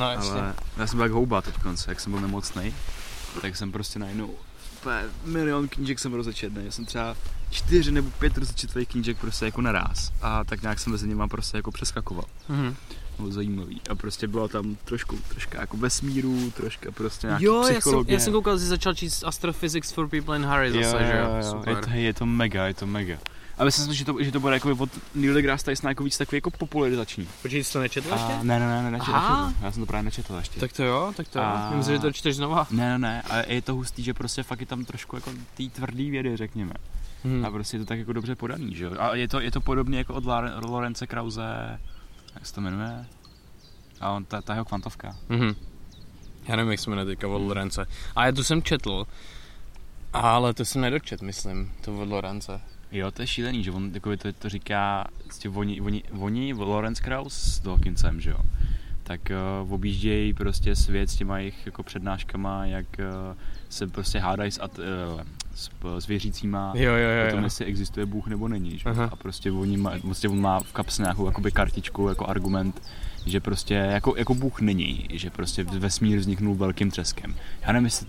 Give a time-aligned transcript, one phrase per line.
[0.00, 0.30] No, jasně.
[0.30, 2.74] ale já jsem byl jak houba teď konce, jak jsem byl nemocný,
[3.40, 4.34] tak jsem prostě najednou
[5.24, 6.64] milion knížek jsem rozečetný.
[6.64, 7.16] Já jsem třeba
[7.50, 10.12] čtyři nebo pět rozečetlých knížek prostě jako naraz.
[10.22, 12.24] A tak nějak jsem mezi nimi prostě jako přeskakoval.
[12.48, 12.76] Mhm.
[13.18, 13.80] Bylo zajímavý.
[13.90, 18.18] A prostě bylo tam trošku, troška jako vesmíru, troška prostě nějaký Jo, já jsem, já
[18.18, 21.36] jsem koukal, že začal číst Astrophysics for People in Harry zase, že jo?
[21.36, 21.84] Je Super.
[21.84, 23.18] to, je to mega, je to mega.
[23.60, 26.18] A myslím si, že to, že to bude jako od Neil deGrasse Tysona jako víc
[26.18, 27.28] takový jako popularizační.
[27.42, 28.32] Počkej, jsi to nečetl ještě?
[28.32, 29.54] A, ne, ne, ne, ne, nečetl, Aha.
[29.62, 30.60] Já jsem to právě nečetl ještě.
[30.60, 31.44] Tak to jo, tak to jo.
[31.44, 32.66] A- myslím, že to čteš znova.
[32.70, 35.62] Ne, ne, ne, a je to hustý, že prostě fakt je tam trošku jako té
[35.72, 36.72] tvrdý vědy, řekněme.
[37.24, 37.44] Hmm.
[37.44, 38.92] A prostě je to tak jako dobře podaný, že jo.
[38.98, 40.24] A je to, je to podobně jako od
[40.64, 41.78] Lorence Krause,
[42.34, 43.06] jak se to jmenuje?
[44.00, 45.16] A on, ta, ta jeho kvantovka.
[45.28, 45.54] Mhm.
[46.48, 47.86] Já nevím, jak se jmenuje teďka od Lorence.
[48.16, 49.06] A já tu jsem četl,
[50.12, 52.60] ale to jsem nedočet, myslím, to od Lorence.
[52.92, 57.02] Jo, to je šílený, že on jako to, to říká, prostě oni, oni, oni Lawrence
[57.02, 58.38] Krauss s Dawkinsem, že jo,
[59.02, 59.20] tak
[59.62, 63.36] uh, objíždějí prostě svět s těma jejich jako přednáškama, jak uh,
[63.68, 65.20] se prostě hádají s, at, uh,
[65.54, 68.84] s, s věřícíma, Jo, jo, jo, o tom, jestli existuje Bůh nebo není, že?
[68.84, 69.08] Aha.
[69.12, 72.82] A prostě, oni má, prostě on má v kapse nějakou jakoby kartičku jako argument,
[73.26, 77.34] že prostě jako, jako Bůh není, že prostě vesmír vzniknul velkým třeskem.
[77.62, 78.06] Já nevím, jestli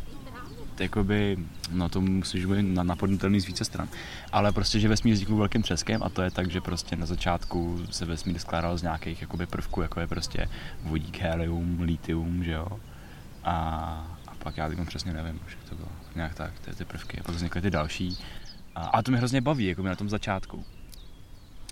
[0.81, 1.37] jakoby,
[1.71, 3.87] no to musíš být na, napadnutelný z více stran,
[4.31, 7.85] ale prostě, že vesmír vzniknul velkým třeskem a to je tak, že prostě na začátku
[7.91, 10.49] se vesmír skládal z nějakých jakoby prvků, jako je prostě
[10.83, 12.67] vodík, helium, litium, že jo,
[13.43, 13.55] a,
[14.27, 17.23] a pak já teď přesně nevím, už to bylo, nějak tak, ty, ty prvky, a
[17.23, 18.17] pak vznikly ty další.
[18.75, 20.65] A, a to mě hrozně baví, jako na tom začátku.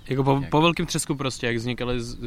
[0.09, 0.49] Jako po, Jak?
[0.49, 2.17] po velkým třesku prostě, jak vznikaly z-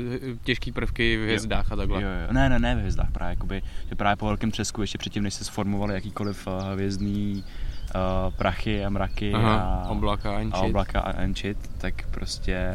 [0.44, 2.02] těžké prvky v hvězdách a takhle.
[2.02, 2.32] Jo, jo.
[2.32, 5.34] Ne, ne, ne v hvězdách právě, jakoby, že právě po velkém třesku, ještě předtím, než
[5.34, 7.44] se sformovaly jakýkoliv uh, hvězdný
[7.94, 10.54] uh, prachy a mraky Aha, a, oblaka a shit.
[10.54, 12.68] oblaka a shit, tak prostě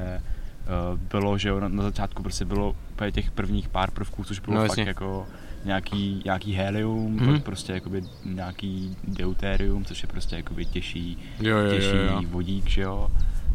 [0.94, 4.40] uh, bylo, že jo, na, na začátku prostě bylo úplně těch prvních pár prvků, což
[4.40, 4.84] bylo No, fakt jasně.
[4.84, 5.26] jako
[5.66, 7.28] nějaký, nějaký helium, Mhm.
[7.28, 7.34] mm-hmm.
[7.34, 12.22] pak prostě jakoby nějaký deuterium, což je prostě jakoby těžší, Jo, jo, těžší jo, jo.
[12.30, 13.12] vodík, že jo,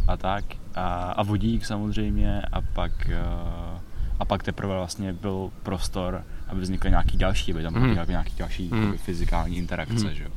[0.09, 0.45] a tak.
[0.75, 3.79] A, a vodík samozřejmě a pak, uh,
[4.19, 7.99] a pak teprve vlastně byl prostor, aby vznikly nějaký další, aby tam byly Mhm.
[8.01, 8.09] mm.
[8.09, 8.99] nějaký další mm.
[8.99, 10.15] fyzikální interakce, Mhm.
[10.15, 10.31] že jo.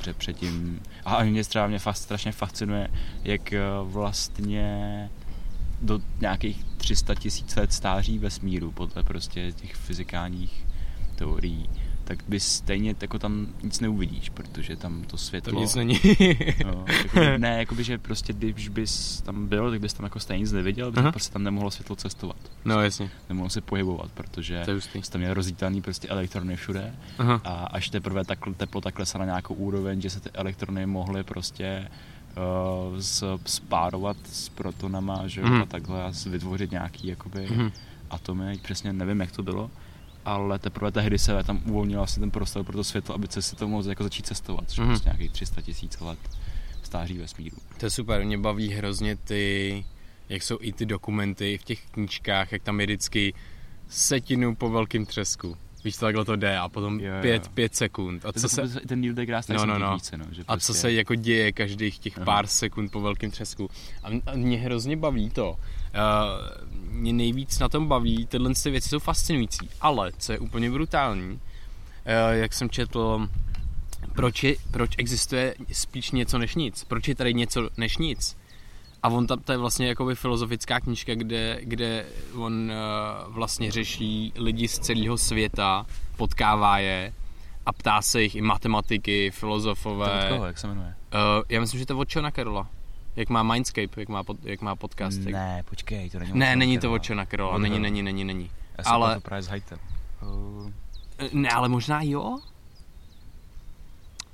[0.00, 0.80] Před, předtím.
[1.04, 2.88] A mě třeba mě fakt strašně fascinuje,
[3.24, 5.08] jak eh, vlastně
[5.82, 10.66] do nějakých 300 tisíc let stáří vesmíru podle prostě těch fyzikálních
[11.14, 11.68] teorií,
[12.16, 15.60] tak bys stejně jako tam nic neuvidíš, protože tam to To světlo...
[15.60, 16.00] nic není.
[16.66, 20.40] No, jako, ne, jakoby, že prostě když bys tam byl, tak bys tam jako stejně
[20.40, 22.36] nic neviděl, protože prostě tam nemohlo světlo cestovat.
[22.64, 24.80] no jasně, Nemohlo se pohybovat, protože to je
[25.10, 27.40] tam měl rozítaný prostě elektrony všude Aha.
[27.44, 31.88] a až teprve tak teplota klesla na nějakou úroveň, že se ty elektrony mohly prostě
[32.92, 32.98] uh,
[33.46, 35.62] spárovat s protonama, že Mhm.
[35.62, 37.70] a takhle a vytvořit nějaký jakoby Mhm.
[38.10, 39.70] atomy, přesně nevím, jak to bylo,
[40.24, 43.68] ale teprve tehdy se tam uvolnil vlastně ten prostor pro to světlo, aby se to
[43.68, 44.90] mohlo jako začít cestovat, že Mhm.
[44.90, 46.18] prostě nějakých 300 tisíc let
[46.82, 47.56] stáří vesmíru.
[47.78, 49.84] To je super, mě baví hrozně ty,
[50.28, 53.34] jak jsou i ty dokumenty v těch knížkách, jak tam je vždycky
[53.88, 55.56] setinu po velkým třesku.
[55.84, 57.22] Víš, to takhle to jde a potom Jo, jo.
[57.22, 58.26] pět, pět sekund.
[58.26, 59.94] A To co se, to, ten Neil deGrasse No, no, no.
[59.94, 62.24] více, no, že a co se jako děje každých těch Aha.
[62.24, 63.70] pár sekund po velkém třesku.
[64.02, 65.56] A mě hrozně baví to.
[65.94, 70.70] Uh, mě nejvíc na tom baví, tyhle ty věci jsou fascinující, ale co je úplně
[70.70, 71.40] brutální, uh,
[72.30, 73.28] jak jsem četl,
[74.14, 76.84] proč, je, proč existuje spíš něco než nic?
[76.84, 78.36] Proč je tady něco než nic?
[79.02, 82.52] A on tam, to je vlastně jakoby filozofická knížka, kde, kde on
[83.26, 85.86] uh, vlastně řeší lidi z celého světa,
[86.16, 87.12] potkává je
[87.66, 90.24] a ptá se jich i matematiky, To filozofové.
[90.24, 90.94] od koho, jak se jmenuje?
[91.14, 92.68] Uh, já myslím, že to je od Johna Carola.
[93.16, 95.20] Jak má Mindscape, jak má, pod, jak má podcast.
[95.20, 98.50] Ne, počkej, to není ne, není to od Johna Carola, není, není, není, není.
[98.78, 99.50] Já jsem ale- to právě s.
[100.22, 100.70] Uh,
[101.32, 102.38] Ne, ale možná jo?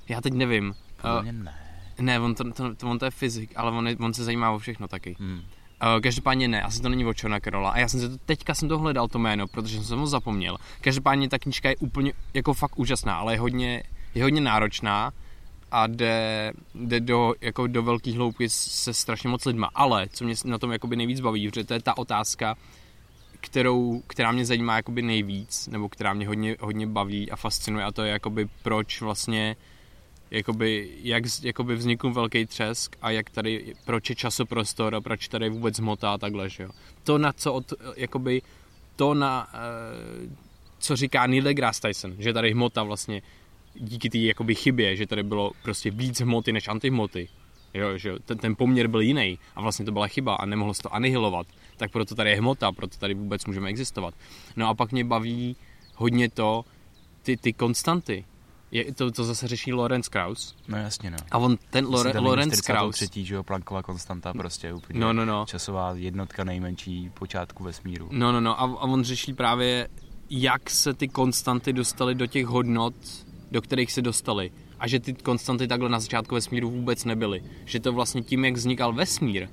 [0.09, 0.75] Já teď nevím.
[1.19, 1.53] Uh, ne.
[1.99, 4.51] ne, on, to, to, to, on to je fyzik, ale on, je, on se zajímá
[4.51, 5.15] o všechno taky.
[5.19, 5.35] Hmm.
[5.35, 7.69] Uh, každopádně ne, asi to není od Johna Carola.
[7.71, 10.07] A já jsem se to, teďka jsem to hledal to jméno, protože jsem se ho
[10.07, 10.57] zapomněl.
[10.81, 13.83] Každopádně ta knížka je úplně jako fakt úžasná, ale je hodně,
[14.15, 15.11] je hodně náročná
[15.71, 19.69] a jde, jde do, jako do velkých hloubky se strašně moc lidma.
[19.75, 22.55] Ale co mě na tom jakoby nejvíc baví, že to je ta otázka,
[23.41, 27.91] kterou, která mě zajímá jakoby nejvíc, nebo která mě hodně, hodně baví a fascinuje a
[27.91, 29.55] to je jakoby proč vlastně
[30.31, 35.49] jakoby, jak jakoby vznikl velký třesk a jak tady, proč je časoprostor a proč tady
[35.49, 36.69] vůbec hmota a takhle, že jo.
[37.03, 38.41] To, na co od, jakoby,
[38.95, 40.29] to na, eh,
[40.79, 43.21] co říká Neil deGrasse Tyson, že tady hmota vlastně
[43.75, 47.29] díky té jakoby chybě, že tady bylo prostě víc hmoty než antihmoty,
[47.73, 50.83] jo, že ten, ten poměr byl jiný a vlastně to byla chyba a nemohlo se
[50.83, 54.13] to anihilovat, tak proto tady je hmota, proto tady vůbec můžeme existovat.
[54.55, 55.55] No a pak mě baví
[55.95, 56.65] hodně to,
[57.23, 58.25] ty, ty konstanty.
[58.71, 60.55] Je, to, to zase řeší Lorenz Krauss.
[60.67, 61.17] No jasně, no.
[61.31, 62.95] A on, ten Lore, Lorenz Krauss...
[62.95, 65.45] třetí, že jo, Plancková konstanta, prostě úplně No, no, no.
[65.47, 68.09] časová jednotka nejmenší počátku vesmíru.
[68.11, 68.61] No, no, no.
[68.61, 69.87] A, a on řeší právě,
[70.29, 72.93] jak se ty konstanty dostaly do těch hodnot,
[73.51, 74.51] do kterých se dostaly.
[74.79, 77.43] A že ty konstanty takhle na začátku vesmíru vůbec nebyly.
[77.65, 79.47] Že to vlastně tím, jak vznikal vesmír,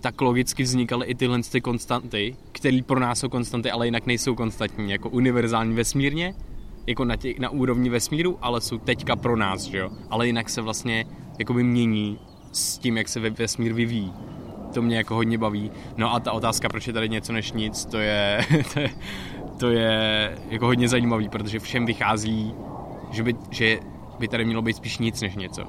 [0.00, 4.34] tak logicky vznikaly i tyhle ty konstanty, které pro nás jsou konstanty, ale jinak nejsou
[4.34, 6.34] konstantní, jako univerzální vesmírně,
[6.86, 9.90] jako na, tě, na úrovni vesmíru, ale jsou teďka pro nás, že jo.
[10.10, 11.04] Ale jinak se vlastně
[11.38, 12.18] jakoby mění
[12.52, 14.12] s tím, jak se vesmír vyvíjí.
[14.74, 15.70] To mě jako hodně baví.
[15.96, 18.90] No a ta otázka, proč je tady něco než nic, to je, to je,
[19.58, 22.54] to je jako hodně zajímavý, protože všem vychází,
[23.10, 23.78] že by, že
[24.18, 25.62] by tady mělo být spíš nic než něco.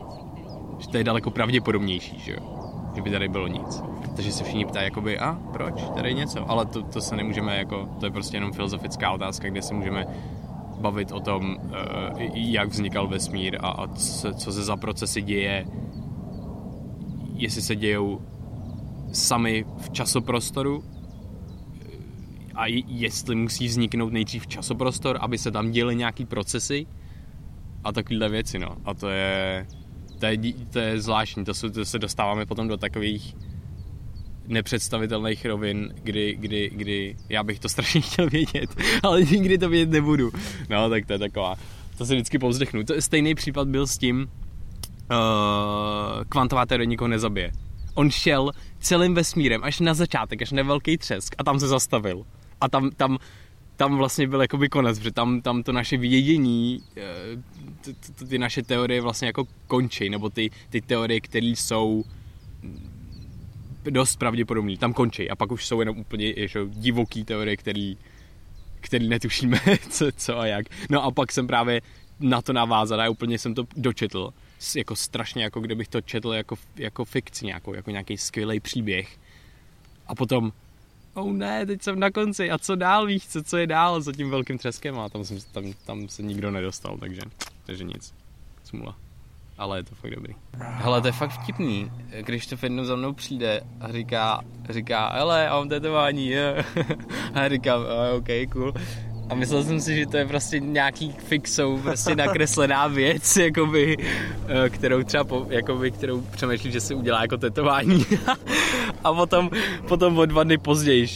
[0.80, 2.40] Že to je daleko pravděpodobnější, že jo.
[2.96, 3.82] Že by tady bylo nic.
[4.16, 6.50] Takže se všichni ptají, jakoby, a proč tady něco?
[6.50, 10.06] Ale to, to se nemůžeme, jako, to je prostě jenom filozofická otázka, kde se můžeme
[10.80, 15.66] bavit o tom, eh, jak vznikal vesmír a, a co, co se za procesy děje,
[17.36, 18.22] jestli se dějou
[19.12, 20.84] sami v časoprostoru
[22.56, 26.88] a jestli musí vzniknout nejdřív časoprostor, aby se tam děly nějaký procesy
[27.84, 28.76] a takovéhle věci, no.
[28.86, 29.68] A to je,
[30.20, 30.38] to je,
[30.70, 33.36] to je zvláštní, to, jsou, to se dostáváme potom do takových
[34.48, 39.92] nepředstavitelných rovin, kdy, kdy, kdy já bych to strašně chtěl vědět, ale nikdy to vědět
[39.92, 40.32] nebudu.
[40.70, 41.56] No, tak to je taková,
[41.98, 42.84] to se vždycky povzdechnu.
[42.84, 44.28] To stejný případ byl s tím,
[45.12, 47.52] uh, kvantová teorie nikoho nezabije.
[47.94, 52.24] On šel celým vesmírem až na začátek, až na velký třesk a tam se zastavil.
[52.62, 53.18] A tam, tam,
[53.82, 56.84] tam vlastně byl jakoby konec, protože tam, tam to naše vědění,
[57.82, 57.94] ty,
[58.28, 62.04] ty, naše teorie vlastně jako končí, nebo ty, ty teorie, které jsou
[63.84, 67.98] dost pravděpodobný, tam končí a pak už jsou jenom úplně ještě divoký teorie, který,
[68.82, 70.66] který netušíme, co, co a jak.
[70.90, 71.82] No a pak jsem právě
[72.20, 74.34] na to navázal a úplně jsem to dočetl,
[74.76, 79.18] jako strašně, jako kdybych to četl jako, jako fikci nějakou, jako nějaký skvělý příběh.
[80.08, 80.52] A potom,
[81.14, 84.12] oh ne, teď jsem na konci a co dál, víš, co, co je dál za
[84.12, 87.22] tím velkým třeskem a tam, jsem, tam, tam se nikdo nedostal, takže,
[87.66, 88.14] takže nic,
[88.64, 88.96] smula
[89.62, 90.36] ale je to fakt dobrý.
[90.58, 91.92] Hele, to je fakt vtipný,
[92.22, 96.66] když to jednou za mnou přijde a říká, říká, hele, mám tetování, je.
[97.34, 97.82] a říkám,
[98.18, 98.74] OK, cool.
[99.32, 103.98] A myslel jsem si, že to je prostě nějaký fixou, prostě nakreslená věc, jakoby,
[104.48, 108.06] eh, kterou třeba, po, jakoby, kterou přemýšlí, že si udělá jako tetování.
[109.04, 109.50] a potom,
[109.88, 111.08] potom o dva dny později,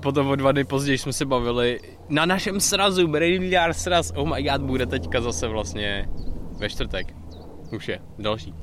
[0.00, 4.42] potom o dva dny později jsme se bavili na našem srazu, Brain sraz, oh my
[4.42, 6.08] god, bude teďka zase vlastně
[6.58, 7.14] ve čtvrtek
[7.72, 8.54] už je, další.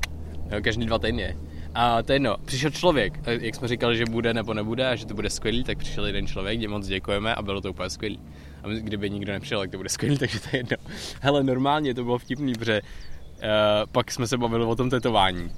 [0.50, 1.36] Jo, každý dva týdny.
[1.74, 5.06] A to je jedno, přišel člověk, jak jsme říkali, že bude nebo nebude a že
[5.06, 8.20] to bude skvělý, tak přišel jeden člověk, kde moc děkujeme a bylo to úplně skvělý.
[8.62, 10.76] A kdyby nikdo nepřišel, tak to bude skvělý, takže to je jedno.
[11.20, 13.48] Hele, normálně to bylo vtipný, protože uh,
[13.92, 15.50] pak jsme se bavili o tom tetování.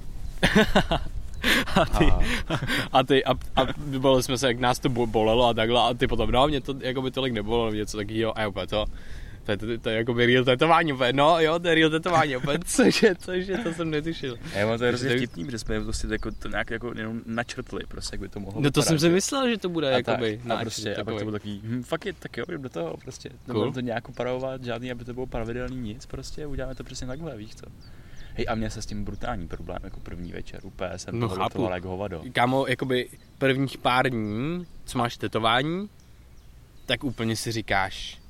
[1.77, 2.12] a ty,
[2.93, 3.67] a, ty a, a
[3.99, 6.75] bavili jsme se, jak nás to bolelo a takhle a ty potom, no, mě to
[6.81, 8.85] jako by tolik nebolelo, něco takového a úplně to,
[9.44, 11.91] to je, to, to je jako by real tetování, úplně, no jo, to je real
[11.91, 14.38] tetování, úplně, cože, cože, to jsem netušil.
[14.55, 18.14] Já mám to hrozně vtipný, protože jsme prostě jako, to nějak jako jenom načrtli, prostě
[18.14, 20.58] jak by to mohlo No to jsem si myslel, že to bude a jakoby tak,
[20.58, 23.31] a prostě, a pak to bylo takový, hm, fakt je, tak jo, do toho, prostě,
[23.50, 23.73] cool.
[23.73, 27.55] to nějak upravovat, žádný, aby to bylo pravidelný nic, prostě, uděláme to přesně takhle, víš
[27.55, 27.67] co.
[28.34, 31.70] Hej, a měl se s tím brutální problém, jako první večer, úplně jsem no, toho
[31.70, 32.22] jak hovado.
[32.32, 33.08] Kámo, jakoby
[33.39, 35.89] prvních pár dní, co máš tetování,
[36.86, 38.23] tak úplně si říkáš,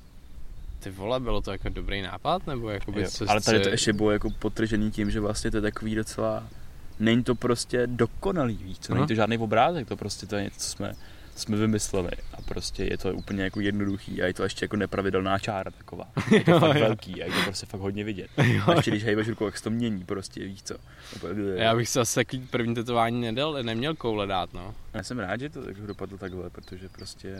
[0.84, 3.92] ty vole, bylo to jako dobrý nápad, nebo jako by co Ale tady to ještě
[3.92, 6.48] bylo jako potržený tím, že vlastně to je takový docela,
[7.00, 10.58] není to prostě dokonalý, víš co, není to žádný obrázek, to prostě to je něco,
[10.58, 10.92] co jsme,
[11.34, 14.76] co jsme vymysleli a prostě je to úplně jako jednoduchý a je to ještě jako
[14.76, 16.08] nepravidelná čára taková.
[16.30, 16.82] Je to jo, fakt jo.
[16.86, 18.30] velký a je to prostě fakt hodně vidět.
[18.44, 18.62] Jo.
[18.66, 20.74] A ještě když hejbeš rukou, jak se to mění prostě, víš co.
[21.54, 24.74] Já bych se asi první tetování nedal, neměl koule dát, no.
[24.94, 27.36] Já jsem rád, že to tak dopadlo takhle, protože prostě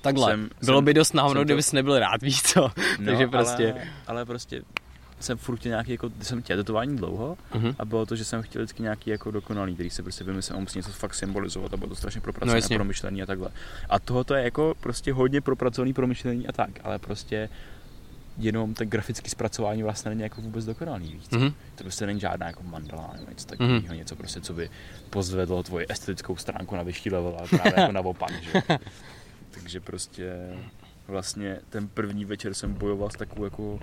[0.00, 2.60] Takhle, jsem, bylo jsem, by dost náhodou, kdybys nebyl rád, víš co?
[2.98, 3.72] No, Takže prostě...
[3.72, 4.62] Ale, ale prostě
[5.20, 7.74] jsem furt nějaký, jako, jsem chtěl tetování dlouho uh-huh.
[7.78, 10.62] a bylo to, že jsem chtěl vždycky nějaký jako dokonalý, který se prostě vymyslel, on
[10.62, 13.50] musí něco fakt symbolizovat a bylo to strašně propracované no, promyšlený a takhle.
[13.88, 17.48] A tohoto je jako prostě hodně propracovaný, promyšlený a tak, ale prostě
[18.38, 21.28] jenom tak grafické zpracování vlastně není jako vůbec dokonalý, víc.
[21.30, 21.52] Mm-hmm.
[21.74, 23.96] To prostě není žádná jako mandala nebo něco takového, mm-hmm.
[23.96, 24.70] něco prostě, co by
[25.10, 28.62] pozvedlo tvoji estetickou stránku na vyšší level, ale právě jako naopak, že?
[29.60, 30.56] Takže prostě
[31.08, 33.78] vlastně ten první večer jsem bojoval s takovou jako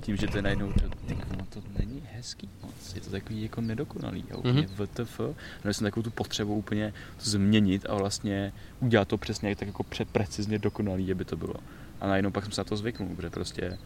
[0.00, 3.42] tím, že to je najednou, to, ty, no to není hezký moc, je to takový
[3.42, 4.86] jako nedokonalý a úplně mm-hmm.
[4.86, 5.20] VTF.
[5.64, 9.82] Měl jsem takovou tu potřebu úplně to změnit a vlastně udělat to přesně tak jako
[9.82, 11.54] předprecizně dokonalý, aby to bylo.
[12.00, 13.78] A najednou pak jsem se na to zvyknul, protože prostě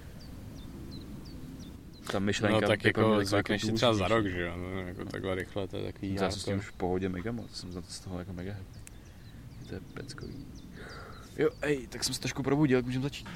[2.13, 2.61] ta myšlenka...
[2.61, 5.77] No tak jako zvykneš si třeba za rok, že jo, no, jako takhle rychle, to
[5.77, 8.01] je takový Já jsem s tím už v pohodě mega moc, jsem za to z
[8.01, 8.93] toho jako mega happy.
[9.69, 10.35] To je peckový.
[11.39, 13.27] Jo, ej, tak jsem se trošku probudil, jak můžeme začít.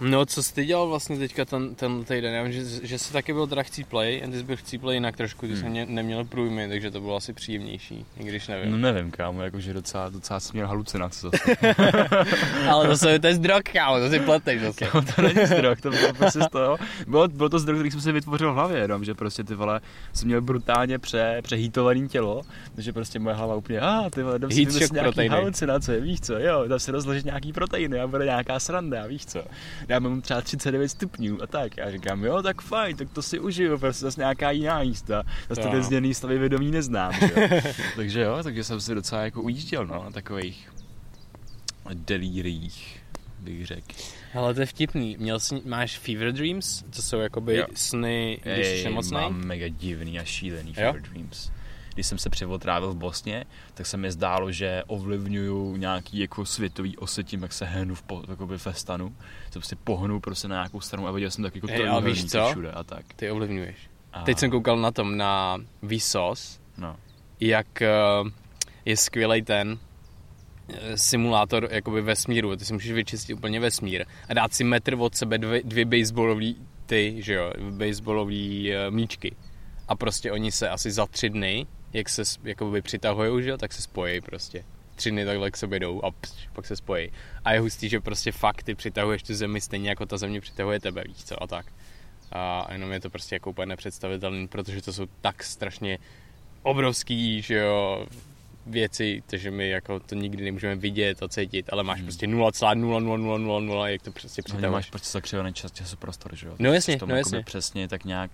[0.00, 2.34] No, co jsi ty dělal vlastně teďka ten, ten týden?
[2.34, 5.16] Já vím, že, že jsi taky byl teda chcíplej, a ty jsi byl chcíplej jinak
[5.16, 5.70] trošku, ty jsi Hmm.
[5.70, 8.70] mě, neměl průjmy, takže to bylo asi příjemnější, i když nevím.
[8.70, 11.56] No nevím, kámo, jakože docela, docela jsem měl halucinace zase.
[12.68, 14.84] Ale to, jsou, to je zdrok, kámo, to si pleteš zase.
[14.84, 16.76] Kámo, to není zdrok, to bylo prostě z toho.
[17.06, 19.80] Bylo, bylo to zdrok, který jsem si vytvořil v hlavě, jenom, že prostě ty vole,
[20.12, 22.42] jsem měl brutálně pře, přehýtovaný tělo,
[22.74, 25.34] takže prostě moje hlava úplně, a ah, ty vole, jdem si nějaký proteiny.
[25.34, 29.42] halucinace, víš co, jo, dám si rozložit nějaký proteiny a bude nějaká sranda, víš co.
[29.86, 31.76] Dáme mu třeba 39 stupňů a tak.
[31.76, 35.22] Já říkám, jo, tak fajn, tak to si užiju, prostě zase nějaká jiná jízda.
[35.48, 35.70] Zase Jo.
[35.70, 37.60] ty zděný stavy vědomí neznám, že jo.
[37.96, 40.70] takže jo, takže jsem si docela jako ujížděl, no, na takových
[41.94, 43.00] delíriích,
[43.38, 43.86] bych řekl.
[44.34, 47.66] Ale to je vtipný, měl jsi, máš fever dreams, to jsou jakoby Jo.
[47.74, 49.22] sny, když jsi nemocnej?
[49.22, 50.92] mám mega divný a šílený Jo?
[50.92, 51.50] fever dreams.
[51.94, 53.44] Když jsem se převotrávil v Bosně,
[53.74, 58.02] tak se mi zdálo, že ovlivňuju nějaký jako světový osy tím, jak se hnu v,
[58.02, 59.16] po, jakoby ve stanu.
[59.52, 62.24] Jsem si pohnu prostě na nějakou stranu a viděl jsem tak jako Hej, ale víš
[62.24, 62.48] co?
[62.50, 63.04] všude a tak.
[63.16, 63.76] Ty ovlivňuješ.
[64.12, 66.96] A, Teď jsem koukal na tom, na Vsauce, No.
[67.40, 67.88] jak eh,
[68.84, 69.78] je skvělej ten
[70.68, 72.56] eh, simulátor jakoby vesmíru.
[72.56, 76.56] Ty si můžeš vyčistit úplně vesmír a dát si metr od sebe dvě, dvě baseballový
[76.86, 79.36] ty, že jo, baseballový uh, míčky.
[79.88, 83.72] A prostě oni se asi za tři dny, jak se jakoby přitahujou, že jo, tak
[83.72, 84.64] se spojí prostě.
[84.94, 87.10] Tři dny takhle k sobě jdou a pst, pak se spojí.
[87.44, 90.80] A je hustý, že prostě fakt ty přitahuješ tu zemi stejně jako ta země přitahuje
[90.80, 91.66] tebe, víš co, a tak.
[92.32, 95.98] A jenom je to prostě jako úplně nepředstavitelné, protože to jsou tak strašně
[96.62, 98.06] obrovský, že jo,
[98.66, 102.06] věci, takže my jako to nikdy nemůžeme vidět a cítit, ale máš Hmm.
[102.06, 104.72] prostě 0,00000, jak to prostě přitahuješ.
[104.72, 106.54] máš prostě zakřivený čas, časoprostor, že jo?
[106.58, 107.42] No jasně, no jasně.
[107.42, 108.30] přesně tak nějak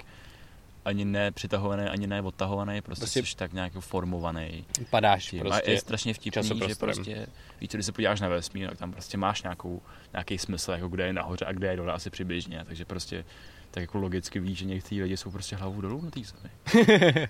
[0.87, 4.64] ani ne přitahovaný, ani ne odtahovaný, prostě, Prostě- jsi tak nějak formovaný.
[4.90, 5.40] Padáš Tím.
[5.40, 5.62] prostě.
[5.62, 7.26] A je strašně vtipný, že prostě,
[7.61, 11.07] víš, když se podíváš na vesmír, tak tam prostě máš nějakou, nějaký smysl, jako kde
[11.07, 13.25] je nahoře a kde je dole, asi přibližně, takže prostě
[13.71, 16.50] tak jako logicky víš, že někteří lidi jsou prostě hlavou dolů na té zemi.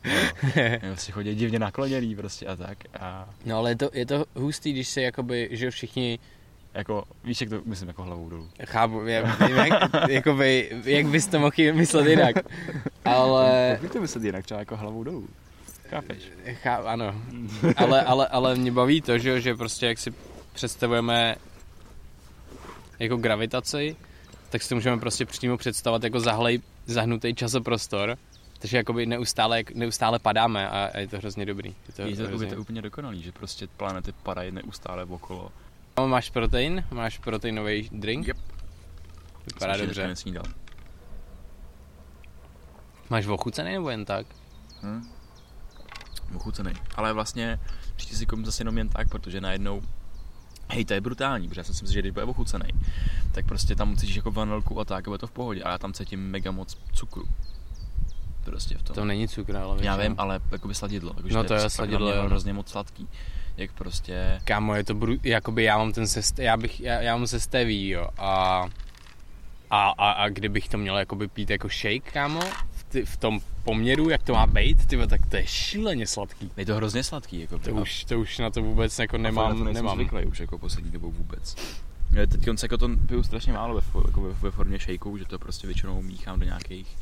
[0.57, 0.79] Jo.
[0.91, 2.79] Prostě chodí divně nakloněný prostě a tak.
[3.01, 6.19] A No ale je to, je to hustý, když se jakoby, že všichni
[6.77, 8.49] jako, víš, jak to myslím, jako hlavou dolů.
[8.65, 12.37] chápu, já, vím, jak, jakoby, jak bys to mohl myslet jinak.
[13.05, 15.29] Ale, Jak to myslet jinak, třeba jako hlavou dolů?
[15.91, 16.19] Chápeš?
[16.53, 17.23] chá, ano,
[17.77, 20.13] ale, ale, ale mě baví to, že, jo, že prostě jak si
[20.53, 21.37] představujeme
[22.99, 23.97] jako gravitaci,
[24.51, 28.17] tak si to můžeme prostě přímo představovat jako zahlej, zahnutý časoprostor,
[28.59, 31.69] takže jakoby neustále, neustále padáme a, a je to hrozně dobrý.
[31.69, 32.47] Je to, Je to, je hrozně...
[32.47, 35.53] to úplně dokonalý, že prostě planety padají neustále okolo.
[36.05, 36.85] Máš protein?
[36.91, 38.27] Máš proteinový drink?
[38.27, 38.37] Yep.
[39.47, 40.07] Vypadá Jsem dobře.
[40.07, 40.45] nesnídal.
[43.11, 44.27] Máš ochucený nebo jen tak?
[44.83, 45.09] Hm?
[46.37, 46.73] Ochucený.
[46.95, 47.61] Ale vlastně
[47.97, 49.83] přijde si komu zase jenom jen tak, protože najednou
[50.71, 52.69] Hej, to je brutální, protože já jsem si myslel, že když bude ochucený,
[53.33, 55.79] tak prostě tam cítíš jako vanilku a tak, a bude to v pohodě, ale já
[55.79, 57.25] tam cítím mega moc cukru.
[58.45, 58.95] Prostě v tom.
[58.95, 61.13] To není cukr, ale já vím, ale jakoby sladidlo.
[61.17, 62.23] Jakože No to je prostě sladidlo, jo.
[62.23, 63.09] hrozně moc sladký.
[63.57, 64.41] Jak prostě...
[64.45, 67.89] Kámo, je to bru, jakoby já mám ten sest, já bych, já, já mám sesteví,
[67.89, 68.65] jo, a,
[69.71, 73.41] a, a, a kdybych to měl jakoby pít jako shake, kámo, v, ty, v tom
[73.65, 76.51] poměru, jak to má být, ty, tak to je šíleně sladký.
[76.57, 79.75] Je to hrozně sladký, jako To už, to už na to vůbec jako nemám, nemám.
[79.75, 79.97] nemám.
[79.97, 81.57] zvyklý už jako poslední dobou vůbec.
[82.13, 85.25] Já teď konce jako to piju strašně málo ve, jako ve, ve formě shakeů, že
[85.25, 86.97] to prostě většinou míchám do nějakých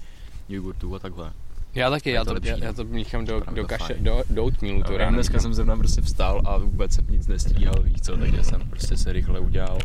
[0.49, 1.32] jogurtů a takhle.
[1.75, 2.64] Já taky, já to to, lepší, já, no.
[2.64, 6.00] já to míchám do, do kaše, do, do oatmealu to Já dneska jsem zrovna prostě
[6.00, 9.78] vstal a vůbec jsem nic nestíhal, víš co, takže jsem prostě se rychle udělal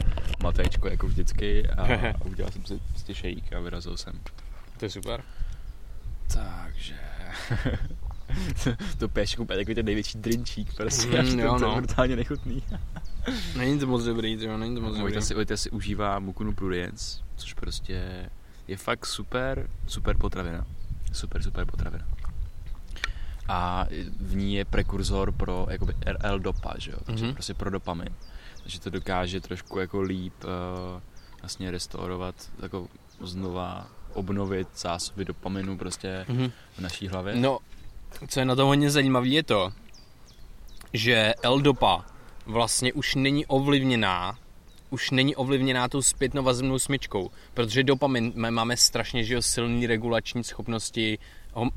[0.43, 4.13] matečko jako vždycky a, a udělal jsem si prostě shake a vyrazil jsem.
[4.77, 5.23] To je super.
[6.33, 6.95] Takže...
[8.97, 11.71] to piješ úplně takový ten největší drinčík prostě, Mm, až jo, to, to no.
[11.71, 12.63] je brutálně nechutný.
[13.57, 15.01] Není to moc dobrý, to není to moc dobrý.
[15.01, 18.29] Vojta si, Vojta si užívá Mukunu Prudence, což prostě
[18.67, 20.65] je fakt super, super potravina.
[21.13, 22.05] Super, super potravina.
[23.47, 23.85] A
[24.19, 26.97] v ní je prekurzor pro jakoby L-dopa, že jo?
[27.05, 27.33] Takže Mhm.
[27.33, 28.09] prostě pro dopamin.
[28.63, 30.49] Takže to dokáže trošku jako líp uh,
[31.41, 32.87] vlastně restaurovat, jako
[33.21, 36.51] znova obnovit zásoby dopaminu prostě Mhm.
[36.73, 37.35] v naší hlavě.
[37.35, 37.59] No,
[38.27, 39.71] co je na tom hodně zajímavé, je to,
[40.93, 42.05] že L-dopa
[42.45, 44.37] vlastně už není ovlivněná
[44.89, 51.17] už není ovlivněná tou zpětnovazebnou smyčkou, protože dopamin máme strašně že jo, silný regulační schopnosti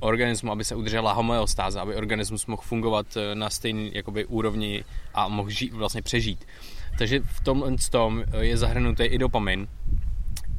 [0.01, 5.29] organismu, aby se udržela homeostáza, aby organismus mohl fungovat eh, na stejné jakoby, úrovni a
[5.29, 6.45] mohl žít, vlastně přežít.
[6.99, 9.69] Takže v tomhle tom je zahrnutý i dopamin.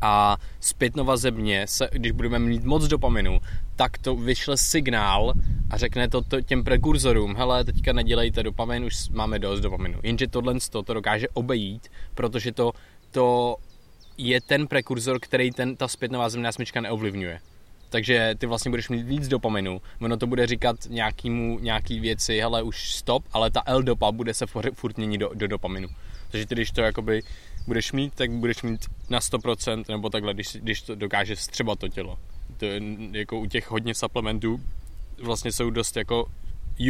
[0.05, 3.39] A zpětno vazebně, se, když budeme mít moc dopaminu,
[3.75, 5.33] tak to vyšle signál
[5.69, 10.00] a řekne to, to těm prekurzorům, hele, teďka nedělejte dopamin, už máme dost dopaminu.
[10.03, 12.72] Jenže tohle to, to dokáže obejít, protože to,
[13.12, 13.55] to
[14.17, 17.39] je ten prekurzor, který ten, ta zpětnová zemná smyčka neovlivňuje.
[17.89, 22.63] Takže ty vlastně budeš mít víc dopaminu, ono to bude říkat nějakýmu, nějaký věci, hele
[22.63, 25.88] už stop, ale ta L-dopa bude se furt měnit do, do dopaminu.
[26.31, 27.24] Takže ty, když to jakoby
[27.67, 31.88] budeš mít, tak budeš mít na 100% nebo takhle, když, když to dokáže střebat to
[31.88, 32.17] tělo.
[32.58, 34.62] To je, jako u těch hodně supplementů
[35.24, 36.25] vlastně jsou dost jako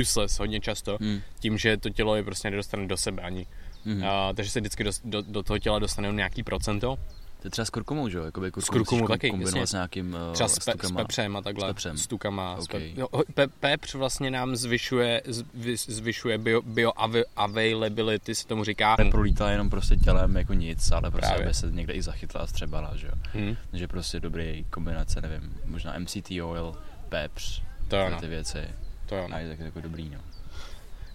[0.02, 1.22] useless hodně často, hmm.
[1.40, 3.46] tím, že to tělo je prostě nedostane do sebe ani.
[3.86, 4.04] Hmm.
[4.04, 6.98] A, takže se vždycky do, do, do toho těla dostane nějaký procento
[7.44, 8.24] to je třeba s kurkumou, že jo?
[8.24, 9.68] Jakoby s kurkumou taky, kombinovat jasně.
[9.68, 11.68] s nějakým uh, Třeba s, pe, s pepřem a takhle.
[11.68, 11.98] S, pepřem.
[11.98, 12.58] s tukama.
[12.60, 12.90] Okay.
[12.92, 15.22] S pe, no, pe, pepř vlastně nám zvyšuje,
[15.88, 16.92] zvyšuje bio, bio
[17.36, 18.96] availability, se tomu říká.
[19.00, 21.46] Neprolítá jenom prostě tělem jako nic, ale prostě Právě.
[21.46, 23.14] aby se někde i zachytla a střebala, že jo?
[23.34, 23.56] Hmm.
[23.70, 26.76] Takže prostě dobrý kombinace, nevím, možná MCT oil,
[27.10, 28.20] pepř, to jo, no.
[28.20, 28.60] ty věci.
[29.06, 29.28] To jo.
[29.28, 29.36] No.
[29.36, 30.20] A je tak jako dobrý, no.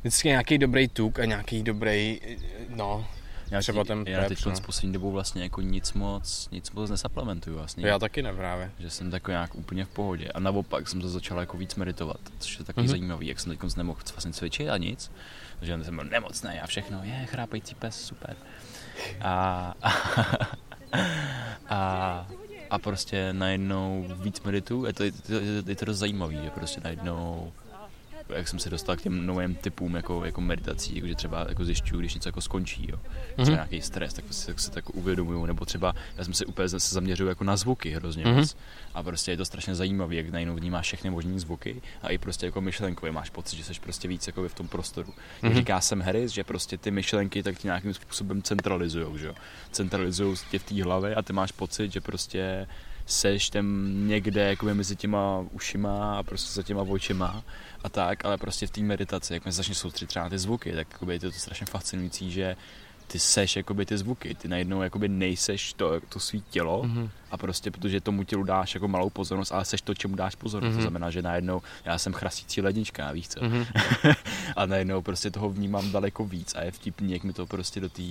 [0.01, 2.21] Vždycky nějaký dobrý tuk a nějaký dobrý,
[2.69, 3.07] no,
[3.51, 4.57] já třeba ten Já teď no.
[4.57, 7.87] s poslední dobou vlastně jako nic moc, nic moc nesuplementuju vlastně.
[7.87, 8.71] Já taky ne právě.
[8.79, 10.29] Že jsem takový nějak úplně v pohodě.
[10.29, 12.91] A naopak jsem to začal jako víc meditovat, což je takový mm-hmm.
[12.91, 15.11] zajímavý, jak jsem teď nemohl vlastně cvičit a nic.
[15.63, 18.37] že jsem byl nemocný a všechno, je chrápající pes, super.
[19.21, 19.93] A, a,
[21.69, 22.27] a,
[22.71, 25.33] a prostě najednou víc medituju, je to, je to,
[25.67, 27.53] je to dost zajímavý, že prostě najednou
[28.37, 31.65] jak jsem se dostal k těm novým typům jako, jako meditací, jako že třeba jako
[31.65, 32.99] zjišťuju, když něco jako skončí, jo.
[32.99, 33.51] Třeba mm-hmm.
[33.51, 36.79] nějaký stres, tak si, tak se tak uvědomuju, nebo třeba já jsem se úplně se
[36.79, 38.37] zaměřil jako na zvuky hrozně mm-hmm.
[38.37, 38.57] moc.
[38.95, 42.47] A prostě je to strašně zajímavé, jak najednou vnímáš všechny možné zvuky a i prostě
[42.47, 45.15] jako myšlenkově máš pocit, že jsi prostě víc jako v tom prostoru.
[45.43, 45.55] Mm-hmm.
[45.55, 49.35] říká jsem Harris, že prostě ty myšlenky tak ti nějakým způsobem centralizují, že jo.
[49.73, 52.67] Centralizují tě v té hlavě a ty máš pocit, že prostě
[53.09, 57.45] seš tam někde jakoby mezi těma ušima a prostě za těma očima
[57.85, 60.73] a tak, ale prostě v té meditaci, jak mi začne soustředit třeba na ty zvuky,
[60.73, 62.57] tak jakoby je to strašně fascinující, že
[63.07, 67.11] ty seš jakoby ty zvuky, ty najednou jakoby nejseš to, to svý tělo mm-hmm.
[67.31, 70.73] a prostě protože tomu tělu dáš jako malou pozornost, ale seš to, čemu dáš pozornost,
[70.73, 70.77] mm-hmm.
[70.77, 73.67] to znamená, že najednou já jsem chrasící lednička, víš co, mm-hmm.
[74.57, 77.89] a najednou prostě toho vnímám daleko víc a je vtipný, jak mi to prostě do
[77.89, 78.03] té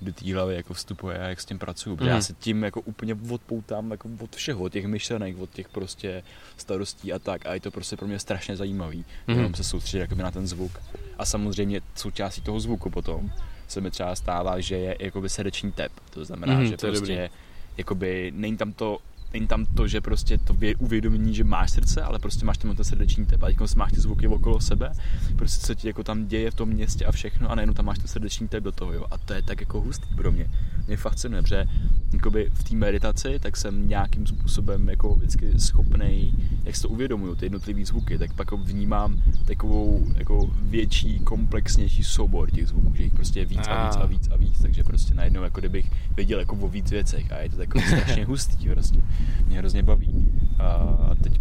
[0.00, 1.96] do té hlavy jako vstupuje a jak s tím pracuju.
[1.96, 2.16] Protože mm.
[2.16, 6.22] já se tím jako úplně odpoutám jako od všeho, od těch myšlenek, od těch prostě
[6.56, 7.46] starostí a tak.
[7.46, 9.36] A je to prostě pro mě strašně zajímavý, mm.
[9.36, 10.72] jenom se soustředit jakoby na ten zvuk.
[11.18, 13.30] A samozřejmě součástí toho zvuku potom
[13.68, 15.92] se mi třeba stává, že je jakoby srdeční tep.
[16.10, 17.30] To znamená, mm, že to prostě
[17.76, 18.98] jakoby není tam to
[19.32, 22.84] není tam to, že prostě to uvědomění, že máš srdce, ale prostě máš tam ten
[22.84, 24.92] srdeční tep a teď máš ty zvuky okolo sebe,
[25.36, 27.98] prostě co ti jako tam děje v tom městě a všechno a najednou tam máš
[27.98, 29.04] ten srdeční tep do toho, jo.
[29.10, 30.50] A to je tak jako hustý pro mě.
[30.88, 31.64] Mě fascinuje, protože
[32.12, 37.34] jakoby v té meditaci, tak jsem nějakým způsobem jako vždycky schopný, jak si to uvědomuju,
[37.34, 43.14] ty jednotlivé zvuky, tak pak vnímám takovou jako větší, komplexnější soubor těch zvuků, že jich
[43.14, 46.38] prostě je víc a víc a víc a víc, takže prostě najednou jako kdybych věděl
[46.38, 49.00] jako o víc věcech a je to takový strašně hustý prostě
[49.46, 50.28] mě hrozně baví.
[50.58, 51.40] A teď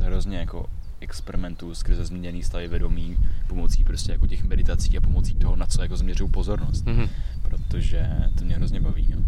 [0.00, 0.66] hrozně jako
[1.00, 3.16] experimentů skrze změněný stavy vědomí
[3.46, 6.86] pomocí prostě jako těch meditací a pomocí toho, na co jako změřuju pozornost.
[6.86, 7.08] Mm-hmm.
[7.50, 8.06] Protože
[8.38, 9.08] to mě hrozně baví.
[9.14, 9.22] No.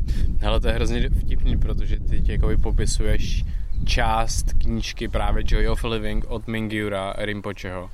[0.49, 3.45] Ale to je hrozně vtipný, protože ty jako popisuješ
[3.85, 7.91] část knížky právě Joy of Living od Mingyura Rinpocheho.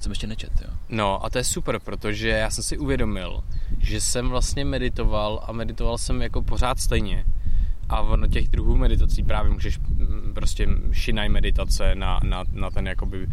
[0.00, 0.68] Jsem ještě nečet, jo.
[0.88, 3.44] No a to je super, protože já jsem si uvědomil,
[3.78, 7.24] že jsem vlastně meditoval a meditoval jsem jako pořád stejně
[7.88, 12.86] a ono těch druhů meditací právě můžeš mm, prostě šinaj meditace na, na, na ten
[12.86, 13.26] jakoby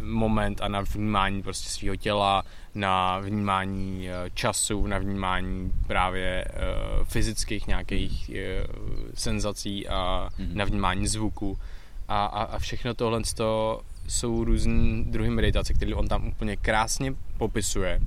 [0.00, 7.04] moment a na vnímání prostě svého těla, na vnímání eh, času, na vnímání právě uh,
[7.04, 8.70] fyzických nějakých uh,
[9.14, 10.54] senzací a mm-hmm.
[10.54, 11.58] na vnímání zvuku.
[12.08, 13.22] A, a, a všechno tohle
[14.08, 18.00] jsou různé druhy meditace, které on tam úplně krásně popisuje.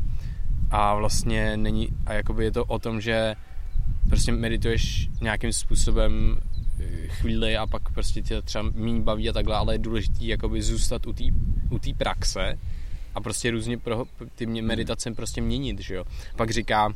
[0.72, 3.36] A vlastně není, a jakoby je to o tom, že
[4.10, 6.53] prostě medituješ nějakým způsobem eh,
[7.08, 11.08] chvíli a pak prostě tě třeba méně baví a takhle, ale je důležité jakoby zůstat
[11.08, 11.24] u té
[11.70, 12.60] u tý praxe
[13.16, 14.06] a prostě různě pro,
[14.36, 16.04] ty mě meditace prostě měnit, že jo.
[16.36, 16.94] Pak říká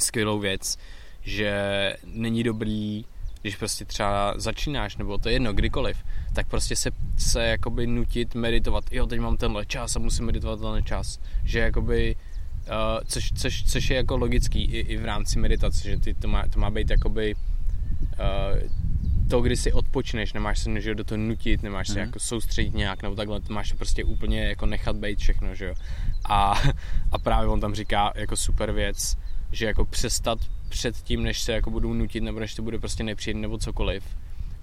[0.00, 0.78] skvělou věc,
[1.22, 1.52] že
[2.04, 3.04] není dobrý,
[3.42, 5.96] když prostě třeba začínáš, nebo to je jedno, kdykoliv,
[6.34, 10.60] tak prostě se, se jakoby nutit meditovat, jo, teď mám tenhle čas a musím meditovat
[10.60, 12.16] tenhle čas, že jakoby
[12.62, 16.28] Uh, což, což, což je jako logický i, i v rámci meditace, že ty, to,
[16.28, 18.70] má, to má být jakoby uh,
[19.30, 21.92] to, kdy si odpočneš, nemáš se že do toho nutit, nemáš mm-hmm.
[21.92, 22.08] se mhm.
[22.08, 25.74] jako soustředit nějak, nebo takhle, máš prostě úplně jako nechat být všechno, že jo.
[26.24, 26.62] A,
[27.12, 29.16] a právě on tam říká jako super věc,
[29.52, 33.04] že jako přestat před tím, než se jako budu nutit, nebo než to bude prostě
[33.04, 34.04] nepříjemné nebo cokoliv,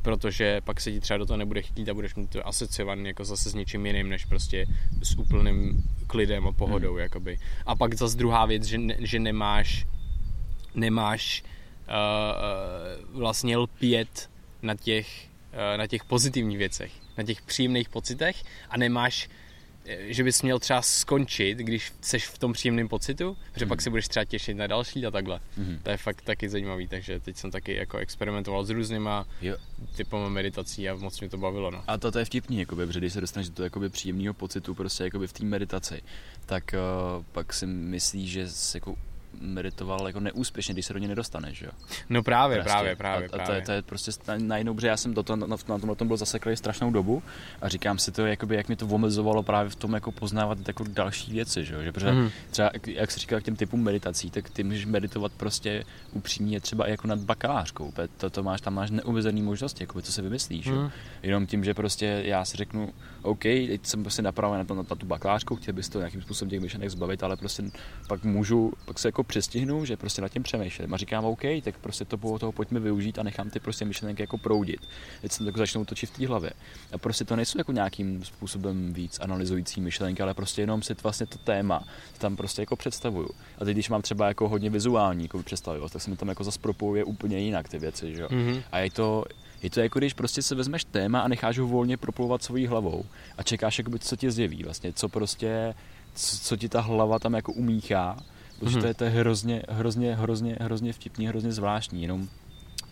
[0.02, 3.26] protože pak se ti třeba do toho nebude chtít a budeš mít to asociovaný jako
[3.26, 4.66] zase s něčím jiným, než prostě
[5.04, 7.00] s úplným klidem a pohodou, hmm.
[7.00, 7.38] jakoby.
[7.66, 9.86] A pak zase druhá věc, že, ne, že nemáš
[10.76, 11.44] nemáš
[11.88, 14.30] uh, vlastně lpět
[14.62, 19.30] na těch, uh, na těch pozitivních věcech, na těch příjemných pocitech a nemáš
[20.00, 23.70] že bys měl třeba skončit, když jsi v tom příjemném pocitu, protože mm.
[23.70, 25.40] pak se budeš třeba těšit na další a takhle.
[25.58, 25.80] Mm.
[25.84, 29.58] To je fakt taky zajímavý, takže teď jsem taky jako experimentoval s různýma jo.
[29.96, 31.72] typama meditací a moc mě to bavilo.
[31.72, 31.84] No.
[31.88, 34.76] A to, to je vtipný, jakoby, protože když se dostaneš do toho jakoby příjemného pocitu
[34.76, 36.02] prostě jakoby v té meditaci,
[36.46, 36.74] tak
[37.18, 38.96] uh, pak si myslíš, že se jako
[39.42, 41.72] meditoval jako neúspěšně, když se do něj nedostane, že jo?
[42.10, 42.72] No právě, prostě.
[42.72, 43.30] právě, právě.
[43.30, 45.58] A, a to, je, to je prostě najednou, protože já jsem do toho, na, na
[45.58, 47.24] tomhle tom byl zaseklý strašnou dobu
[47.62, 50.84] a říkám si to, jakoby, jak mi to omezovalo právě v tom jako poznávat jako
[50.88, 51.82] další věci, že jo?
[51.82, 52.30] Že protože mm.
[52.52, 56.88] třeba, jak se říká k těm typům meditací, tak ty můžeš meditovat prostě upřímně třeba
[56.88, 60.66] i jako nad bakalářkou, to, to máš, tam máš neuvězený možnosti, jako co se vymyslíš,
[60.66, 60.74] mm.
[60.74, 60.82] jo?
[60.82, 60.92] Mhm.
[61.24, 64.96] Jenom tím, že prostě já si řeknu, OK, teď jsem prostě napraven na, na, na
[64.96, 67.64] tu bakalářku, chtěl bys to nějakým způsobem těch myšlenek zbavit, ale prostě
[68.08, 71.78] pak můžu, pak se jako přestihnu, že prostě nad tím přemýšlím a říkám, OK, tak
[71.78, 74.80] prostě to toho pojďme využít a nechám ty prostě myšlenky jako proudit.
[75.22, 76.52] Teď se tak začnou točit v té hlavě.
[76.92, 81.26] A prostě to nejsou jako nějakým způsobem víc analyzující myšlenky, ale prostě jenom si vlastně
[81.26, 81.84] to téma
[82.18, 83.30] tam prostě jako představuju.
[83.58, 86.44] A teď, když mám třeba jako hodně vizuální jako představivost, tak se mi tam jako
[86.44, 88.28] zase propojuje úplně jinak ty věci, že jo.
[88.28, 88.64] Mm-hmm.
[88.72, 89.26] A je to,
[89.62, 93.06] je to jako když prostě se vezmeš téma a necháš ho volně proplouvat svojí hlavou
[93.38, 95.74] a čekáš, jakoby, co ti zjeví vlastně, co prostě,
[96.14, 98.18] co, co ti ta hlava tam jako umíchá
[98.60, 98.82] Protože mm-hmm.
[98.82, 102.28] to, je, to je hrozně, hrozně, hrozně, hrozně vtipný, hrozně zvláštní, jenom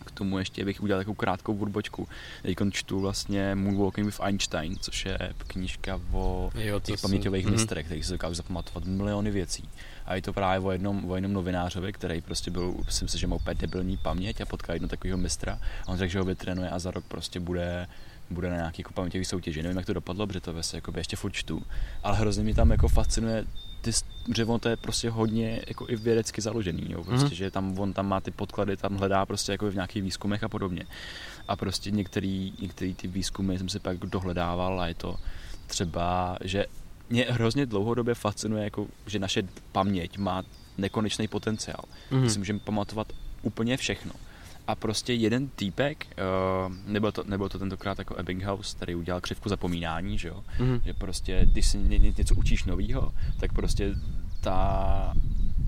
[0.04, 2.08] k tomu ještě bych udělal takovou krátkou odbočku.
[2.42, 7.50] Teď čtu vlastně Moonwalking with Einstein, což je knížka o jo, těch paměťových mm-hmm.
[7.50, 9.68] mistrech, kterých se dokážu zapamatovat miliony věcí.
[10.08, 13.26] A je to právě o jednom, o jednom novinářovi, který prostě byl, myslím si, že
[13.26, 15.58] má úplně debilní paměť a potká jedno takového mistra.
[15.86, 17.86] A on řekl, že ho vytrénuje a za rok prostě bude
[18.30, 19.62] bude na nějaký jako paměťový soutěži.
[19.62, 21.62] Nevím, jak to dopadlo, protože to vlastně jako ještě furt čtu.
[22.02, 23.44] Ale hrozně mi tam jako fascinuje
[23.80, 23.90] ty,
[24.28, 27.38] dřevo to je prostě hodně jako i vědecky založený, jo, prostě, mm-hmm.
[27.38, 30.48] že tam on tam má ty podklady, tam hledá prostě jako v nějakých výzkumech a
[30.48, 30.84] podobně.
[31.48, 35.16] A prostě některý, některý ty výzkumy jsem si pak dohledával a je to
[35.66, 36.66] třeba, že
[37.10, 39.42] mě hrozně dlouhodobě fascinuje, jako, že naše
[39.72, 40.42] paměť má
[40.78, 41.84] nekonečný potenciál.
[42.10, 42.26] Mm-hmm.
[42.26, 44.12] Si můžeme pamatovat úplně všechno
[44.66, 49.48] a prostě jeden týpek, uh, nebyl, to, nebyl to tentokrát jako Ebbinghaus, který udělal křivku
[49.48, 50.80] zapomínání, že jo, mm-hmm.
[50.84, 53.94] že prostě, když si ně, ně, něco učíš novýho, tak prostě
[54.40, 55.14] ta,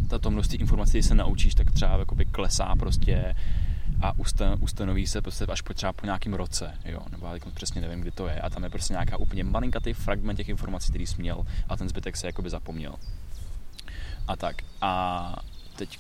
[0.09, 3.35] ta to množství informací, se naučíš, tak třeba jakoby klesá prostě
[4.03, 7.81] a ustan, ustanoví se prostě až po, třeba po nějakém roce, jo, nebo já přesně
[7.81, 11.07] nevím, kdy to je, a tam je prostě nějaká úplně malinkatý fragment těch informací, který
[11.07, 12.95] jsi měl a ten zbytek se jakoby zapomněl.
[14.29, 14.57] A tak.
[14.81, 15.37] A
[15.77, 15.99] teď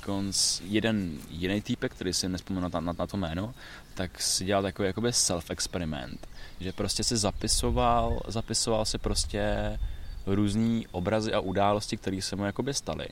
[0.64, 3.54] jeden jiný týpek, který si nespomenu na, na, na to jméno,
[3.94, 6.18] tak si dělal takový jakoby self-experiment,
[6.60, 9.78] že prostě si zapisoval, zapisoval si prostě
[10.26, 13.06] různý obrazy a události, které se mu jakoby staly.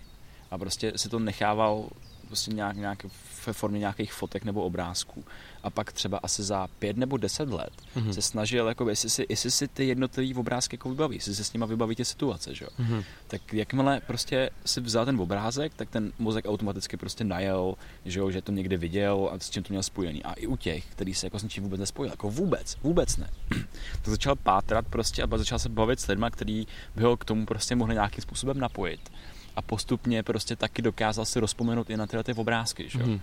[0.51, 1.89] A prostě si to nechával
[2.27, 3.07] prostě nějak, nějak
[3.49, 5.25] ve formě nějakých fotek nebo obrázků.
[5.63, 8.11] A pak třeba asi za pět nebo deset let mm-hmm.
[8.11, 11.53] se snažil, jako, jestli, si, jestli si ty jednotlivé obrázky jako vybaví, jestli se s
[11.53, 12.67] nimi vybaví ty situace, že?
[12.67, 13.05] Mm-hmm.
[13.29, 18.31] tak jakmile prostě si vzal ten obrázek, tak ten mozek automaticky prostě najel, že, jo,
[18.31, 20.25] že to někde viděl a s čím to měl spojený.
[20.25, 23.31] A i u těch, který se jako s ničím vůbec nespojil, jako vůbec, vůbec ne.
[23.93, 27.47] tak začal pátrat prostě a začal se bavit s lidmi, který by ho k tomu
[27.47, 29.11] prostě mohli nějakým způsobem napojit
[29.57, 32.89] a postupně prostě taky dokázal si rozpomenout i na tyhle ty obrázky.
[32.89, 32.99] Že?
[32.99, 33.21] Mm.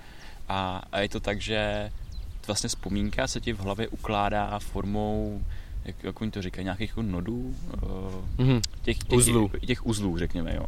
[0.48, 1.92] A, a je to tak, že
[2.48, 5.42] vlastně vzpomínka se ti v hlavě ukládá formou
[5.86, 7.56] jak, jak oni to říkají, nějakých jako nodů,
[8.38, 8.62] mm.
[8.82, 9.50] těch, těch, uzlů.
[9.50, 10.66] Těch, těch uzlů, řekněme, jo.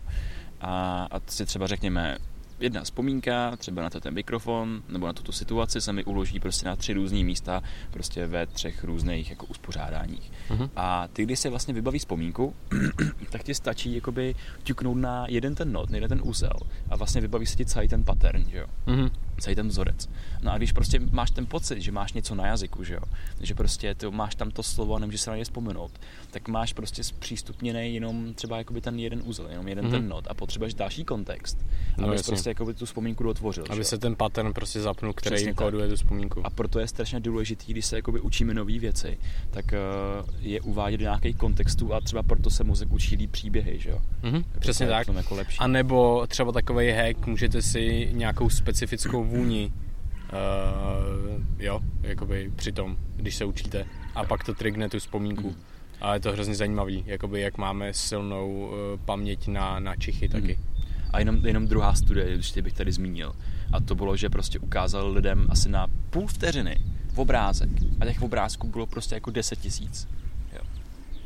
[0.62, 2.18] A, a si třeba řekněme,
[2.60, 6.76] jedna vzpomínka, třeba na ten mikrofon nebo na tuto situaci se mi uloží prostě na
[6.76, 10.32] tři různé místa, prostě ve třech různých jako uspořádáních.
[10.50, 10.70] Uh-huh.
[10.76, 12.56] A ty, když se vlastně vybaví vzpomínku,
[13.30, 17.46] tak ti stačí jakoby ťuknout na jeden ten not, jeden ten úzel a vlastně vybaví
[17.46, 18.66] se ti celý ten pattern, že jo.
[18.88, 19.12] Uh-huh.
[19.40, 20.10] Celý ten vzorec.
[20.42, 23.02] No a když prostě máš ten pocit, že máš něco na jazyku, že jo,
[23.42, 25.92] že prostě ty máš tam to slovo a nemůžeš se na ně vzpomenout,
[26.32, 29.92] tak máš prostě zpřístupněný jenom třeba jakoby ten jeden úzel, jenom jeden uh-huh.
[29.92, 31.58] ten not a potřebuješ další kontext.
[31.98, 33.66] No, abys prostě jako tu vzpomínku dotvořil.
[33.70, 36.46] Aby se ten pattern prostě zapnul, který Přesně kóduje tu vzpomínku.
[36.46, 39.18] A proto je strašně důležitý, když se jakoby učíme nové věci,
[39.52, 43.80] tak uh, je uvádět do nějakých kontextů a třeba proto se mozek učí líp příběhy,
[43.80, 44.02] že jo?
[44.24, 45.08] Mm-hmm, přesně tak.
[45.08, 45.58] Jako lepší.
[45.60, 49.72] A nebo třeba takový hack, můžete si nějakou specifickou vůni
[50.34, 53.86] uh, jo, jakoby při tom, když se učíte
[54.16, 55.50] a pak to trigne tu vzpomínku.
[55.50, 55.56] Mm.
[56.02, 58.74] A je to hrozně zajímavý, jakoby jak máme silnou uh,
[59.06, 60.58] paměť na, na čichy taky.
[60.60, 60.78] Mm.
[61.14, 63.34] A jenom, jenom druhá studie, když bych tady zmínil.
[63.74, 66.78] A to bylo, že prostě ukázal lidem asi na půl vteřiny
[67.14, 67.70] v obrázek.
[68.00, 70.08] A těch obrázků bylo prostě jako 10 tisíc.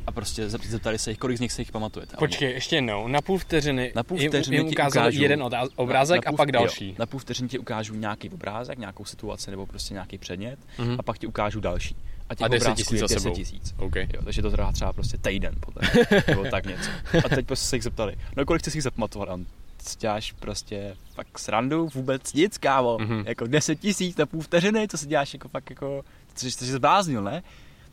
[0.02, 0.06] Jo.
[0.08, 2.16] A prostě zep- zeptali se jich, kolik z nich se jich pamatujete.
[2.18, 3.08] Počkej, ještě jednou.
[3.08, 5.44] Na půl vteřiny, Na půl jim- vteřiny jim ti ukázal ukážu- jeden
[5.76, 6.96] obrázek na a pak jo, další.
[7.00, 10.96] na půl vteřiny ti ukážu nějaký obrázek, nějakou situaci nebo prostě nějaký předmět Mhm.
[11.00, 11.96] a pak ti ukážu další.
[12.30, 13.36] A těch A 10 obrázků tisíc je za 10 sebou.
[13.36, 13.74] tisíc.
[13.78, 13.96] OK.
[13.96, 15.84] Jo, takže to trvá třeba prostě týden potom,
[16.28, 16.90] nebo tak něco.
[17.26, 19.30] A teď prostě se jich zeptali, no kolik jste si jich zapamatovat?
[19.30, 19.46] A on,
[19.78, 22.98] "Co děláš prostě fakt srandu, vůbec nic, kámo.
[23.02, 23.24] Mhm.
[23.28, 26.04] Jako 10 tisíc na půl vteřiny, to si děláš jako fakt jako,
[26.36, 27.44] co jsi zbláznil, ne?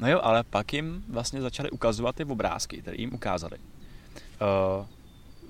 [0.01, 3.59] No jo, ale pak jim vlastně začali ukazovat ty obrázky, které jim ukázali.
[3.59, 4.87] Uh,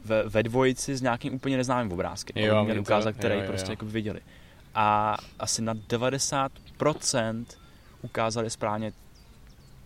[0.04, 2.42] ve, ve dvojici s nějakým úplně neznámým obrázkem.
[2.44, 3.72] Jo, Oni mě měli ukázat, který jo, jo, prostě jo.
[3.72, 4.20] jako viděli.
[4.74, 7.44] A asi na 90%
[8.02, 8.92] ukázali správně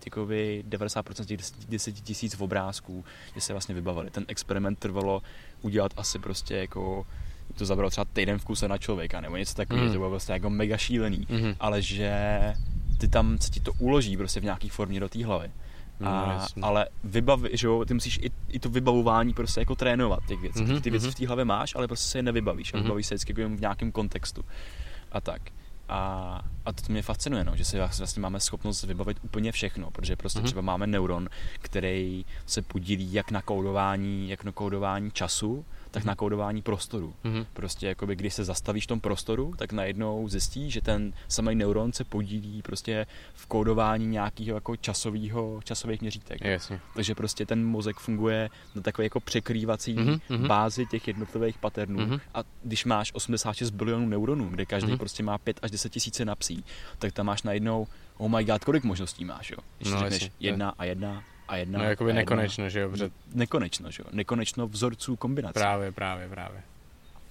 [0.07, 4.11] jakoby 90% těch 10 10 tisíc obrázků, že se vlastně vybavili.
[4.11, 5.23] Ten experiment trvalo
[5.63, 7.07] udělat asi prostě jako
[7.59, 9.93] to zabralo třeba týden v kuse na člověka nebo něco takového, Mm.
[9.93, 11.55] to bylo prostě jako mega šílený, Mhm.
[11.61, 12.13] ale že
[13.03, 15.51] ty tam se ti to uloží prostě v nějaký formě do té hlavy.
[16.01, 16.63] No, A, jasně.
[16.63, 20.63] ale vybavi, že jo, ty musíš i, i to vybavování prostě jako trénovat těch věcí.
[20.63, 21.13] Mhm, Ty věci mhm.
[21.13, 22.75] v té hlavě máš, ale prostě se je nevybavíš.
[22.75, 22.85] A Mhm.
[22.85, 24.45] vybavíš se vždycky jako v nějakém kontextu.
[25.13, 25.43] A tak.
[25.89, 30.17] A, a to mě fascinuje, no, že si vlastně máme schopnost vybavit úplně všechno, protože
[30.17, 30.47] prostě Mhm.
[30.47, 31.29] třeba máme neuron,
[31.61, 37.15] který se podílí jak na kódování, jak na kódování času, tak na kódování prostoru.
[37.25, 37.47] Mhm.
[37.53, 41.93] Prostě jakoby, když se zastavíš v tom prostoru, tak najednou zjistíš, že ten samý neuron
[41.93, 46.41] se podílí prostě v kódování nějakého jako časového, časových měřítek.
[46.45, 46.81] Jasně.
[46.95, 50.49] Takže prostě ten mozek funguje na takové jako překrývací Mhm, mhm.
[50.49, 52.01] bázi těch jednotlivých paternů.
[52.01, 52.21] Mhm.
[52.35, 54.99] A když máš 86 bilionů neuronů, kde každý Mhm.
[54.99, 56.65] prostě má 5 až 10 tisíce napsí,
[56.99, 59.59] tak tam máš najednou, oh my god, kolik možností máš, jo?
[59.79, 60.35] Když No, no, řekneš jasně.
[60.41, 62.21] jedna a jedna a jedna No, jakoby jedna.
[62.21, 64.11] nekonečno, že jo, protože Nekonečno, že jo?
[64.13, 65.55] Nekonečno vzorců kombinací.
[65.55, 66.63] Právě, právě, právě.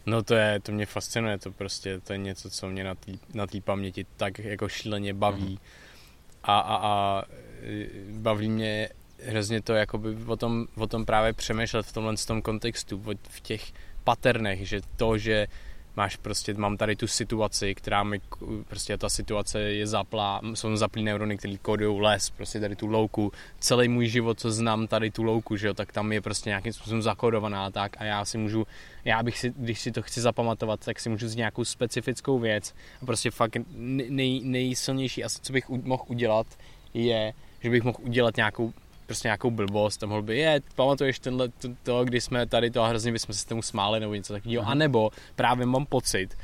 [0.06, 3.12] No to je, to mě fascinuje, to prostě, to je něco, co mě na té
[3.34, 5.50] na tý paměti tak jako šíleně baví.
[5.50, 5.58] Mhm.
[6.44, 7.24] A, a, a
[8.12, 8.90] baví mě
[9.26, 13.74] hrozně to jakoby o tom, o tom právě přemýšlet v tomhle tom kontextu, v těch
[14.04, 15.48] paternech, že to, že
[15.96, 18.22] máš prostě, mám tady tu situaci, která mi,
[18.68, 23.32] prostě ta situace je zaplá, jsou zaplý neurony, který kodují les, prostě tady tu louku,
[23.60, 26.74] celý můj život, co znám tady tu louku, že jo, tak tam je prostě nějakým
[26.74, 28.68] způsobem zakodovaná tak a já si můžu,
[29.06, 32.74] já bych si, když si to chci zapamatovat, tak si můžu z nějakou specifickou věc.
[33.02, 33.58] A prostě fakt
[34.10, 36.48] nej, nejsilnější asi, co bych mohl udělat,
[36.94, 38.74] je, že bych mohl udělat nějakou
[39.06, 42.82] prostě nějakou blbost a mohl by, je, pamatuješ tenhle, to, to, kdy jsme tady to
[42.82, 44.72] a hrozně bychom se tomu smáli nebo něco takového, Aha.
[44.72, 46.38] anebo právě mám pocit,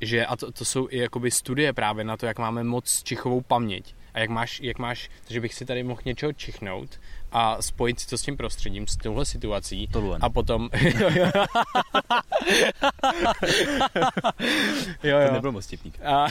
[0.00, 3.40] že, a to, to jsou i jakoby studie právě na to, jak máme moc čichovou
[3.40, 7.00] paměť a jak máš, jak máš, že bych si tady mohl něčeho čichnout
[7.32, 10.18] a spojit si to s tím prostředím, s touhle situací Tohle.
[10.20, 10.70] a potom...
[10.72, 11.30] jo, jo.
[15.02, 15.32] jo, To jo.
[15.32, 15.74] nebyl moc.
[16.04, 16.26] A,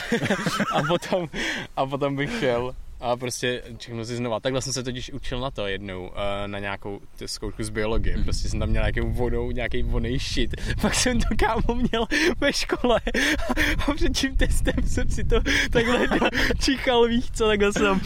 [0.72, 1.28] a, potom,
[1.76, 4.40] a potom bych šel a prostě čichnu si znova.
[4.40, 8.16] Takhle jsem se totiž učil na to jednou, eh, na nějakou zkoušku z biologie.
[8.16, 8.24] Mhm.
[8.24, 10.54] Prostě jsem tam měl nějakou vodou, nějaký vonej shit.
[10.80, 12.06] Pak jsem to kámo měl
[12.40, 13.00] ve škole
[13.88, 16.06] a před tím testem jsem si to takhle
[16.60, 18.00] čichal, víš co, takhle jsem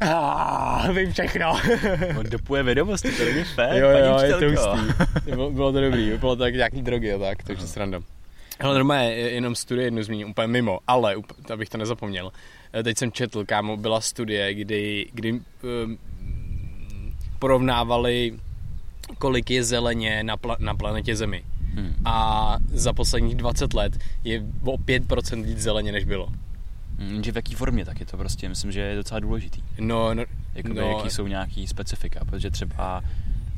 [0.00, 1.60] ah, vím všechno.
[2.18, 5.04] On dopuje vědomosti, to není fér, jo, jo, je to hustý.
[5.50, 8.00] Bylo, to dobrý, bylo to tak nějaký drogy a tak, takže sranda.
[8.60, 11.14] Ale normálně jenom studie jednu zmíním, úplně mimo, ale,
[11.52, 12.32] abych to nezapomněl.
[12.74, 15.40] Eh, Teď jsem četl, kámo, byla studie, kdy, kdy um,
[17.38, 18.34] porovnávali,
[19.18, 21.44] kolik je zeleně na, pla- na planetě Zemi.
[21.74, 21.94] Hmm.
[22.04, 26.28] A za posledních 20 let je o 5% víc zeleně, než bylo.
[26.98, 29.62] Hmm, Že v jaký formě, tak je to prostě, myslím, že je docela důležitý.
[29.78, 33.02] No, no, Jakoby, no jaký jsou nějaký specifika, protože třeba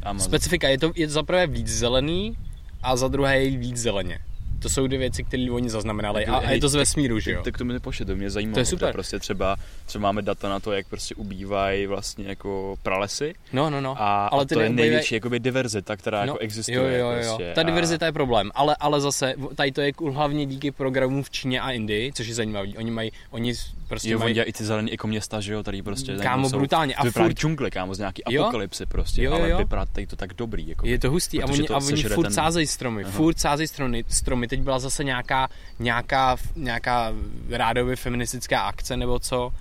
[0.02, 2.36] Amazon, specifika, je to je za prvé víc zelený
[2.82, 4.18] a za druhé je víc zeleně.
[4.58, 7.42] To jsou dvě věci, které oni zaznamenali a, a je to z vesmíru, že jo?
[7.42, 8.54] Tak to mi nepošle, to mě zajímalo.
[8.54, 8.92] To je super.
[8.92, 13.80] Prostě třeba, třeba máme data na to, jak prostě ubývají vlastně jako pralesy No, no,
[13.80, 14.02] no.
[14.02, 16.76] a, ale a to je neubývají- největší jakoby diverzita, která jako existuje.
[16.76, 17.12] Jo, jo, jo.
[17.22, 21.22] Prostě, Ta a- diverzita je problém, ale, ale zase tady to je hlavně díky programům
[21.22, 22.68] v Číně a Indii, což je zajímavé.
[22.78, 23.54] Oni mají, oni
[23.88, 26.58] prostě Jo, mají, dělají i ty zelený jako města, že jo, tady prostě kámo, jsou,
[26.58, 26.94] brutálně.
[26.94, 28.42] A furt, džungle, kámo, z nějaký Jo?
[28.42, 29.58] apokalypsy prostě, Jo, jo, ale jo.
[29.58, 30.68] vypadá tady to tak dobrý.
[30.68, 33.12] Jako je to hustý a oni, to a oni furt ten- sázejí stromy, Aha.
[33.12, 34.48] furt sázejí stromy, stromy.
[34.48, 37.12] Teď byla zase nějaká, nějaká, nějaká
[37.50, 39.52] rádově feministická akce nebo co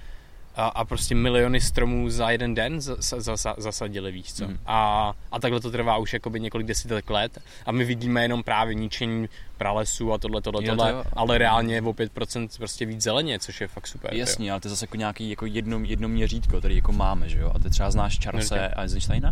[0.55, 4.47] a, a prostě miliony stromů za jeden den za, za, za, zasadili, víš co.
[4.47, 4.59] Mhm.
[4.65, 8.75] A, a takhle to trvá už jakoby několik desítek let a my vidíme jenom právě
[8.75, 11.03] ničení pralesů a tohle, tohle, Jo, to tohle, jo.
[11.13, 14.13] ale reálně je o 5% prostě víc zeleně, což je fakt super.
[14.13, 17.39] Jasně, ale to je zase jako nějaký jako jedno, jedno měřítko, který jako máme, že
[17.39, 17.51] jo?
[17.55, 18.83] A ty třeba znáš Charlesa Neříkám.
[18.83, 19.31] Eisensteina?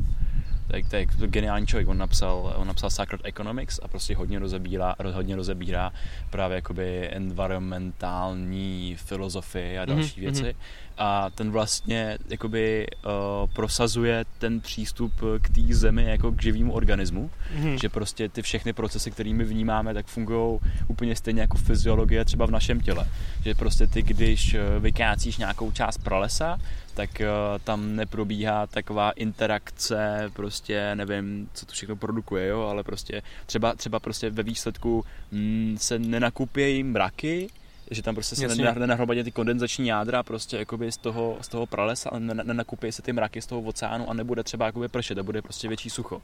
[0.74, 4.40] Tak to je to geniální člověk, on napsal, on napsal Sacred Economics a prostě hodně
[4.40, 5.92] rozebírá, hodně rozebírá
[6.30, 10.24] právě jakoby environmentální filozofii a další mm-hmm.
[10.24, 10.56] věci
[10.98, 13.12] a ten vlastně jakoby uh,
[13.54, 17.80] prosazuje ten přístup k té zemi jako k živému organismu, mm-hmm.
[17.82, 22.52] že prostě ty všechny procesy, kterými vnímáme, tak fungují úplně stejně jako fyziologie třeba v
[22.52, 23.08] našem těle.
[23.46, 26.58] Že prostě ty, když eh, vykácíš nějakou část pralesa,
[26.94, 33.22] tak uh, tam neprobíhá taková interakce, prostě nevím, co to všechno produkuje, jo, ale prostě
[33.46, 37.50] třeba, třeba prostě ve výsledku mm, se nenakupějí mraky,
[37.92, 42.10] že tam prostě se nenahromadí ty kondenzační jádra prostě jakoby z toho, z toho pralesa,
[42.10, 45.42] ale nenakupí se ty mraky z toho oceánu a nebude třeba jakoby pršet a bude
[45.42, 46.22] prostě větší sucho.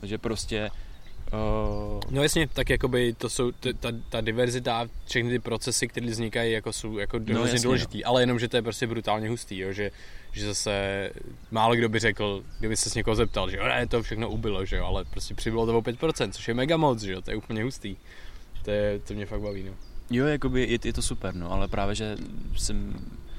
[0.00, 0.70] Takže prostě
[1.32, 2.00] Uh...
[2.10, 6.52] No jasně, tak jakoby to jsou t- ta, ta diverzita, všechny ty procesy, které vznikají,
[6.52, 8.04] jako jsou jako no, hrozně důležitý, jo.
[8.06, 9.90] ale jenom, že to je prostě brutálně hustý, jo, že,
[10.32, 11.10] že zase
[11.50, 14.64] málo kdo by řekl, kdyby se s někoho zeptal, že jo, ne, to všechno ubylo,
[14.64, 17.30] že jo, ale prostě přibylo to o 5%, což je mega moc, že jo, to
[17.30, 17.96] je úplně hustý.
[18.64, 19.72] To, je, to mě fakt baví, no.
[20.10, 22.16] Jo, jakoby je, je to super, no, ale právě, že
[22.56, 22.94] jsem,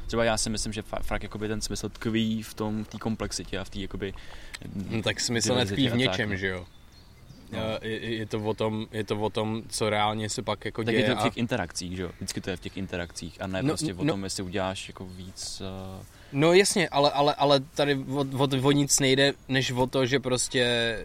[0.08, 3.60] třeba já si myslím, že fakt jakoby ten smysl tkví v tom, v té komplexitě
[3.60, 4.14] a v té jakoby...
[4.90, 6.38] No, tak smysl netkví v něčem, tak.
[6.38, 6.66] že jo?
[7.52, 7.60] No.
[7.82, 10.96] Je, je, to o tom, je to o tom, co reálně se pak jako tak
[10.96, 11.04] děje.
[11.04, 11.40] Tak je to v těch a...
[11.40, 12.12] interakcích, že jo?
[12.16, 14.88] Vždycky to je v těch interakcích a ne no, prostě o no, tom, jestli uděláš
[14.88, 15.62] jako víc...
[15.62, 16.04] Uh...
[16.32, 20.20] No jasně, ale, ale, ale tady o, o, o nic nejde, než o to, že
[20.20, 20.98] prostě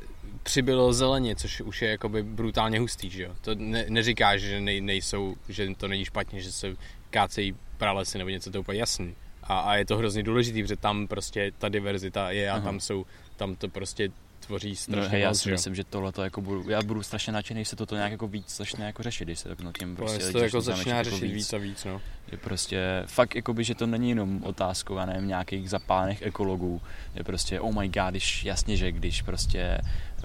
[0.42, 3.34] přibylo zeleně, což už je jakoby brutálně hustý, že jo?
[3.40, 6.76] To ne, neříkáš, že nej, nejsou, že to není špatně, že se
[7.10, 9.14] kácejí pralesy nebo něco, to je úplně jasný.
[9.42, 12.64] A, a je to hrozně důležitý, protože tam prostě ta diverzita je a Aha.
[12.64, 14.08] tam jsou, tam to prostě
[14.46, 17.32] tvoří strašně no, hej, já si myslím, že tohle to jako budu, já budu strašně
[17.32, 19.96] nadšený, když se toto nějak jako víc začne jako řešit, když se tak nad tím
[19.96, 21.52] prostě to jako začne jako řešit jako víc, víc.
[21.52, 22.00] a víc, no.
[22.32, 26.80] Je prostě fakt jakoby, že to není jenom otázkou, já nevím, nějakých zapálených ekologů,
[27.14, 29.78] je prostě oh my god, když jasně, že když prostě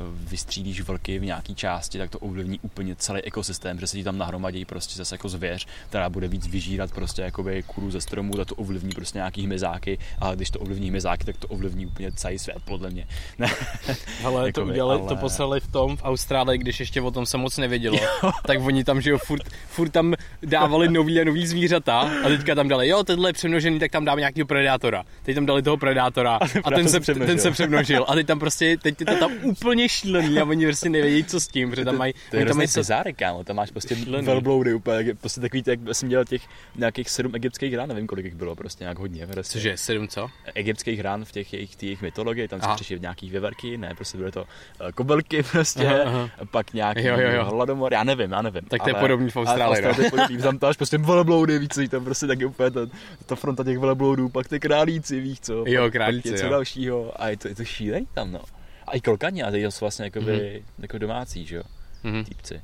[0.10, 4.18] vystřídíš vlky v nějaký části, tak to ovlivní úplně celý ekosystém, že se ti tam
[4.18, 8.48] nahromadí prostě zase jako zvěř, která bude víc vyžírat prostě jakoby kůru ze stromu, tak
[8.48, 12.40] to ovlivní prostě nějaký hmyzáky, a když to ovlivní hmyzáky, tak to ovlivní úplně celý
[12.40, 13.08] svět, podle mě.
[14.24, 15.10] ale to udělali, ale...
[15.10, 17.98] to poslali v tom v Austrálii, když ještě o tom se moc nevědělo,
[18.46, 22.56] tak oni tam, že jo, furt, furt tam dávali nový a nový zvířata a teďka
[22.56, 25.04] tam dali, jo, tenhle je přemnožený, tak tam dáme nějakého predátora.
[25.24, 28.06] Teď tam dali toho predátora a, a ten, se, ten se přemnožil.
[28.08, 31.48] A teď tam prostě, teď to tam úplně šílený a oni prostě nevědí, co s
[31.48, 32.14] tím, protože tam mají...
[32.32, 36.10] To je tam mají bizár, kámo, tam máš prostě velbloudy úplně, prostě takový, jak jsem
[36.10, 36.42] dělal těch
[36.76, 39.28] nějakých sedm egyptských hrán, nevím, kolik jich bylo, prostě nějak hodně.
[39.28, 39.54] Prostě.
[39.54, 40.28] Cože, sedm co?
[40.54, 44.32] Egyptských hrán v těch jejich, těch mytologii, tam se přišli nějaký věverky, ne, prostě byly
[44.32, 46.30] to uh, kobelky prostě, aha, aha.
[46.52, 47.46] pak nějaký jo, jo, jo.
[47.46, 48.62] hladomor, já nevím, já nevím.
[48.62, 50.10] Tak to je podobný v Austrálii, no.
[50.10, 52.80] podobný, tam to až prostě velbloudy, víc, tam prostě taky úplně ta,
[53.26, 56.50] ta fronta těch velbloudů, pak ty králíci, víš co, jo, pak, králíci, něco jo.
[56.50, 58.40] dalšího a je to, je to šílený tam, no.
[58.88, 60.82] A i kolkani, a ty jsou vlastně jakoby, mm-hmm.
[60.82, 61.64] jako domácí, že jo,
[62.04, 62.26] mm-hmm.
[62.26, 62.62] týpci.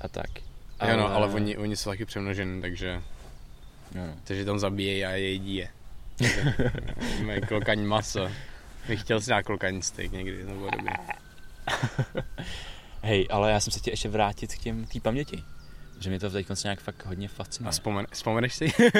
[0.00, 0.30] A tak.
[0.80, 0.90] Ale...
[0.90, 3.02] Jo no, ale oni, oni jsou taky přemnoženi, takže...
[3.94, 4.14] No, no.
[4.24, 5.68] Takže tam zabíjejí a jedí je.
[7.24, 8.30] Mají klokaní maso.
[8.88, 10.70] Bych chtěl si dát klokaní steak někdy, to bylo.
[13.02, 15.44] Hej, ale já jsem se chtěl ještě vrátit k těm té paměti
[16.00, 17.68] že mě to teď nějak fakt hodně fascinuje.
[17.68, 18.64] A vzpomen, vzpomeneš si?
[18.64, 18.90] uh,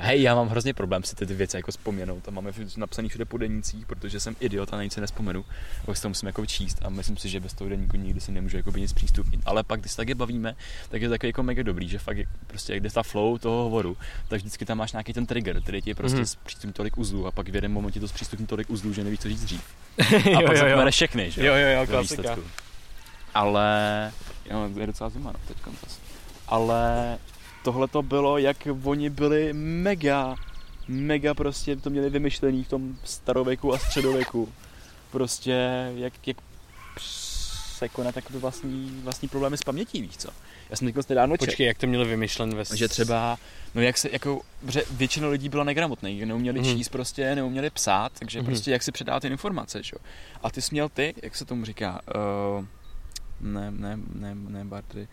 [0.00, 3.24] hej, já mám hrozně problém si ty, ty věci jako vzpomenout a máme napsaný všude
[3.24, 5.44] po denících, protože jsem idiot a nic se nespomenu,
[5.86, 8.32] tak si to musím jako číst a myslím si, že bez toho deníku nikdy si
[8.32, 9.40] nemůžu jako nic přístupnit.
[9.44, 10.56] Ale pak, když se taky bavíme,
[10.88, 13.38] tak je to takový jako mega dobrý, že fakt je, prostě jak jde ta flow
[13.38, 13.96] toho hovoru,
[14.28, 16.38] tak vždycky tam máš nějaký ten trigger, který ti prostě mm-hmm.
[16.42, 19.20] zpřístupní tolik uzlů a pak v jeden moment ti to zpřístupní tolik uzlů, že nevíš,
[19.20, 19.62] co říct dřív.
[20.38, 21.54] A pak zapomene všechny, že jo?
[21.54, 22.36] Jo, jo, jo, klasika.
[23.34, 24.12] Ale
[24.50, 25.70] jo, je docela zima, no, teďka
[26.48, 27.18] ale
[27.64, 30.34] tohle to bylo, jak oni byli mega,
[30.88, 34.48] mega prostě to měli vymyšlený v tom starověku a středověku.
[35.10, 35.52] Prostě
[35.96, 36.36] jak, jak
[37.78, 40.28] překonat takové vlastní, vlastní problémy s pamětí, víš co?
[40.70, 41.46] Já jsem teď nedávno čet.
[41.46, 42.64] Počkej, jak to měli vymyšlen ve...
[42.76, 43.38] Že třeba,
[43.74, 46.64] no jak se, jako, že většina lidí byla negramotných, neuměli mm.
[46.64, 48.46] číst prostě, neuměli psát, takže mm.
[48.46, 49.98] prostě jak si předát informace, že jo?
[50.42, 52.00] A ty jsi měl ty, jak se tomu říká,
[52.58, 52.64] uh,
[53.40, 55.08] ne, ne, ne, ne, Bartry,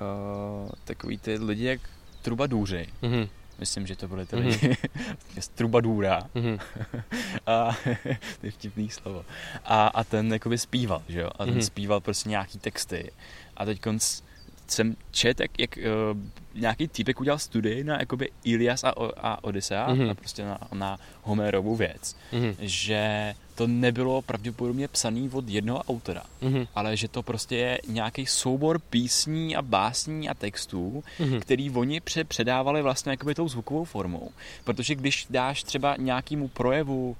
[0.00, 1.80] uh, takový ty lidi jak
[2.22, 2.86] trubadůři.
[3.02, 3.28] Mm-hmm.
[3.58, 5.10] Myslím, že to byly ty lidi mm-hmm.
[5.40, 6.28] z trubadůra.
[6.34, 6.60] Mm-hmm.
[7.46, 7.76] a
[8.40, 9.24] to je vtipný slovo.
[9.64, 11.30] A, a ten jakoby zpíval, že jo?
[11.38, 11.66] A ten mm-hmm.
[11.66, 13.10] zpíval prostě nějaký texty.
[13.56, 14.22] A teď konc
[14.66, 16.20] jsem čet, jak, jak uh,
[16.54, 20.06] nějaký týpek udělal studii na jakoby Ilias a, a Odyssea, mm-hmm.
[20.06, 22.54] na prostě na, na Homerovu věc, mm-hmm.
[22.60, 26.66] že to nebylo pravděpodobně psaný od jednoho autora, mm-hmm.
[26.74, 31.40] ale že to prostě je nějaký soubor písní a básní a textů, mm-hmm.
[31.40, 34.30] který oni předávali vlastně jakoby tou zvukovou formou.
[34.64, 37.16] Protože když dáš třeba nějakému projevu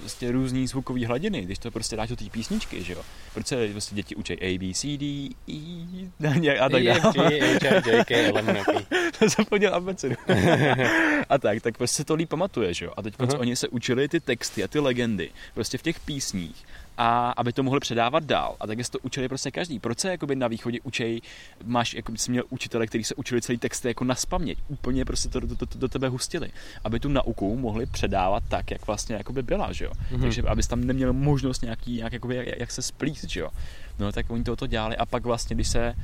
[0.00, 3.02] vlastně různý zvukové hladiny, když to prostě dáš do té písničky, že jo.
[3.34, 7.02] Proč se prostě děti učí A, B, C, D, E a tak dále.
[9.36, 10.14] Zapomněl abecedu.
[11.28, 12.92] a tak, tak prostě se to líp pamatuje, že jo.
[12.96, 13.40] A teď uh-huh.
[13.40, 16.64] oni se učili ty texty a ty legendy prostě v těch písních
[16.98, 18.56] a aby to mohli předávat dál.
[18.60, 19.78] A tak se to učili prostě každý.
[19.78, 21.20] Proč se jakoby na východě učej,
[21.64, 25.28] máš, jako jsi měl učitele, kteří se učili celý texty jako na spaměť, úplně prostě
[25.28, 26.50] to do, do, do, do tebe hustili,
[26.84, 29.92] aby tu nauku mohli předávat tak, jak vlastně jakoby byla, že jo.
[29.92, 30.20] Mm-hmm.
[30.20, 33.50] Takže abys tam neměl možnost nějaký, nějak, jakoby, jak, jak se splíst, že jo.
[33.98, 35.94] No tak oni to dělali a pak vlastně, když se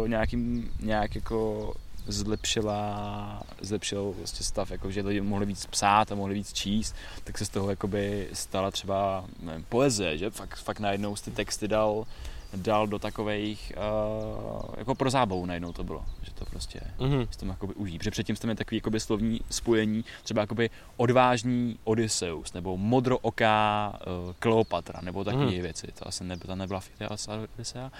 [0.00, 1.74] uh, nějakým, nějak jako
[2.06, 6.94] zlepšila, zlepšil vlastně stav, jako, že lidi mohli víc psát a mohli víc číst,
[7.24, 10.30] tak se z toho jakoby stala třeba nevím, poezie, že?
[10.30, 12.06] Fakt, fakt najednou ty texty dal
[12.54, 17.26] dal do takových, uh, jako pro zábavu najednou to bylo, že to prostě mm-hmm.
[17.30, 17.98] si to jakoby užít.
[17.98, 23.92] Protože předtím jste měli takový jakoby slovní spojení, třeba jakoby odvážný Odysseus, nebo modrooká
[24.26, 25.62] uh, Kleopatra, nebo takové mm-hmm.
[25.62, 25.86] věci.
[25.98, 26.80] To asi nebyla, ta nebyla
[27.54, 27.92] Odysea.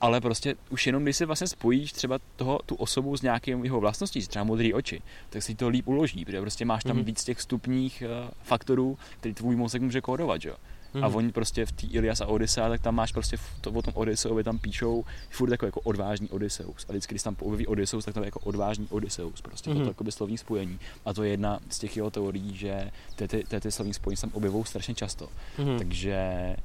[0.00, 3.80] Ale prostě už jenom, když si vlastně spojíš třeba toho, tu osobu s nějakým jeho
[3.80, 7.04] vlastností, třeba modrý oči, tak si to líp uloží, protože prostě máš tam mm-hmm.
[7.04, 10.56] víc těch stupních uh, faktorů, který tvůj mozek může kódovat, že jo.
[10.94, 11.04] Mm-hmm.
[11.04, 11.16] A mhm.
[11.16, 14.44] oni prostě v té Ilias a Odyssea, tak tam máš prostě to, o tom Odysseovi
[14.44, 16.86] tam píšou furt jako, jako odvážný Odysseus.
[16.88, 19.40] A vždycky, když tam objeví Odysseus, tak to je jako odvážný Odysseus.
[19.40, 19.94] Prostě mm-hmm.
[19.94, 20.10] to, mhm.
[20.10, 20.78] slovní spojení.
[21.04, 24.16] A to je jedna z těch jeho teorií, že ty, ty, ty, ty slovní spojení
[24.16, 25.28] se tam objevují strašně často.
[25.58, 25.78] Mm-hmm.
[25.78, 26.56] Takže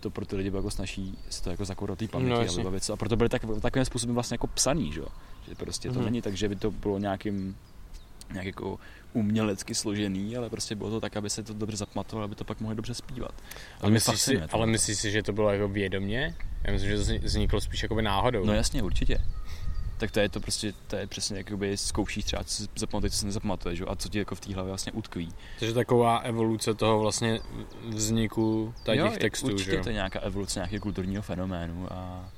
[0.00, 2.56] to pro ty lidi bylo jako snaží se to jako zakourat té paměti no, a
[2.56, 5.02] vybavit A proto byly tak, takovým způsobem vlastně jako psaný, že?
[5.48, 6.04] že prostě to mm-hmm.
[6.04, 7.56] není tak, že by to bylo nějakým
[8.32, 8.78] nějak jako
[9.12, 12.60] umělecky složený, ale prostě bylo to tak, aby se to dobře zapamatovalo, aby to pak
[12.60, 13.34] mohli dobře zpívat.
[13.80, 16.34] Ale, myslíš si, ale myslíš si, že to bylo jako vědomě?
[16.64, 18.44] Já myslím, že to vzniklo spíš jako náhodou.
[18.44, 19.18] No jasně, určitě.
[19.98, 23.18] Tak to je to prostě, to je přesně jakoby zkoušíš třeba, co si zapamatuješ, co
[23.18, 25.32] se nezapamatuješ, a co ti jako v té hlavě vlastně utkví.
[25.58, 27.40] Takže taková evoluce toho vlastně
[27.88, 32.30] vzniku těch jo, textů, určitě že to je nějaká evoluce nějakého kulturního fenoménu a,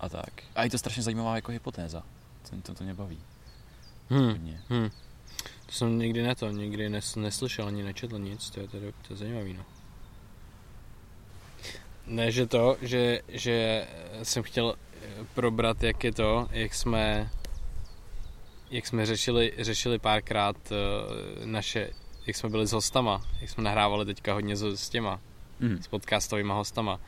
[0.00, 0.30] a tak.
[0.54, 2.02] A je to strašně zajímavá jako hypotéza.
[2.50, 3.18] To, to, to mě baví.
[4.10, 4.58] Hmm.
[4.68, 4.90] Hmm.
[5.72, 8.92] To jsem nikdy ne to, nikdy nes, neslyšel ani nečetl nic, to je, to, je,
[9.08, 9.64] to je zajímavý, no.
[12.06, 13.86] Ne, že to, že, že
[14.22, 17.30] jsem chtěl eh, probrat, jak je to, jak jsme
[18.70, 21.90] jak jsme řešili, řešili párkrát uh, naše,
[22.26, 25.20] jak jsme byli s hostama, jak jsme nahrávali teďka hodně s, s těma,
[25.60, 25.82] mm.
[25.82, 27.00] s podcastovými hostama,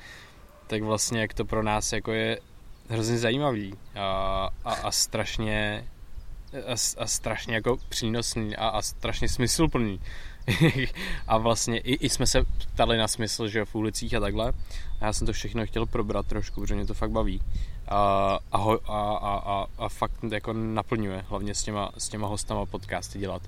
[0.66, 2.40] tak vlastně jak to pro nás jako je
[2.88, 5.88] hrozně zajímavý a, a, a strašně
[6.66, 10.00] a, a strašně jako přínosný a, a strašně smysluplný.
[11.26, 14.52] a vlastně i, i jsme se ptali na smysl, že v ulicích a takhle.
[15.00, 17.40] A já jsem to všechno chtěl probrat trošku, protože mě to fakt baví.
[17.88, 17.98] A,
[18.52, 23.42] a, a, a, a fakt jako naplňuje, hlavně s těma, s těma hostama podcasty dělat.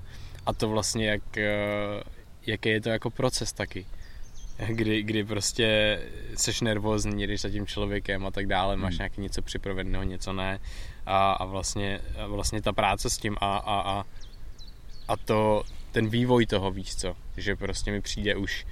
[0.45, 2.03] A to vlastně, jak, eh,
[2.47, 3.85] jaký je to jako proces taky.
[4.67, 5.99] Kdy, kdy prostě
[6.35, 8.97] seš nervózní, když za tím člověkem a tak dále, máš hmm.
[8.97, 10.59] nějaký něco připraveného, něco ne
[11.07, 14.05] a, a, vlastně, a vlastně ta práce s tím a, a, a,
[15.07, 18.65] a to, ten vývoj toho, víš co, že prostě mi přijde už,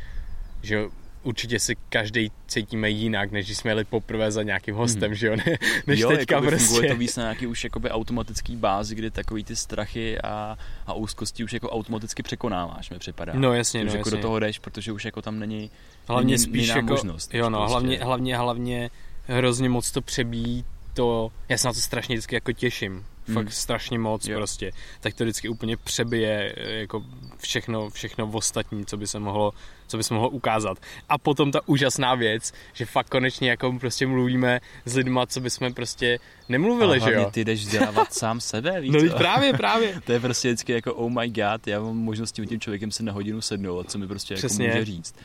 [0.61, 0.85] že
[1.23, 5.15] určitě si každý cítíme jinak, než když jsme jeli poprvé za nějakým hostem, hmm.
[5.15, 5.57] že jo, ne,
[5.87, 6.67] než jo, teďka prostě.
[6.67, 10.57] Funguje to víc na nějaký už jakoby automatický bázi, kdy takový ty strachy a,
[10.87, 13.33] a úzkosti už jako automaticky překonáváš, mi připadá.
[13.35, 14.17] No jasně, už no, jako jasně.
[14.17, 15.71] do toho jdeš, protože už jako tam není
[16.07, 17.33] Hlavně není, spíš jako, možnost.
[17.33, 17.71] Jo no, prostě.
[17.71, 18.89] hlavně, hlavně, hlavně
[19.27, 20.65] hrozně moc to přebíjí
[20.95, 23.51] to, já se na to strašně vždycky jako těším, fakt hmm.
[23.51, 24.37] strašně moc jo.
[24.37, 27.03] prostě, tak to vždycky úplně přebije eh, jako
[27.37, 29.51] všechno, všechno ostatní, co by se mohlo,
[29.87, 30.77] co by se mohlo ukázat.
[31.09, 35.49] A potom ta úžasná věc, že fakt konečně jako prostě mluvíme s lidma, co by
[35.49, 36.19] jsme prostě
[36.49, 37.29] nemluvili, že jo?
[37.31, 40.01] ty jdeš vzdělávat sám sebe, víš No právě, právě.
[40.05, 43.03] to je prostě vždycky jako oh my god, já mám možnost tím, tím člověkem se
[43.03, 44.65] na hodinu sednout, co mi prostě jako Přesně.
[44.65, 45.15] jako může říct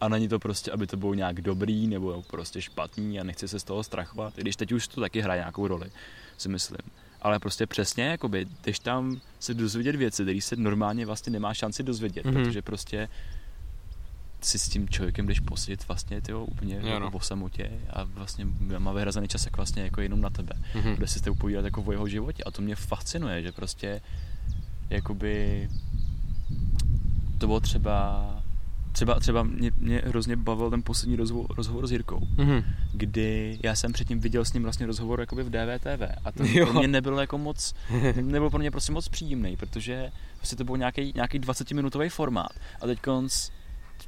[0.00, 3.60] a není to prostě, aby to bylo nějak dobrý nebo prostě špatný a nechci se
[3.60, 5.90] z toho strachovat, i když teď už to taky hraje nějakou roli,
[6.38, 6.90] si myslím.
[7.22, 11.82] Ale prostě přesně, jakoby, jdeš tam se dozvědět věci, které se normálně vlastně nemá šanci
[11.82, 12.32] dozvědět, mm-hmm.
[12.32, 13.08] protože prostě
[14.40, 17.10] si s tím člověkem jdeš posit vlastně tyjo, úplně jo, no.
[17.10, 18.46] po samotě a vlastně
[18.78, 20.96] má vyhrazený čas jak vlastně jako jenom na tebe, mm-hmm.
[20.96, 24.00] kde si s tebou povídat jako o jeho životě a to mě fascinuje, že prostě
[24.90, 25.68] jakoby
[27.38, 28.39] to bylo třeba
[29.00, 32.64] třeba, třeba mě, mě hrozně bavil ten poslední rozhovor, rozhovor s Jirkou, mm-hmm.
[32.92, 36.72] kdy já jsem předtím viděl s ním vlastně rozhovor jakoby v DVTV a to pro
[36.72, 37.74] mě nebylo jako moc,
[38.20, 42.86] nebyl pro mě prostě moc příjemný, protože prostě to byl nějaký, nějaký 20-minutový formát a
[42.86, 43.50] teď konc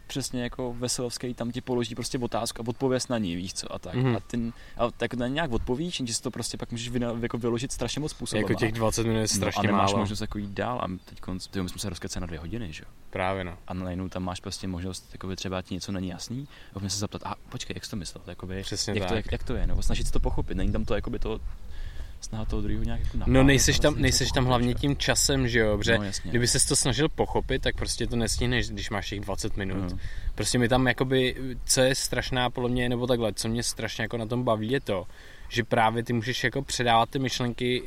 [0.07, 3.78] přesně jako Veselovský tam ti položí prostě otázku a odpověz na ní, víš co, a
[3.78, 3.95] tak.
[3.95, 4.16] Mhm.
[4.16, 7.12] A, ty, a tak na ní nějak odpovíš, jenže si to prostě pak můžeš vyna,
[7.20, 8.43] jako vyložit strašně moc způsobů.
[8.43, 9.99] Jako těch 20 minut je strašně no, a nemáš málo.
[9.99, 12.72] možnost jako jít dál a teď konc, tyjo, my jsme se rozkecali na dvě hodiny,
[12.72, 12.90] že jo.
[13.11, 13.59] Právě no.
[13.66, 17.22] A najednou tam máš prostě možnost, jakoby třeba ti něco není jasný, a se zeptat,
[17.24, 19.16] a počkej, jak jsi to myslel, jakoby, Přesně jak, to, tak.
[19.16, 21.40] jak, jak, to je, nebo snažit se to pochopit, není tam to jakoby to
[22.24, 25.48] snaha toho druhého nějak jako No nejseš tam, vlastně nejseš něco tam hlavně tím časem,
[25.48, 26.30] že jo, protože No, jasně.
[26.30, 29.78] kdyby ses to snažil pochopit, tak prostě to nestihneš, když máš těch 20 minut.
[29.90, 29.98] Mhm.
[30.34, 34.16] Prostě mi tam jakoby, co je strašná podle mě, nebo takhle, co mě strašně jako
[34.16, 35.06] na tom baví je to,
[35.48, 37.82] že právě ty můžeš jako předávat ty myšlenky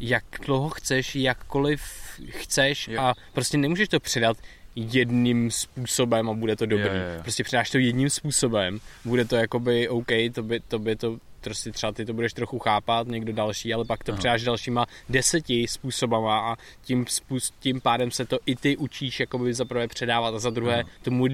[0.00, 1.82] jak dlouho chceš, jakkoliv
[2.28, 3.00] chceš Jo.
[3.02, 4.36] a prostě nemůžeš to předat
[4.76, 6.86] jedním způsobem a bude to dobrý.
[6.86, 7.22] Jo, jo, jo.
[7.22, 11.72] Prostě předáš to jedním způsobem, bude to jakoby OK, to by, to by to prostě
[11.72, 14.18] třeba ty to budeš trochu chápat, někdo další, ale pak to Aha.
[14.18, 19.54] předáš dalšíma deseti způsobama a tím, způs- tím pádem se to i ty učíš jakoby
[19.54, 20.90] za prvé předávat a za druhé Aha.
[21.02, 21.24] tomu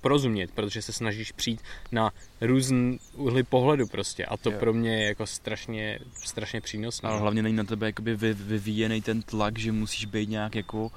[0.00, 1.60] porozumět, protože se snažíš přijít
[1.92, 4.58] na různý úhly pohledu prostě a to Jo.
[4.58, 7.08] pro mě je jako strašně, strašně přínosné.
[7.08, 10.90] Ale hlavně není na tebe jakoby vy, vyvíjený ten tlak, že musíš být nějak jako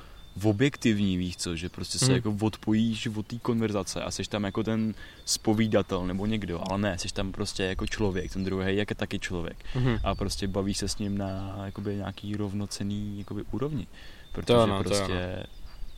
[0.43, 2.13] objektivní, víš co, že prostě se Mhm.
[2.15, 4.93] jako odpojíš od té konverzace a jsi tam jako ten
[5.25, 9.19] spovídatel nebo někdo, ale ne, jsi tam prostě jako člověk, ten druhý jak je taky
[9.19, 9.97] člověk Mhm.
[10.03, 13.87] a prostě bavíš se s ním na jakoby nějaký rovnocený jakoby úrovni,
[14.31, 15.43] protože To ano, to prostě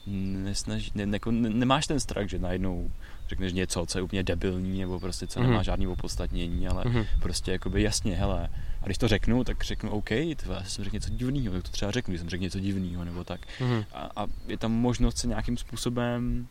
[0.07, 2.91] nesnaží, ne, jako, ne, nemáš ten strach, že najednou
[3.31, 5.49] řekneš něco, co je úplně debilní, nebo prostě co Mhm.
[5.49, 7.05] nemá žádný opodstatnění, ale Mhm.
[7.19, 8.49] prostě jakoby jasně, hele,
[8.81, 11.69] a když to řeknu, tak řeknu OK, tvé, já jsem řekl něco divného, tak to
[11.71, 13.41] třeba řeknu, že jsem řekl něco divného, nebo tak.
[13.59, 13.83] Mhm.
[13.93, 16.47] A, a, je tam možnost se nějakým způsobem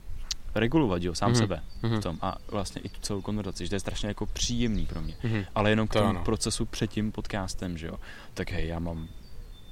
[0.54, 1.38] regulovat, jo, sám Mhm.
[1.38, 1.96] sebe Mhm.
[1.96, 5.00] v tom a vlastně i tu celou konverzaci, že to je strašně jako příjemný pro
[5.00, 5.14] mě.
[5.22, 5.44] Mhm.
[5.54, 6.24] Ale jenom k To tomu ano.
[6.24, 7.94] procesu před tím podcastem, že jo,
[8.34, 9.08] tak hej, já mám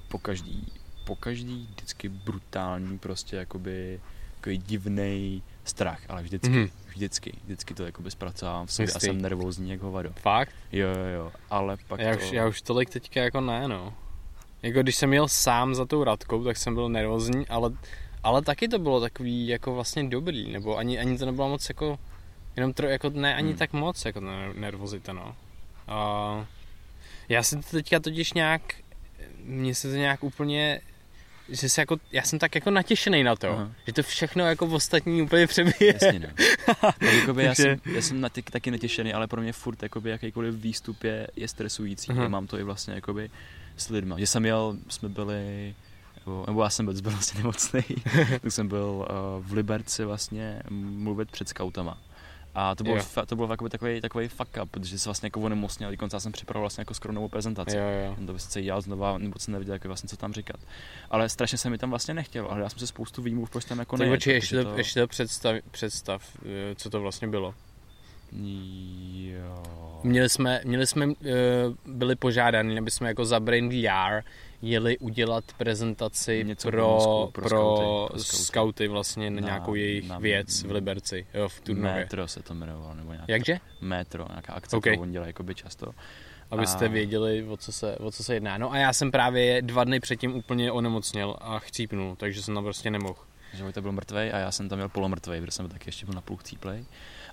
[0.08, 0.72] po každý,
[1.04, 4.00] po každý vždycky brutální prostě jakoby
[4.36, 6.68] takový divný strach, ale vždycky, Mhm.
[6.98, 10.12] Vždycky, vždycky to jakoby zpracovám v sobě a jsem nervózní jak hovado.
[10.20, 10.54] Fakt?
[10.72, 12.22] Jo, jo, jo, ale pak Já to...
[12.24, 13.94] už, já už tolik teďka jako ne, no.
[14.62, 17.70] Jako když jsem jel sám za tou Radkou, tak jsem byl nervózní, ale,
[18.22, 21.98] ale taky to bylo takový jako vlastně dobrý, nebo ani, ani to nebylo moc jako,
[22.56, 23.58] jenom tro, jako ne ani Hmm.
[23.58, 25.36] tak moc jako ner- nervozita, no.
[25.88, 26.46] A
[27.28, 28.62] já jsem to teďka totiž nějak,
[29.44, 30.80] mně se to nějak úplně,
[31.48, 33.72] že se jako, já jsem tak jako natěšený na to, Aha.
[33.86, 35.94] že to všechno jako v ostatní úplně přebije.
[35.94, 36.28] Jasně, no.
[36.80, 40.10] Tak jakoby já, jsem, já jsem na ty, taky netěšený, ale pro mě furt jakoby
[40.10, 42.12] jakýkoliv výstup je, je stresující.
[42.12, 42.24] Aha.
[42.24, 43.30] A mám to i vlastně jakoby
[43.76, 44.18] s lidma.
[44.18, 45.74] Že jsem jel, jsme byli,
[46.26, 47.82] nebo, nebo já jsem byl, byl vlastně nemocný,
[48.42, 51.98] tak jsem byl uh, v Liberci vlastně mluvit před skautama.
[52.54, 53.02] A to bylo, Jo.
[53.02, 56.20] fa, to bylo takový, takový, takový fuck up, protože se vlastně jako onemocněl, dokonce já
[56.20, 57.76] jsem připravil vlastně jako skoro novou prezentaci.
[57.76, 58.14] Jo, jo.
[58.14, 60.56] Jsem to by sice dělal znova, nebo jsem nevěděl, jako vlastně, co tam říkat.
[61.10, 63.78] Ale strašně se mi tam vlastně nechtělo, ale já jsem se spoustu výmluv, proč tam
[63.78, 67.54] jako počkej, ještě to, ještě představ, představ, eh, co to vlastně bylo.
[68.32, 69.62] Jo.
[70.02, 71.14] Měli jsme, měli jsme uh,
[71.86, 74.22] byli požádaní, aby jsme jako za Brain VR
[74.62, 77.82] jeli udělat prezentaci Něco pro, bonusku pro, pro skauty,
[78.12, 78.44] pro skauty.
[78.44, 81.94] skauty vlastně na, Na- nějakou jejich na- věc v Liberci, jo, v Turnově.
[81.94, 83.28] Metro se to jmenovalo, nebo nějak.
[83.28, 83.58] Jakže?
[83.80, 84.82] Metro, nějaká akce, OK.
[84.82, 85.92] kterou oni dělají jakoby často.
[86.50, 88.58] Abyste A- věděli, o co, se, o co se jedná.
[88.58, 92.64] No a já jsem právě dva dny předtím úplně onemocněl a chcípnul, takže jsem tam
[92.64, 93.18] prostě nemohl.
[93.54, 96.14] Že Vojta byl mrtvej a já jsem tam měl polomrtvej, protože jsem taky ještě byl
[96.14, 96.84] na půl chcíplej.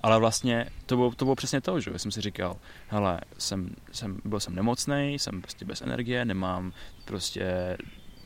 [0.06, 4.20] Ale vlastně to bylo, to bylo přesně to, že jsem si říkal, hele, jsem, jsem,
[4.26, 6.74] byl jsem nemocný, jsem prostě bez energie, nemám
[7.06, 7.78] prostě,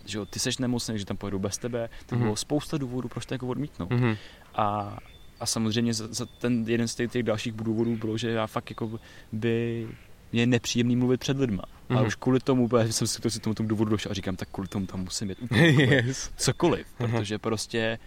[0.06, 2.22] že jo, ty seš nemocný, že tam pojedu bez tebe, tak Mhm.
[2.22, 3.90] bylo spousta důvodů, proč to jako odmítnout.
[3.90, 4.16] Mhm.
[4.56, 4.98] A,
[5.40, 8.70] a samozřejmě za, za ten jeden z těch, těch dalších důvodů bylo, že já fakt
[8.70, 9.00] jako
[9.32, 9.88] by
[10.32, 11.64] mě je nepříjemný mluvit před lidma.
[11.64, 11.94] Mm-hmm.
[11.94, 12.08] Ale Mhm.
[12.08, 14.68] už kvůli tomu, jsem si to si tomu, tomu důvodu došel a říkám, tak kvůli
[14.68, 16.32] tomu tam musím jít úplně cokoliv, yes.
[16.38, 17.08] cokoliv Aha.
[17.08, 18.00] protože prostě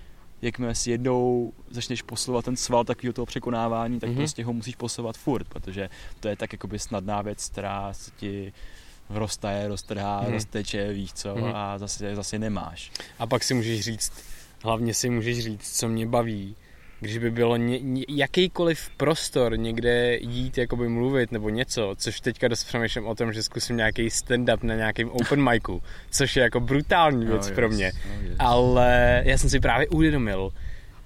[0.43, 4.19] jakmile si jednou začneš posilovat ten sval takového toho překonávání, tak Mhm.
[4.19, 5.91] prostě ho musíš posilovat furt, protože
[6.21, 8.53] to je tak jakoby snadná věc, která se ti
[9.11, 10.33] roztaje, roztrhá, Mhm.
[10.33, 11.53] rozteče, víš co, Mhm.
[11.55, 12.93] a zase, zase nemáš.
[13.19, 14.13] A pak si můžeš říct,
[14.63, 16.57] hlavně si můžeš říct, co mě baví,
[17.03, 22.49] když by bylo ně, ně, jakýkoliv prostor někde jít jakoby mluvit nebo něco, což teďka
[22.49, 26.61] dost přemýšlím o tom, že zkusím nějaký stand-up na nějakém open micu, což je jako
[26.61, 27.93] brutální věc No, pro yes, mě.
[28.09, 28.37] no, yes.
[28.39, 30.53] Ale já jsem si právě uvědomil,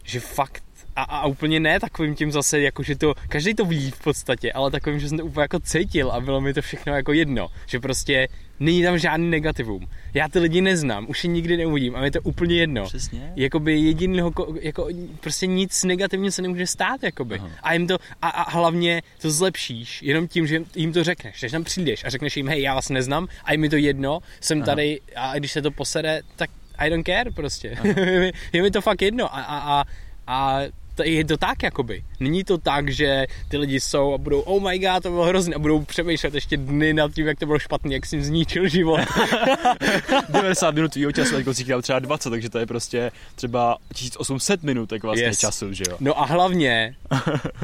[0.04, 0.62] že fakt
[0.96, 4.52] a, a úplně ne takovým tím zase, jako že to, každý to ví v podstatě,
[4.52, 7.48] ale takovým, že jsem to úplně jako cítil a bylo mi to všechno jako jedno,
[7.66, 8.28] že prostě
[8.60, 9.88] není tam žádný negativum.
[10.14, 12.84] Já ty lidi neznám, už je nikdy neuvidím a mi je to úplně jedno.
[12.84, 13.32] Přesně.
[13.36, 14.88] Jakoby jedinýho, ko- jako
[15.20, 17.38] prostě nic negativního se nemůže stát, jakoby.
[17.38, 17.50] Aha.
[17.62, 21.40] A jim to, a, a hlavně to zlepšíš jenom tím, že jim to řekneš.
[21.40, 24.18] Když tam přijdeš a řekneš jim, hej, já vás neznám a je mi to jedno,
[24.40, 24.66] jsem Aha.
[24.66, 27.76] tady a když se to posede, tak I don't care prostě.
[27.96, 29.84] je, mi, je mi to fakt jedno a, a, a,
[30.26, 30.60] a
[30.96, 32.02] to je to tak, jakoby.
[32.20, 35.54] Není to tak, že ty lidi jsou a budou, oh my god, to bylo hrozné
[35.54, 38.68] a budou přemýšlet ještě dny nad tím, jak to bylo špatný, jak jsi jim zničil
[38.68, 39.00] život.
[40.28, 44.88] 90 minut tvýho času, teď si třeba 20, takže to je prostě třeba 1800 minut
[44.88, 45.38] tak vlastně Yes.
[45.38, 45.96] času, že jo?
[46.00, 46.94] No a hlavně,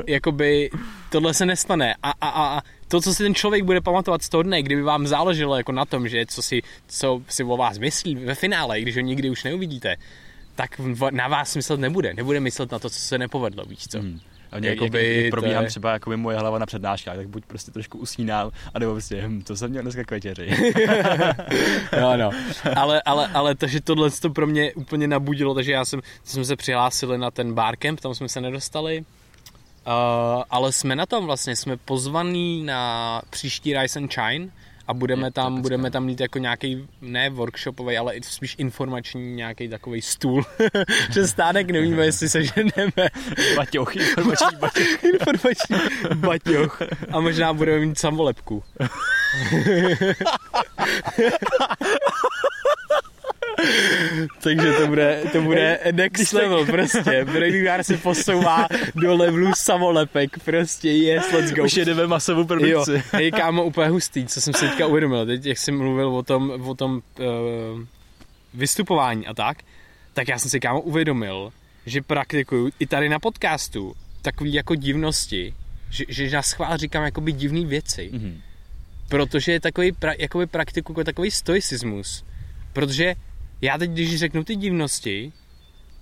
[0.06, 0.70] jakoby,
[1.10, 1.94] tohle se nestane.
[2.02, 4.82] A, a, a, a to, co si ten člověk bude pamatovat z toho dne, kdyby
[4.82, 8.80] vám záleželo jako na tom, že co si, co si o vás myslí ve finále,
[8.80, 9.96] když ho nikdy už neuvidíte,
[10.54, 10.80] tak
[11.10, 12.14] na vás myslet nebude.
[12.14, 13.98] Nebude myslet na to, co se nepovedlo, víš co?
[13.98, 14.20] Hmm.
[14.50, 17.44] A Jakoby jakoby, jak, jak probíhám je- třeba jakoby moje hlava na přednáškách, tak buď
[17.46, 20.50] prostě trošku usínám, anebo prostě, hm, to jsem měl dneska k večeři.
[22.00, 22.30] No, no.
[22.76, 26.56] Ale, ale, ale takže tohle to pro mě úplně nabudilo, takže já jsem, jsme se
[26.56, 29.04] přihlásili na ten barcamp, tam jsme se nedostali.
[29.86, 34.48] Uh, ale jsme na tom vlastně, jsme pozvaný na příští Rise and Shine
[34.88, 40.02] a budeme tam, budeme tam mít jako nějaký, ne workshopový, ale spíš informační nějaký takový
[40.02, 40.44] stůl.
[41.10, 43.08] Že stánek nevíme, jestli se ženeme.
[43.56, 45.04] baťoch, informační baťoch.
[45.14, 45.76] informační
[46.14, 46.82] baťoch.
[47.12, 48.62] A možná budeme mít samolepku.
[54.42, 57.24] Takže to bude, to bude next level prostě.
[57.24, 60.38] Brainware se posouvá do levelu samolepek.
[60.44, 61.64] Prostě yes, let's go.
[61.64, 63.02] Už jedeme masovou Jo, produkci.
[63.12, 66.50] hej kámo, úplně hustý, co jsem si teďka uvědomil, teď jak jsem mluvil o tom,
[66.66, 67.24] o tom uh,
[68.54, 69.58] vystupování a tak,
[70.14, 71.52] tak já jsem si kámo uvědomil,
[71.86, 75.54] že praktikuju i tady na podcastu takový jako divnosti,
[75.90, 78.40] že, že na schvál říkám jakoby divný věci, Mhm.
[79.08, 82.24] protože je takový, pra, jakoby praktikuju jako takový stoicismus,
[82.72, 83.14] protože
[83.62, 85.32] já teď, když řeknu ty divnosti,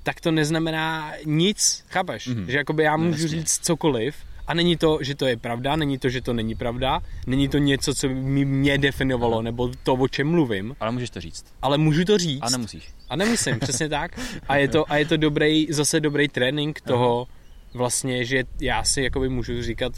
[0.02, 2.26] tak to neznamená nic, chápeš?
[2.26, 2.50] Mhm.
[2.50, 3.28] Že jakoby já No, můžu jasně.
[3.40, 4.14] říct cokoliv
[4.46, 7.58] a není to, že to je pravda, není to, že to není pravda, není to
[7.58, 11.44] něco, co by mi- mě definovalo, nebo to, o čem mluvím, Ale můžeš to říct.
[11.62, 12.42] ale můžu to říct.
[12.42, 12.88] A nemusíš.
[13.08, 14.20] A nemusím, přesně tak.
[14.48, 17.26] A je to, a je to dobrý, zase dobrý trénink toho
[17.74, 19.92] vlastně, že já si jakoby můžu říkat,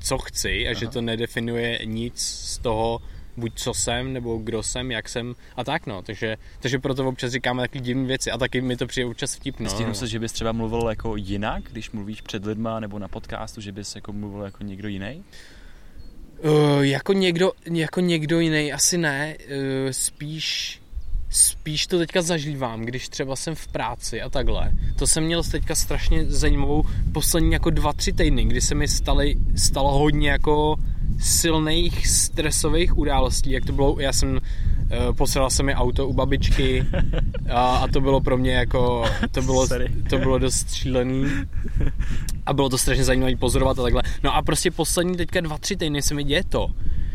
[0.00, 3.02] co chci a že to nedefinuje nic z toho,
[3.36, 6.02] buď co jsem, nebo kdo jsem, jak jsem a tak no.
[6.02, 9.70] Takže, takže proto občas říkáme takové divné věci a taky mi to přijde občas vtipno.
[9.70, 13.60] Stihnu se, že bys třeba mluvil jako jinak, když mluvíš před lidma nebo na podcastu,
[13.60, 15.24] že bys jako mluvil jako někdo jiný?
[16.44, 19.36] Uh, jako, někdo, jako někdo jiný, asi ne.
[19.38, 20.80] Uh, spíš,
[21.30, 24.70] spíš to teďka zažívám, když třeba jsem v práci a takhle.
[24.98, 29.36] To jsem měl teďka strašně zajímavou poslední jako dva, tři týdny, kdy se mi staly,
[29.56, 30.76] stalo hodně jako
[31.18, 34.40] silných stresových událostí, jak to bylo, já jsem uh,
[35.16, 36.86] posílal se mi auto u babičky
[37.50, 39.88] a, a to bylo pro mě jako, to bylo, Sorry.
[40.10, 41.24] to bylo dost šílený
[42.46, 44.02] a bylo to strašně zajímavé pozorovat a takhle.
[44.22, 46.70] No a prostě poslední teďka dva, tři týdny se mi děje to,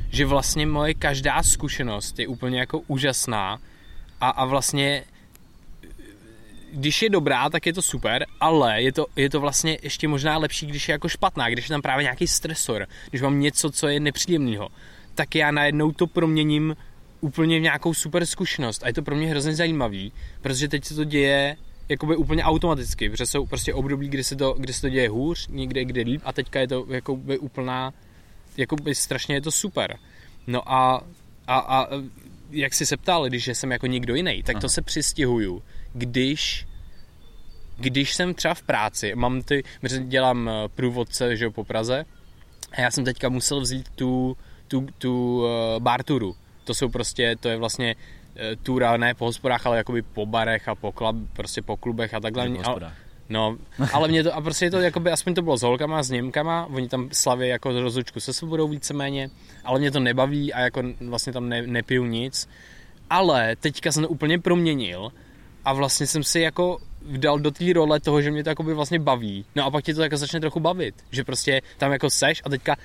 [0.09, 3.59] že vlastně moje každá zkušenost je úplně jako úžasná
[4.21, 5.03] a, a vlastně
[6.73, 10.37] když je dobrá, tak je to super, ale je to, je to vlastně ještě možná
[10.37, 13.87] lepší, když je jako špatná, když je tam právě nějaký stresor, když mám něco, co
[13.87, 14.69] je nepříjemného,
[15.15, 16.75] tak já najednou to proměním
[17.21, 20.11] úplně v nějakou super zkušenost a je to pro mě hrozně zajímavý,
[20.41, 21.57] protože teď se to děje
[21.89, 25.47] jakoby úplně automaticky, protože jsou prostě období, kdy se to, kdy se to děje hůř,
[25.47, 27.93] někde, kde líp a teďka je to jakoby úplná,
[28.57, 29.97] jakoby strašně je to super.
[30.47, 31.03] No a,
[31.47, 31.87] a, a
[32.51, 34.69] jak jsi se ptal, když jsem jako někdo jiný, tak to Aha.
[34.69, 36.67] se přistihuju, když
[37.77, 39.63] když jsem třeba v práci, mám ty,
[39.99, 42.05] dělám eh, průvodce že jo, po Praze
[42.71, 44.37] a já jsem teďka musel vzít tu,
[44.67, 45.47] tu, tu uh,
[45.79, 46.35] bar turu.
[46.63, 50.67] To jsou prostě, to je vlastně uh, tura ne po hospodách, ale jakoby po barech
[50.67, 52.43] a po, klub, prostě po klubech a takhle.
[52.43, 52.93] Nebo Ale- hospodách.
[53.31, 53.57] No,
[53.93, 56.65] ale mě to, a prostě je to, jakoby, aspoň to bylo s holkama, s Němkama,
[56.65, 59.29] oni tam slaví jako rozlučku se svobodou víceméně,
[59.63, 62.49] ale mě to nebaví a jako vlastně tam ne, nepiju nic.
[63.09, 65.11] Ale teďka jsem to úplně proměnil
[65.65, 68.99] a vlastně jsem si jako vdal do té role toho, že mě to jakoby vlastně
[68.99, 69.45] baví.
[69.55, 72.49] No a pak tě to jako začne trochu bavit, že prostě tam jako seš a
[72.49, 72.75] teďka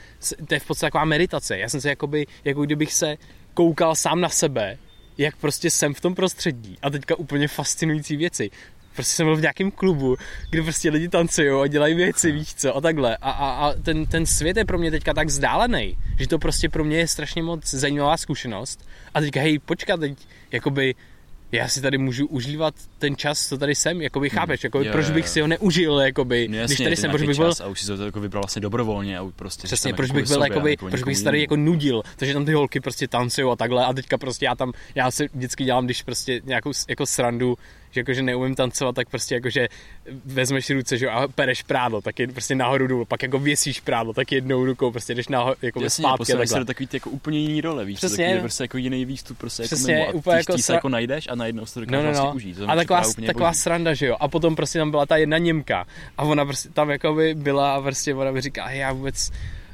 [0.47, 1.59] to je v podstatě taková meditace.
[1.59, 3.16] Já jsem si jakoby, jako kdybych se
[3.55, 4.78] koukal sám na sebe,
[5.18, 8.51] jak prostě jsem v tom prostředí a teďka úplně fascinující věci.
[8.97, 10.16] Prostě jsem byl v nějakém klubu,
[10.51, 13.16] kde prostě lidi tancují a dělají věci, víš co, a takhle.
[13.16, 16.68] A, a, a ten, ten svět je pro mě teďka tak vzdálený, že to prostě
[16.68, 18.88] pro mě je strašně moc zajímavá zkušenost.
[19.14, 20.18] A teďka, hej, počkat, teď,
[20.53, 20.94] jakoby,
[21.53, 25.09] já si tady můžu užívat ten čas, co tady jsem, jakoby chápeš, jakoby, Jo, proč
[25.09, 27.66] jo, bych si ho neužil, jakoby, No jasně, když tady jsem, proč bych byl, A
[27.66, 29.66] už si to jako vybral vlastně dobrovolně a už prostě...
[29.66, 32.34] Přesně, proč jako bych byl sobě, jakoby, kvůli proč bych se tady jako nudil, takže
[32.34, 35.64] tam ty holky prostě tancují a takhle a teďka prostě já tam, já si vždycky
[35.64, 37.59] dělám, když prostě nějakou jako srandu,
[37.97, 39.68] že jakože neumím tancovat, tak prostě jakože
[40.24, 43.80] vezmeš ruce, že jo, a pereš prádlo, tak je prostě nahoru dolů, pak jako věsíš
[43.80, 46.97] prádlo, tak jednou rukou prostě jdeš nahoru, jako Jasně, zpátky posuneš se do takový ty
[46.97, 48.24] jako úplně jiný role, víš, Přesně.
[48.26, 50.88] Takový, prostě jako jiný výstup, prostě Přesně, jako mimo, a úplně ty, jako se jako
[50.88, 52.34] najdeš a najednou si to No, dokážeš no, vlastně no.
[52.34, 52.57] užít.
[52.59, 53.61] To A taková, taková boží.
[53.61, 54.16] sranda, že jo.
[54.20, 55.86] A potom prostě tam byla ta jedna Němka.
[56.18, 59.30] A ona prostě tam jako by byla a prostě ona mi říká, "Hej, já vůbec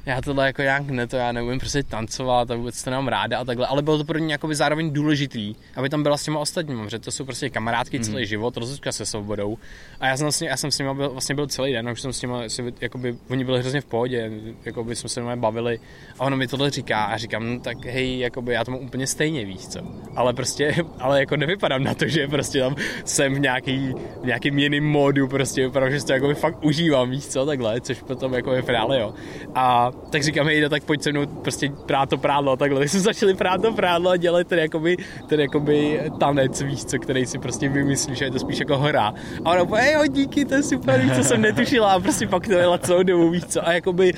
[0.06, 3.38] já tohle jako nějak ne, to já neumím prostě tancovat a vůbec to nemám ráda
[3.38, 6.40] a takhle, ale bylo to pro mě jakoby zároveň důležitý, aby tam byla s těma
[6.40, 8.04] ostatními, protože to jsou prostě kamarádky mm.
[8.04, 9.58] celý život, rozlučka se svobodou
[10.00, 12.00] a já jsem vlastně, já jsem s nimi byl, vlastně byl celý den, a už
[12.00, 14.30] jsem s nimi, si, jakoby, oni byli hrozně v pohodě,
[14.64, 15.80] jakoby jsme se normálně bavili
[16.18, 19.06] a ona mi tohle říká a říkám, no, tak hej, jakoby já to mám úplně
[19.06, 19.80] stejně, víš co,
[20.16, 24.58] ale prostě, ale jako nevypadám na to, že prostě tam jsem v nějaký, v nějakým
[24.58, 28.34] jiným módu, prostě vypadám, že si to jakoby fakt užívám, víš co, takhle, což potom
[28.34, 29.14] jako je finále, jo.
[29.54, 32.80] A tak říkám, hej, no, tak pojď se mnou prostě prát to prádlo a takhle.
[32.80, 34.96] Tak jsme začali prát to prádlo a dělat ten jakoby,
[35.28, 39.14] ten jakoby tanec, víš co, který si prostě vymyslíš a je to spíš jako hra.
[39.44, 42.26] A ona po, hej, jo, díky, to je super, víš co, jsem netušila a prostě
[42.26, 43.68] pak to jela celou dobu, víš co.
[43.68, 44.12] A jakoby,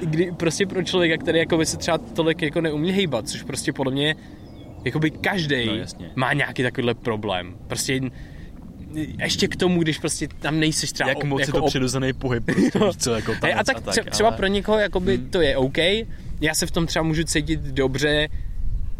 [0.00, 3.92] kdy, prostě pro člověka, který jakoby se třeba tolik jako neumí hejbat, což prostě podle
[3.92, 4.16] mě
[4.84, 6.10] jakoby každý No, jasně.
[6.16, 7.54] má nějaký takovýhle problém.
[7.66, 8.00] Prostě
[8.94, 12.12] ještě k tomu, když prostě tam nejseš třeba Jak moc jako je to op- přirozený
[12.12, 15.16] pohyb, prostě, víš co, jako Hej, a tanec tak, tře- třeba ale- pro někoho jakoby
[15.16, 15.30] Hmm.
[15.30, 15.78] to je OK,
[16.40, 18.28] já se v tom třeba můžu cítit dobře,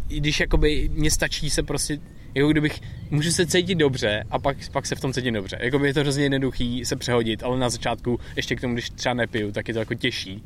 [0.08, 1.98] i když jakoby mě stačí se prostě,
[2.34, 2.80] jako kdybych,
[3.10, 5.58] můžu se cítit dobře a pak, pak se v tom cítím dobře.
[5.60, 9.14] Jakoby je to hrozně jednoduchý se přehodit, ale na začátku, ještě k tomu, když třeba
[9.14, 10.42] nepiju, tak je to jako těžší.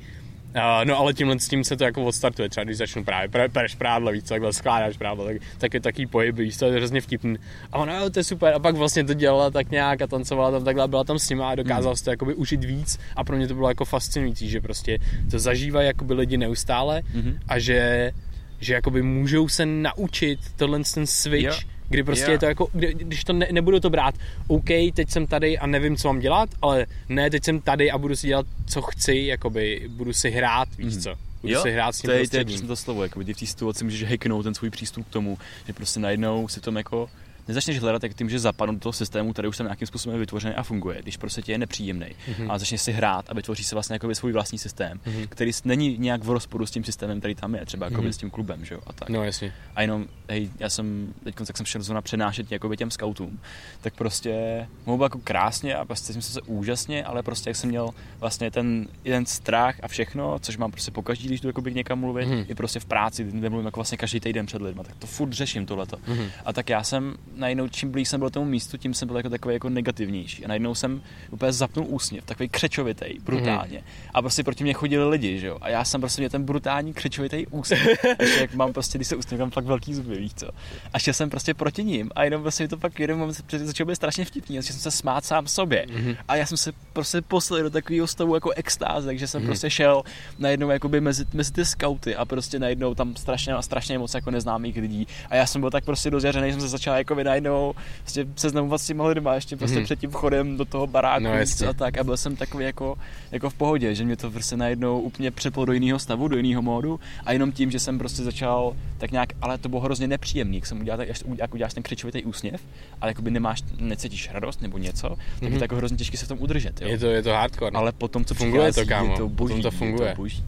[0.56, 3.48] Uh, no ale tímhle s tím se to jako odstartuje, třeba když začnu právě, pre,
[3.48, 7.00] pereš prádlo, víc, takhle skládáš prádlo, tak, tak je taký pohyb, víš, to je hrozně
[7.00, 7.36] vtipný.
[7.72, 10.50] A ona, jo, to je super, a pak vlastně to dělala tak nějak a tancovala
[10.50, 13.36] tam takhle, byla tam s nima a dokázala si to jakoby užít víc a pro
[13.36, 14.98] mě to bylo jako fascinující, že prostě
[15.30, 17.38] to zažívají jakoby lidi neustále Mhm.
[17.48, 18.12] a že,
[18.60, 21.73] že jakoby můžou se naučit tohle ten switch, Jo.
[21.88, 22.30] Kdy prostě Jo.
[22.32, 24.14] je to jako, kdy, když to ne, nebudu to brát,
[24.46, 27.98] OK, teď jsem tady a nevím, co mám dělat, ale ne, teď jsem tady a
[27.98, 31.94] budu si dělat, co chci, jakoby budu si hrát, víš co, budu Jo, si hrát
[31.94, 34.04] s tím to je, to je přesně to slovo, jako ty v té situaci můžeš
[34.04, 37.08] hacknout ten svůj přístup k tomu, že prostě najednou si tom jako
[37.48, 40.20] nezačneš hledat, jak ty můžeš zapadnout do toho systému, který už tam nějakým způsobem je
[40.20, 42.06] vytvořený a funguje, když prostě ti je nepříjemný.
[42.28, 42.36] Mhm.
[42.46, 42.52] Mm-hmm.
[42.52, 45.16] A začneš si hrát a vytvoříš si vlastně svůj vlastní systém, Mhm.
[45.16, 45.28] mm-hmm.
[45.28, 48.12] který není nějak v rozporu s tím systémem, který tam je, třeba Mhm.
[48.12, 49.08] s tím klubem, že jo, a tak.
[49.08, 49.52] No jasně.
[49.76, 53.40] A jenom, hej, já jsem, teď jak jsem šel zrovna přenášet jakoby těm scoutům,
[53.80, 57.90] tak prostě bylo jako krásně a prostě jsem se úžasně, ale prostě jak jsem měl
[58.20, 62.26] vlastně ten jeden strach a všechno, což mám prostě pokaždý, když jdu jakoby někam mluvit,
[62.26, 62.36] Mhm.
[62.36, 62.44] mm.
[62.48, 65.32] i prostě v práci, kde mluvím jako vlastně každý týden před lidma, tak to furt
[65.32, 65.96] řeším tohleto.
[66.06, 66.26] Mhm.
[66.44, 69.30] A tak já jsem najednou, čím blíž jsem byl tomu místu, tím jsem byl jako
[69.30, 70.44] takový jako negativnější.
[70.44, 73.82] A najednou jsem úplně zapnul úsměv, takový křečovitý, brutálně.
[74.14, 75.58] A prostě proti mě chodili lidi, že jo.
[75.60, 77.86] A já jsem prostě měl ten brutální křečovitý úsměv.
[78.20, 80.46] Ještě jak mám prostě, když se usměvám, fakt velký zuby, víš co.
[80.92, 83.88] A šel jsem prostě proti ním a jenom prostě mi to pak jeden moment začalo
[83.88, 85.86] být strašně vtipný, že jsem se smát sám sobě.
[85.92, 86.16] Mhm.
[86.28, 90.02] A já jsem se prostě poslal do takového stavu jako extáze, takže jsem prostě šel
[90.38, 94.76] najednou jakoby mezi, mezi ty skauty a prostě najednou tam strašně, strašně moc jako neznámých
[94.76, 95.06] lidí.
[95.30, 98.80] A já jsem byl tak prostě rozjařený, že jsem se začal jako najednou prostě seznamovat
[98.80, 99.84] s těma lidma ještě prostě Mhm.
[99.84, 101.66] před tím vchodem do toho baráku No, jasně.
[101.66, 101.98] a tak.
[101.98, 102.98] A byl jsem takový jako,
[103.32, 106.62] jako v pohodě, že mě to prostě najednou úplně přeplo do jiného stavu, do jiného
[106.62, 110.56] módu a jenom tím, že jsem prostě začal tak nějak, ale to bylo hrozně nepříjemný,
[110.56, 111.08] jak jsem udělal, tak,
[111.38, 112.60] jak uděláš ten křičovitý úsměv,
[113.00, 115.52] ale jakoby nemáš, necítíš radost nebo něco, tak Mhm.
[115.52, 116.80] je to jako hrozně těžké se v tom udržet.
[116.80, 116.88] Jo?
[116.88, 117.70] Je to, je to hardcore.
[117.70, 117.78] no.
[117.80, 119.10] Ale potom, co Funguje to, kámo.
[119.12, 120.08] je to boží, Potom to funguje.
[120.08, 120.44] Je to boží.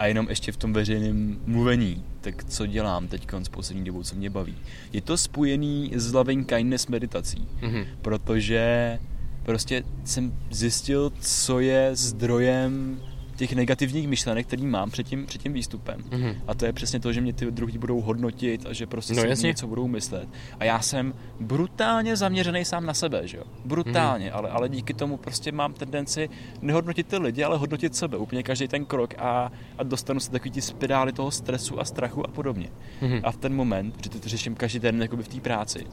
[0.00, 4.14] A jenom ještě v tom veřejném mluvení, tak co dělám teď s poslední dobou, co
[4.14, 4.54] mě baví.
[4.92, 7.84] Je to spojený s loving kindness meditací, Mhm.
[8.02, 8.98] protože
[9.42, 13.00] prostě jsem zjistil, co je zdrojem
[13.40, 16.00] těch negativních myšlenek, který mám před tím, před tím výstupem.
[16.10, 16.34] Mhm.
[16.46, 19.36] A to je přesně to, že mě ty druhý budou hodnotit a že prostě No
[19.36, 20.28] si něco budou myslet.
[20.58, 23.44] A já jsem brutálně zaměřený sám na sebe, že jo?
[23.64, 24.36] Brutálně, Mhm.
[24.36, 26.28] ale, ale díky tomu prostě mám tendenci
[26.62, 28.16] nehodnotit ty lidi, ale hodnotit sebe.
[28.16, 32.24] Úplně každý ten krok a, a dostanu se takový ty spirály toho stresu a strachu
[32.26, 32.68] a podobně.
[33.00, 33.20] Mhm.
[33.24, 35.86] A v ten moment, protože to řeším každý den jakoby v té práci,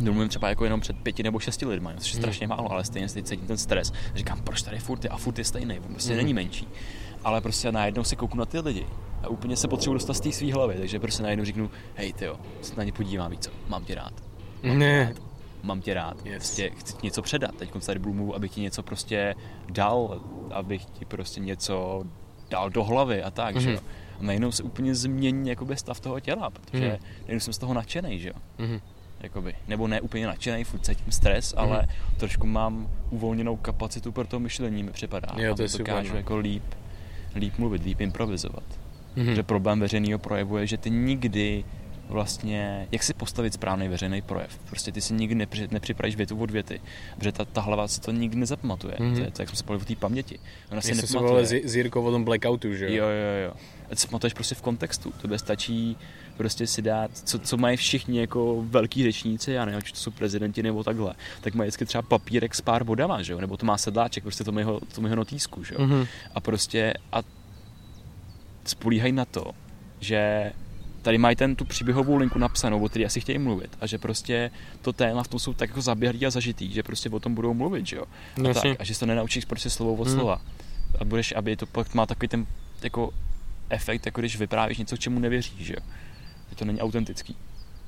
[0.00, 2.22] Mluvím třeba jako jenom před pěti nebo šesti lidmi, což je Mhm.
[2.22, 3.92] strašně málo, ale stejně si cítím ten stres.
[4.14, 6.16] A říkám, proč tady furt je a furt je stejný, on prostě Mhm.
[6.18, 6.68] není menší.
[7.24, 8.86] Ale prostě najednou se kouknu na ty lidi
[9.22, 12.24] a úplně se potřebuji dostat z té své hlavy, takže prostě najednou řeknu, hej ty
[12.24, 14.12] jo, se na ně podívám, víc mám tě rád.
[14.62, 15.04] Mám tě Ne.
[15.04, 15.22] rád.
[15.62, 16.26] Mám tě rád.
[16.26, 16.36] Yes.
[16.36, 17.54] Prostě chci ti něco předat.
[17.54, 19.34] Teď tady budu mluvit, abych ti něco prostě
[19.70, 20.20] dal,
[20.52, 22.02] abych ti prostě něco
[22.50, 23.60] dal do hlavy a tak, mm-hmm.
[23.60, 23.76] že Mhm.
[23.76, 23.82] jo.
[24.20, 26.96] A najednou se úplně změní jakoby stav toho těla, protože Mhm.
[27.20, 28.34] najednou jsem z toho nadšený, že jo.
[28.58, 28.80] Mhm.
[29.22, 29.54] Jakoby.
[29.68, 31.62] Nebo ne úplně nadšený, furt cítím stres, Mhm.
[31.64, 35.28] ale trošku mám uvolněnou kapacitu pro to myšlení, mi připadá.
[35.36, 36.16] Jo, to A je super, dokážu no.
[36.16, 36.64] jako líp,
[37.36, 38.64] líp mluvit, líp improvizovat.
[39.16, 39.34] Mhm.
[39.34, 41.64] Že problém veřejného projevu je, že ty nikdy
[42.08, 44.58] vlastně, jak si postavit správný veřejný projev.
[44.68, 46.80] Prostě ty si nikdy nepři, nepřipravíš větu od věty,
[47.16, 48.94] protože ta, ta hlava se to nikdy nezapamatuje.
[48.94, 49.14] Mm-hmm.
[49.14, 50.38] To je to, jak jsme se o té paměti.
[50.72, 51.46] Ona si nepamatuje.
[51.46, 52.92] Se s Jirkou o tom blackoutu, že jo?
[52.94, 53.52] Jo, jo, jo.
[53.92, 55.12] A si pamatuješ prostě v kontextu.
[55.22, 55.96] To stačí
[56.40, 60.10] prostě si dát, co, co mají všichni jako velký řečníci, já nevím, či to jsou
[60.10, 63.40] prezidenti nebo takhle, tak mají vždycky třeba papírek s pár bodama, že jo?
[63.40, 65.80] nebo to má sedláček, prostě to mého, to mého notýsku, že jo?
[65.80, 66.06] Mm-hmm.
[66.34, 67.22] a prostě a
[68.64, 69.52] spolíhají na to,
[70.00, 70.52] že
[71.02, 74.50] tady mají ten tu příběhovou linku napsanou, o který asi chtějí mluvit a že prostě
[74.82, 77.54] to téma v tom jsou tak jako zaběhlý a zažitý, že prostě o tom budou
[77.54, 78.04] mluvit, že jo.
[78.50, 80.40] A, tak, a že se to nenaučíš prostě slovo od slova.
[80.98, 82.46] A budeš, aby to pak má takový ten
[82.82, 83.10] jako
[83.70, 85.80] efekt, jako když vyprávíš něco, čemu nevěříš, že jo.
[86.50, 87.36] Že to není autentický.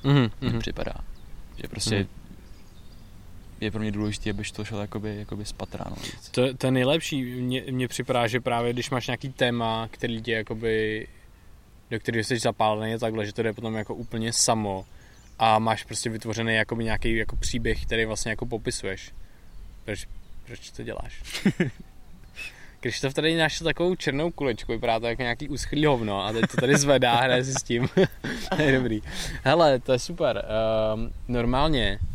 [0.04, 0.30] Mm-hmm.
[0.40, 0.94] Mně připadá.
[1.56, 2.06] Že prostě mm.
[3.60, 5.96] je pro mě důležité, abyš to šel jakoby, jakoby spatráno.
[6.30, 7.22] To, to je nejlepší.
[7.24, 11.06] Mně, mně připadá, že právě když máš nějaký téma, který tě jakoby
[11.92, 14.86] do kterého jsi zapálený takhle, že to jde potom jako úplně samo
[15.38, 19.12] a máš prostě vytvořený nějaký jako příběh, který vlastně jako popisuješ.
[19.84, 20.08] Proč,
[20.46, 21.22] proč to děláš?
[22.82, 26.56] To tady našel takovou černou kulečku, vypadá to jako nějaký uschlý hovno a teď to
[26.56, 27.88] tady zvedá, hraje si s tím.
[28.56, 29.02] to je dobrý.
[29.44, 30.44] Hele, to je super.
[30.94, 32.08] Uh, normálně, uh,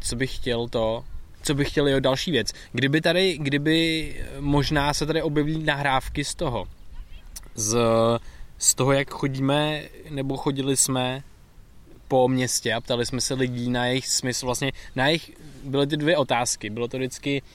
[0.00, 1.04] co bych chtěl to,
[1.42, 2.52] co bych chtěl, jo, další věc.
[2.72, 6.68] Kdyby tady, kdyby možná se tady objevily nahrávky z toho,
[7.54, 7.76] z
[8.58, 11.22] z toho, jak chodíme, nebo chodili jsme
[12.08, 15.30] po městě a ptali jsme se lidí na jejich smysl, vlastně na jejich,
[15.64, 17.48] byly ty dvě otázky, bylo to vždycky uh,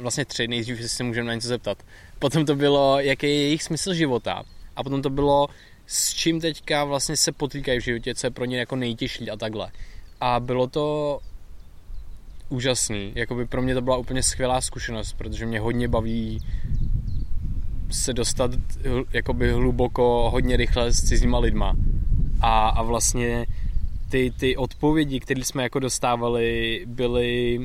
[0.00, 1.78] vlastně tři, nejdřív se můžeme na něco zeptat.
[2.18, 4.42] Potom to bylo, jaký je jejich smysl života
[4.76, 5.48] a potom to bylo,
[5.86, 9.36] s čím teďka vlastně se potýkají v životě, co je pro ně jako nejtěžší a
[9.36, 9.70] takhle.
[10.20, 11.18] A bylo to
[12.48, 16.40] úžasný, jakoby pro mě to byla úplně skvělá zkušenost, protože mě hodně baví
[17.90, 18.50] se dostat
[19.12, 21.76] jakoby hluboko, hodně rychle s cizíma lidma.
[22.40, 23.46] A, a vlastně
[24.08, 27.60] ty, ty odpovědi, které jsme jako dostávali, byly,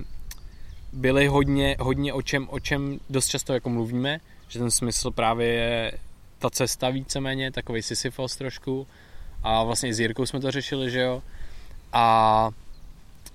[0.94, 5.48] byly hodně, hodně o čem, o čem dost často jako mluvíme, že ten smysl právě
[5.48, 5.92] je
[6.40, 8.88] ta cesta víceméně, takový Sisyphos trošku.
[9.44, 11.24] A vlastně i s Jirkou jsme to řešili, že jo.
[11.94, 12.50] A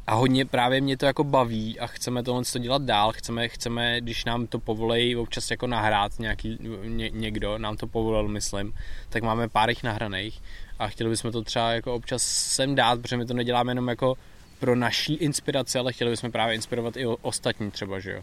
[0.09, 4.01] a hodně právě mě to jako baví a chceme tohle to dělat dál, chceme, chceme,
[4.01, 8.75] když nám to povolejí občas jako nahrát nějaký, ně, někdo, nám to povolil, myslím,
[9.09, 10.43] tak máme pár jich nahraných
[10.79, 14.15] a chtěli bychom to třeba jako občas sem dát, protože my to neděláme jenom jako
[14.61, 18.23] pro naší inspiraci, ale chtěli bychom právě inspirovat i ostatní třeba, že jo.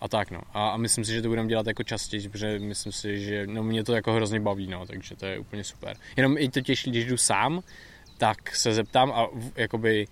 [0.00, 0.40] A tak no.
[0.54, 3.62] A, a myslím si, že to budeme dělat jako častěji, protože myslím si, že no,
[3.62, 5.96] mě to jako hrozně baví, no, takže to je úplně super.
[6.16, 7.62] Jenom i to těší, když jdu sám,
[8.18, 10.06] tak se zeptám a jakoby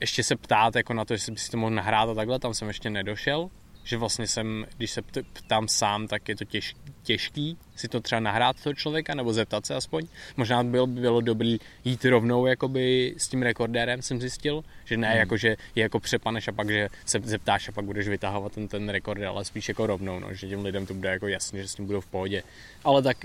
[0.00, 2.54] ještě se ptát jako na to, jestli by si to mohl nahrát a takhle, tam
[2.54, 3.50] jsem ještě nedošel,
[3.88, 8.20] že vlastně jsem, když se ptám sám, tak je to těž, těžký si to třeba
[8.20, 10.06] nahrát toho člověka, nebo zeptat se aspoň.
[10.36, 14.96] Možná by bylo, by bylo dobrý jít rovnou jakoby s tím rekordérem, jsem zjistil, že
[14.96, 15.18] ne hmm.
[15.18, 18.68] jako, že je jako přepaneš a pak, že se zeptáš a pak budeš vytahovat ten,
[18.68, 21.68] ten rekorder, ale spíš jako rovnou, no, že těm lidem to bude jako jasně, že
[21.68, 22.42] s tím budou v pohodě.
[22.84, 23.24] Ale tak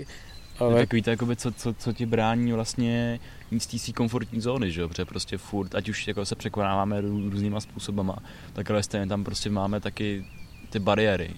[0.58, 0.80] ale...
[0.80, 4.80] Takový to, jakoby, co, co, co ti brání vlastně jít z té komfortní zóny, že
[4.80, 4.88] jo?
[4.88, 8.16] Protože prostě furt, ať už jako se překonáváme různýma způsobama,
[8.52, 10.24] tak ale stejně tam prostě máme taky
[10.74, 11.30] ty bariéry.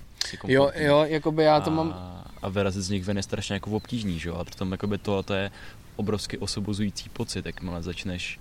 [0.46, 1.94] Jo, jo, jakoby já to a, mám...
[2.42, 4.34] A vyrazit z nich ven je strašně jako obtížný, že jo?
[4.34, 5.50] A přitom jakoby to, to je
[5.96, 8.40] obrovsky osobozující pocit, jakmile začneš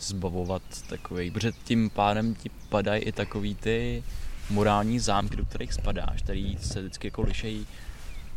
[0.00, 4.02] zbavovat takový, protože tím pádem ti padají i takový ty
[4.50, 7.66] morální zámky, do kterých spadáš, který se vždycky jako lišejí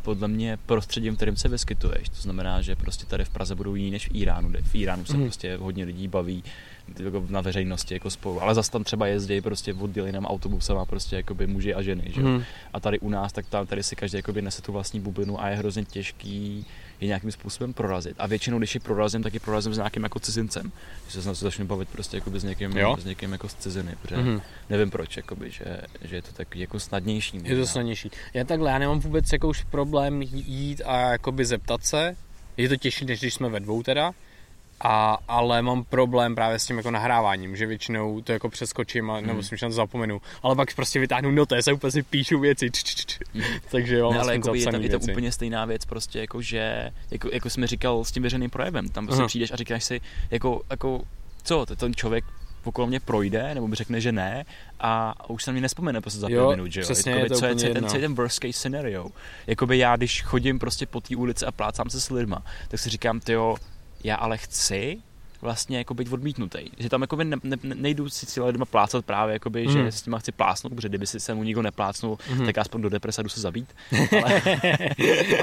[0.02, 2.08] podle mě prostředím, kterým se vyskytuješ.
[2.08, 4.52] To znamená, že prostě tady v Praze budou jiný než v Iránu.
[4.62, 5.22] V Iránu se mm.
[5.22, 6.44] prostě hodně lidí baví
[6.98, 11.16] jako na veřejnosti jako spolu, ale zase tam třeba jezdí prostě odděleným autobusem a prostě
[11.16, 12.20] jakoby muži a ženy, že?
[12.20, 12.42] Mm.
[12.72, 15.48] A tady u nás, tak tam, tady si každý jakoby nese tu vlastní bublinu a
[15.48, 16.66] je hrozně těžký
[17.00, 18.16] je nějakým způsobem prorazit.
[18.18, 20.72] A většinou, když je prorazím, tak je prorazím s nějakým jako cizincem.
[21.08, 22.96] Že se začnu bavit prostě jakoby s někým, jo?
[23.00, 24.40] s někým jako z ciziny, protože mm-hmm.
[24.70, 25.64] nevím proč, jakoby, že,
[26.02, 27.38] že, je to tak jako snadnější.
[27.38, 27.50] Možná.
[27.50, 28.10] Je to snadnější.
[28.34, 32.16] Já takhle, já nemám vůbec jako už problém jít a jakoby zeptat se.
[32.56, 34.12] Je to těžší, než když jsme ve dvou teda,
[34.80, 39.16] a, ale mám problém právě s tím jako nahráváním, že většinou to jako přeskočím a,
[39.16, 39.26] hmm.
[39.26, 42.82] nebo si to zapomenu, ale pak prostě vytáhnu notes a úplně si píšu věci, č,
[42.82, 43.18] č, č.
[43.34, 43.44] Hmm.
[43.70, 46.90] takže jo, ne, ale jako je, to, je to úplně stejná věc prostě jako, že,
[47.10, 49.26] jako, jako jsme říkal s tím veřejným projevem, tam prostě uh-huh.
[49.26, 50.00] přijdeš a říkáš si,
[50.30, 51.02] jako, jako
[51.42, 52.24] co, ten člověk
[52.64, 54.44] okolo mě projde, nebo mi řekne, že ne,
[54.80, 56.84] a už se mi nespomene prostě za pět minut, že jo?
[56.84, 59.06] Přesně, Jakoby, je co, je, co, je ten, co je ten worst case scenario?
[59.46, 62.90] Jakoby já, když chodím prostě po té ulici a plácám se s lidma, tak si
[62.90, 63.56] říkám, ty jo,
[64.04, 64.98] já ale chci
[65.42, 66.58] vlastně jako být odmítnutý.
[66.78, 69.72] Že tam jako ne, ne, nejdu si s lidma plácat právě, jakoby, mm.
[69.72, 69.92] že hmm.
[69.92, 72.46] s nima chci plásnout, protože kdyby si se mu nikdo neplácnul, mm.
[72.46, 73.74] tak aspoň do depresa jdu se zabít.
[74.22, 74.42] Ale,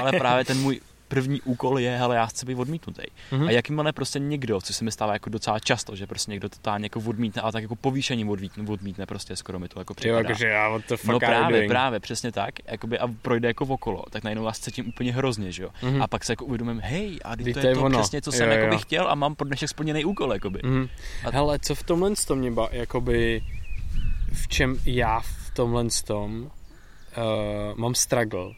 [0.00, 3.02] ale právě ten můj první úkol je, hele, já chci být odmítnutý.
[3.32, 3.42] Mhm.
[3.42, 3.48] Mm-hmm.
[3.48, 6.84] A jakmile prostě někdo, co se mi stává jako docela často, že prostě někdo totálně
[6.86, 10.18] jako odmítne, a tak jako povýšením odmítne, odmítne prostě skoro mi to jako Jo, připadá.
[10.18, 11.70] jakože já, what the fuck No právě, doing?
[11.70, 12.54] právě, přesně tak.
[12.66, 15.68] Jakoby a projde jako okolo, tak najednou vás cítím úplně hrozně, že jo.
[15.82, 15.94] Mhm.
[15.94, 16.02] Mm-hmm.
[16.02, 17.98] A pak se jako uvědomím, hej, a teď to je to ono.
[17.98, 18.54] přesně, co Jo, jsem jo.
[18.58, 20.60] jakoby chtěl a mám pro dnešek splněný úkol, jakoby.
[20.64, 20.88] Mhm.
[21.24, 23.42] A- Hele, co v tomhle to mě ba, jakoby,
[24.32, 28.50] v čem já v tomhle tom uh, mám struggle,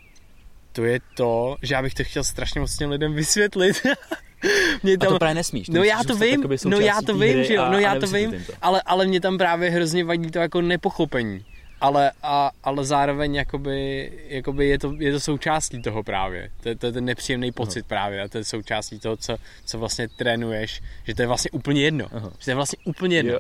[0.73, 3.83] to je to, že já bych to chtěl strašně moc těm lidem vysvětlit.
[4.83, 5.69] mě A to právě nesmíš.
[5.69, 8.31] No musíš já to vím, no já to vím, že jo, no já to vím,
[8.47, 8.53] to.
[8.63, 11.45] ale, ale mě tam právě hrozně vadí to jako nepochopení.
[11.81, 16.51] Ale, a, ale zároveň jakoby, jakoby je, to, je to součástí toho právě.
[16.63, 19.79] To, je- to je ten nepříjemný pocit právě a to je součástí toho, co, co
[19.79, 22.07] vlastně trénuješ, že to je vlastně úplně jedno.
[22.13, 22.31] Aha.
[22.39, 23.33] Že to je vlastně úplně jedno.
[23.33, 23.39] Jo.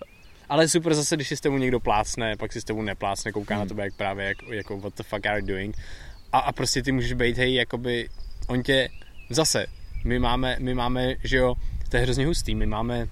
[0.48, 3.32] Ale je super zase, když si s tebou někdo plácne, pak si s tebou neplácne,
[3.32, 3.64] kouká Hmm.
[3.64, 5.76] na tebe jak právě jako, jako what the fuck are you doing.
[6.32, 8.08] A, a prostě ty můžeš být, hej, jakoby,
[8.48, 8.88] on tě,
[9.30, 9.66] zase,
[10.04, 11.54] my máme, my máme, že jo,
[11.88, 13.08] to je hrozně hustý, my máme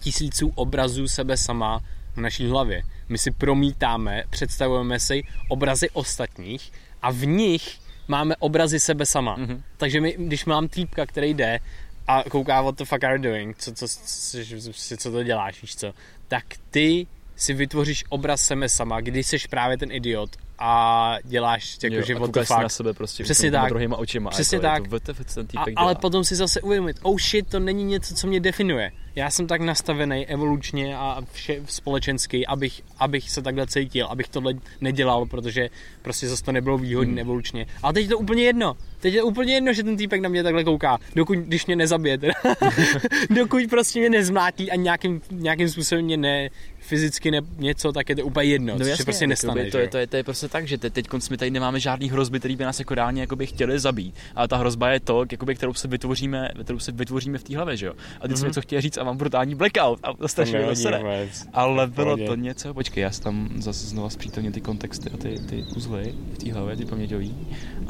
[0.00, 1.80] tisíců obrazů sebe sama
[2.14, 2.82] v naší hlavě.
[3.08, 6.72] My si promítáme, představujeme si obrazy ostatních
[7.02, 7.78] a v nich
[8.08, 9.36] máme obrazy sebe sama.
[9.36, 9.46] Mhm.
[9.46, 9.62] Mm-hmm.
[9.76, 11.60] Takže my, když mám týpka, který jde
[12.06, 15.76] a kouká what the fuck are you doing, co, co, co, co to děláš, víš
[15.76, 15.92] co,
[16.28, 21.96] tak ty si vytvoříš obraz sebe sama, kdy jsi právě ten idiot a děláš jako,
[21.96, 22.62] Jo, že a what the fuck.
[22.62, 23.68] na sebe prostě Přesně tak.
[23.68, 24.30] druhýma očima.
[24.30, 24.82] Přesně je to, tak.
[24.92, 28.26] Je to, ten A, ale potom si zase uvědomit, oh shit, to není něco, co
[28.26, 28.92] mě definuje.
[29.14, 34.54] Já jsem tak nastavený evolučně a vše společensky, abych, abych se takhle cítil, abych tohle
[34.80, 35.70] nedělal, protože
[36.02, 37.18] prostě zase to nebylo výhodné Hmm.
[37.18, 37.66] evolučně.
[37.82, 38.76] Ale teď je to úplně jedno.
[39.00, 41.76] Teď je to úplně jedno, že ten týpek na mě takhle kouká, dokud, když mě
[41.76, 42.18] nezabije,
[43.30, 46.48] dokud prostě mě nezmlátí a nějakým, nějakým způsobem mě ne,
[46.82, 49.60] fyzicky ne, něco, tak je to úplně jedno, no což se prostě nestane.
[49.60, 49.90] jakoby, to, je, jo?
[49.90, 52.56] to, je, to je prostě tak, že te, teď my tady nemáme žádný hrozby, které
[52.56, 54.14] by nás jako reálně jakoby chtěli zabít.
[54.34, 57.76] Ale ta hrozba je to, jakoby, kterou se vytvoříme, kterou se vytvoříme v té hlavě,
[57.76, 57.92] že jo.
[58.20, 58.40] A teď mm-hmm.
[58.40, 60.60] jsem něco chtěl říct a mám brutální blackout a to strašně.
[60.60, 60.98] To dosere.
[60.98, 61.46] vůbec.
[61.52, 65.64] Ale bylo to něco, počkej, já tam zase znova zpřítomně ty kontexty a ty, ty
[65.76, 67.36] uzly v té hlavě, ty paměťový.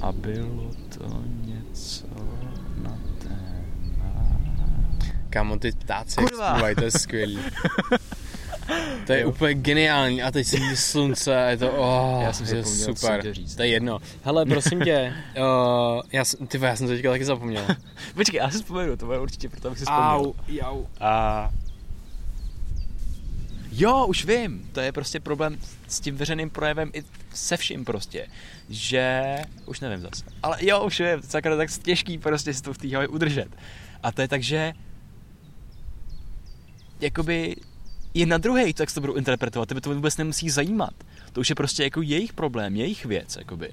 [0.03, 2.07] A bylo to něco
[2.82, 4.40] na téma...
[5.30, 6.74] Kámo, ty ptáci Kurva.
[6.74, 7.38] to je skvělý.
[9.06, 9.28] To je Jo.
[9.28, 12.96] úplně geniální a teď si slunce a je to, oh, Já jsem si zapomněl, jsem
[12.96, 13.54] super, říct.
[13.56, 13.98] to je jedno.
[14.24, 17.66] Hele, prosím tě, uh, já, ty já jsem to teďka taky zapomněl.
[18.14, 20.06] Počkej, já si vzpomenu, to bude určitě proto, abych si vzpomněl.
[20.10, 20.86] Au, jau.
[21.00, 21.50] A...
[23.72, 25.58] Jo, už vím, to je prostě problém
[25.88, 27.02] s tím veřejným projevem i
[27.34, 28.26] se vším prostě,
[28.68, 29.22] že,
[29.66, 32.88] už nevím zase, ale jo, už vím, sakra, tak těžký prostě si to v té
[32.88, 33.48] hlavě udržet.
[34.02, 34.72] A to je tak, že
[37.00, 37.56] jakoby
[38.14, 40.94] je na druhý, to jak se to budou interpretovat, tebe to vůbec nemusí zajímat.
[41.32, 43.70] To už je prostě jako jejich problém, jejich věc, jakoby.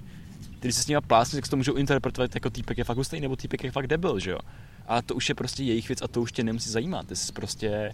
[0.60, 3.20] Když se s nimi plásne, tak se to můžou interpretovat jako týpek je fakt hustý,
[3.20, 4.38] nebo týpek je fakt debil, že jo.
[4.88, 7.08] Ale to už je prostě jejich věc a to už tě nemusí zajímat.
[7.08, 7.92] Ty jsi prostě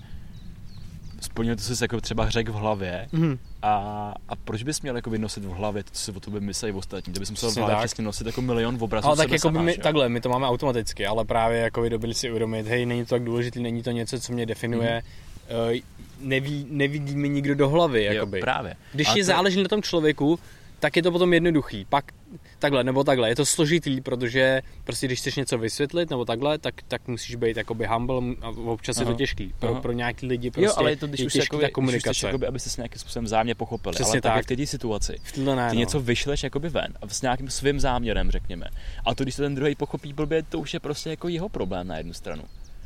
[1.21, 3.39] splnil to jsi jako třeba řekl v hlavě Mhm.
[3.61, 6.71] a, a proč bys měl jako nosit v hlavě to, co si o tobě myslí
[6.71, 7.13] ostatní?
[7.13, 9.71] Ty bys musel v hlavě přesně nosit jako milion obrazů Ale tak jako sama, my,
[9.73, 13.05] že takhle, my to máme automaticky, ale právě jako by dobrý si uvědomit, hej, není
[13.05, 15.73] to tak důležitý, není to něco, co mě definuje, mm.
[16.19, 18.37] Neví, nevidí mi nikdo do hlavy, jakoby.
[18.37, 18.75] Jo, právě.
[18.93, 20.39] Když Ale je to- záleží na tom člověku,
[20.79, 21.85] tak je to potom jednoduchý.
[21.89, 22.11] Pak
[22.59, 23.29] takhle nebo takhle.
[23.29, 27.57] Je to složitý, protože prostě když chceš něco vysvětlit nebo takhle, tak, tak musíš být
[27.57, 29.17] jakoby humble a občas je to Aha.
[29.17, 29.53] těžký.
[29.59, 29.81] Pro, Aha.
[29.81, 31.73] pro nějaký lidi prostě jo, ale je to, když je už těžký jakoby, ta když
[31.73, 32.09] komunikace.
[32.13, 33.93] chceš, jakoby, abyste se nějakým způsobem vzájemně pochopili.
[33.95, 34.37] Přesně ale tak, tak.
[34.37, 35.17] jak teď situaci.
[35.23, 35.79] V ne, Ty no.
[35.79, 38.65] něco vyšleš jakoby ven a s nějakým svým záměrem, řekněme.
[39.05, 41.87] A to, když to ten druhý pochopí blbě, to už je prostě jako jeho problém
[41.87, 42.43] na jednu stranu.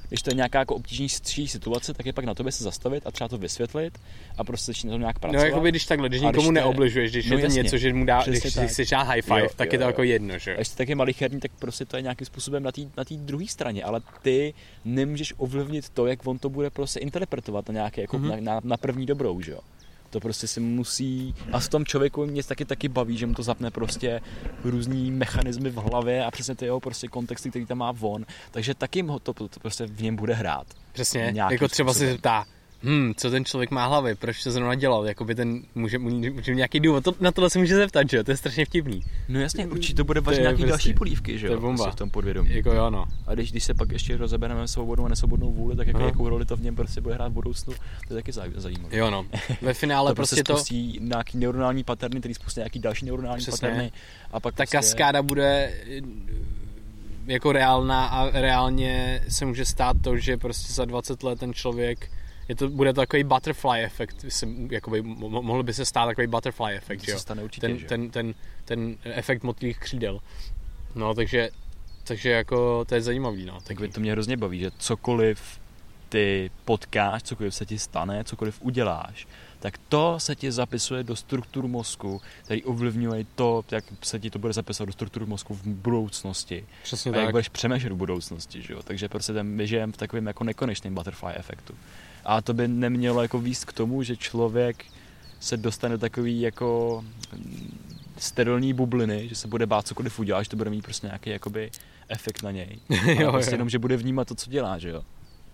[0.10, 3.12] Když to je nějaká jako obtížnější situace, tak je pak na tobě se zastavit a
[3.12, 4.00] třeba to vysvětlit
[4.38, 5.42] a prostě začít na tom nějak pracovat.
[5.42, 7.48] No, jako by když takhle, když A když nikomu to je- neobližuješ, když No je
[7.48, 8.70] to něco, že mu dá, když tak.
[8.70, 9.88] si dát high five, Jo, tak jo, je to jo.
[9.90, 12.72] jako jedno, že A jestli tak je malicherný, tak prostě to je nějakým způsobem na
[12.72, 14.54] té na druhé straně, ale ty
[14.86, 18.30] nemůžeš ovlivnit to, jak on to bude prostě interpretovat na nějaké, jako Mhm.
[18.32, 18.42] mm-hmm.
[18.44, 19.60] na, na, na, první dobrou, že jo.
[20.10, 23.44] To prostě si musí, a v tom člověku mě taky taky baví, že mu to
[23.44, 24.22] zapne prostě
[24.64, 28.76] různý mechanismy v hlavě a přesně ty jeho prostě kontexty, který tam má on, takže
[28.76, 30.68] taky ho to, to, to prostě v něm bude hrát.
[30.92, 32.10] Přesně, jako třeba způsobem.
[32.10, 32.46] si zeptá,
[32.84, 36.80] hm, co ten člověk má hlavy, proč to zrovna dělal, jakoby ten, může, může, nějaký
[36.80, 39.02] důvod, to, na tohle se může zeptat, že jo, to je strašně vtipný.
[39.30, 41.84] No jasně, určitě to bude vařit nějaký prostě- další polívky, že to je jo, bomba.
[41.84, 42.56] prostě v tom podvědomí.
[42.56, 43.06] Jako jo, no.
[43.28, 46.46] A když, když se pak ještě rozebereme svobodnou a nesvobodnou vůli, tak jako jakou roli
[46.46, 47.74] to v něm prostě bude hrát v budoucnu,
[48.08, 48.98] to je taky zaj- zajímavé.
[48.98, 49.26] Jo, no.
[49.62, 53.42] Ve finále to prostě, prostě to, spustí nějaký neuronální paterny, který spustí nějaký další neuronální
[53.42, 53.68] Přesně.
[53.68, 53.92] paterny
[54.32, 56.02] a pak ta prostě, kaskáda bude eh,
[57.28, 62.12] jako reálná a reálně se může stát to, že prostě za 20 let ten člověk
[62.50, 64.26] je to, bude to takový butterfly efekt,
[64.72, 67.20] jakoby, mo- mohl by se stát takový butterfly efekt, jo?
[67.20, 68.34] stane určitě, ten, že ten, ten,
[68.66, 70.20] ten efekt motlých křídel.
[70.96, 71.50] No, takže
[72.04, 73.58] takže jako to je zajímavý, no.
[73.64, 75.60] Tak by to mě hrozně baví, že cokoliv
[76.10, 79.28] ty potkáš, cokoliv se ti stane, cokoliv uděláš,
[79.60, 84.40] tak to se ti zapisuje do struktur mozku, který ovlivňuje to, jak se ti to
[84.40, 86.66] bude zapisovat do struktur mozku v budoucnosti.
[86.84, 87.22] Přesně a tak.
[87.22, 88.84] jak budeš přemýšlet v budoucnosti, že jo?
[88.84, 91.76] Takže prostě my žijeme v takovém jako nekonečném butterfly efektu.
[92.26, 94.86] A to by nemělo jako výst k tomu, že člověk
[95.40, 97.04] se dostane do takový jako
[97.34, 97.78] mm,
[98.18, 101.72] sterilní bubliny, že se bude bát cokoliv udělat, že to bude mít prostě nějaký jakoby
[102.10, 102.80] efekt na něj.
[103.06, 103.56] Jo, Ale prostě jo.
[103.56, 105.02] jenom, že bude vnímat to, co dělá, že jo?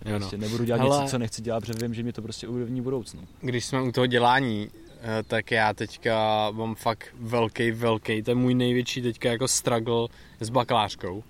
[0.04, 0.18] Jo, no.
[0.18, 2.80] Prostě nebudu dělat Hele- něco, co nechci dělat, protože vím, že mě to prostě ovlivní
[2.80, 3.20] v budoucnu.
[3.40, 4.68] Když jsme u toho dělání,
[5.02, 10.08] eh, tak já teďka mám fakt velký, velký, to je můj největší teďka jako struggle
[10.40, 11.24] s bakalářkou.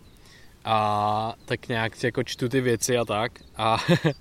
[0.68, 3.78] A tak nějak jako čtu ty věci a tak, a,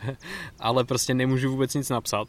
[0.60, 2.28] ale prostě nemůžu vůbec nic napsat.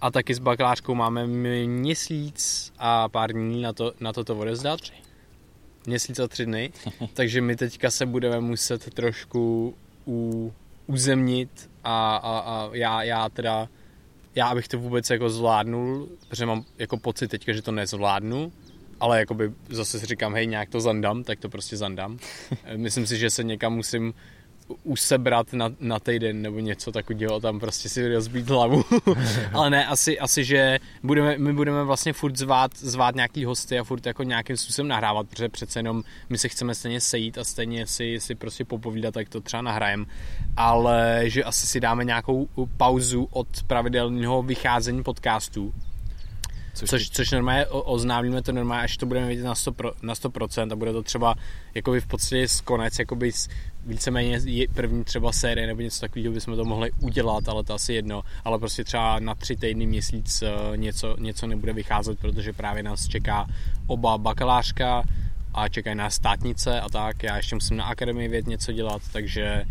[0.00, 1.26] A taky s bakalářkou máme
[1.66, 4.80] měsíc a pár dní na to, na to, to odezdat.
[5.86, 6.72] Měsíc a tři dny.
[7.14, 9.74] Takže my teďka se budeme muset trošku
[10.06, 10.52] u,
[10.86, 13.68] uzemnit a, a, a já, já teda
[14.34, 18.52] já abych to vůbec jako zvládnul, protože mám jako pocit teďka, že to nezvládnu,
[19.00, 22.18] ale jakoby zase si říkám, hej, nějak to zandám, tak to prostě zandám.
[22.76, 24.14] Myslím si, že se někam musím
[24.82, 28.84] usebrat na, na týden nebo něco takového, tam prostě si rozbít hlavu.
[29.52, 33.84] Ale ne, asi, asi, že budeme, my budeme vlastně furt zvát, zvát nějaký hosty a
[33.84, 37.86] furt jako nějakým způsobem nahrávat, protože přece jenom my se chceme stejně sejít a stejně
[37.86, 40.06] si, si prostě popovídat, tak to třeba nahrajem.
[40.56, 45.74] Ale že asi si dáme nějakou pauzu od pravidelného vycházení podcastů,
[46.72, 50.14] Což, což normálně o- oznámíme to normálně, až to budeme vědět na 100%, pro, na
[50.14, 51.34] 100% a bude to třeba
[51.74, 53.48] jakoby v podstatě z konec, jakoby z,
[53.86, 54.40] víceméně
[54.74, 58.58] první třeba série nebo něco takového bychom to mohli udělat, ale to asi jedno, ale
[58.58, 63.46] prostě třeba na tři týdny, měsíc eh, něco, něco nebude vycházet, protože právě nás čeká
[63.86, 65.02] oba bakalářka
[65.54, 69.64] a čekají nás státnice a tak, já ještě musím na akademii věd něco dělat, takže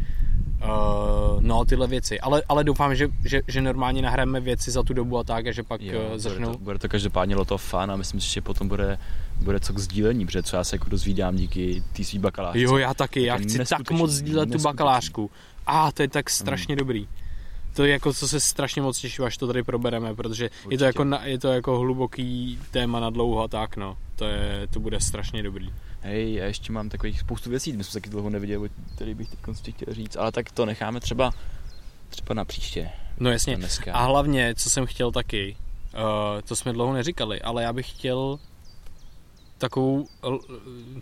[0.63, 2.19] Uh, no, tyhle věci.
[2.19, 5.51] Ale, ale doufám, že, že, že normálně nahrajeme věci za tu dobu a tak, a
[5.51, 6.51] že pak Jo, bude, začnou.
[6.51, 8.97] to, bude to každopádně loto fan a myslím si, že potom bude,
[9.41, 12.59] bude co k sdílení, protože co já se jako dozvídám díky té svý bakalářce.
[12.59, 15.31] Jo, já taky, já je chci tak moc sdílet tu bakalářku.
[15.65, 17.07] A to je tak strašně dobrý.
[17.75, 20.83] To je jako, co se strašně moc těším, až to tady probereme, protože je to,
[20.83, 23.97] jako, na, je to jako hluboký téma na dlouho a tak, no.
[24.15, 25.69] To, je, to bude strašně dobrý.
[26.01, 29.29] Hej, já ještě mám takových spoustu věcí, my jsme se taky dlouho neviděli, který bych
[29.29, 31.31] teď chtěl říct, ale tak to necháme třeba
[32.09, 32.89] třeba na příště.
[33.19, 33.55] No jasně.
[33.55, 33.93] Dneska.
[33.93, 35.57] A hlavně, co jsem chtěl taky,
[35.93, 38.39] uh, to jsme dlouho neříkali, ale já bych chtěl
[39.57, 40.07] takovou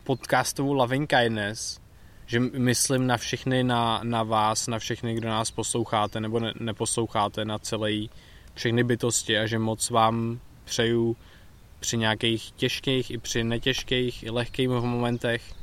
[0.04, 1.80] podcastovou loving kindness,
[2.26, 7.46] že myslím na všechny, na, na vás, na všechny, kdo nás posloucháte nebo ne, neposloucháte,
[7.46, 8.10] na celý
[8.54, 11.16] všechny bytosti a že moc vám přeju
[11.80, 15.54] při nějakých těžkých i při netěžkých i lehkých momentech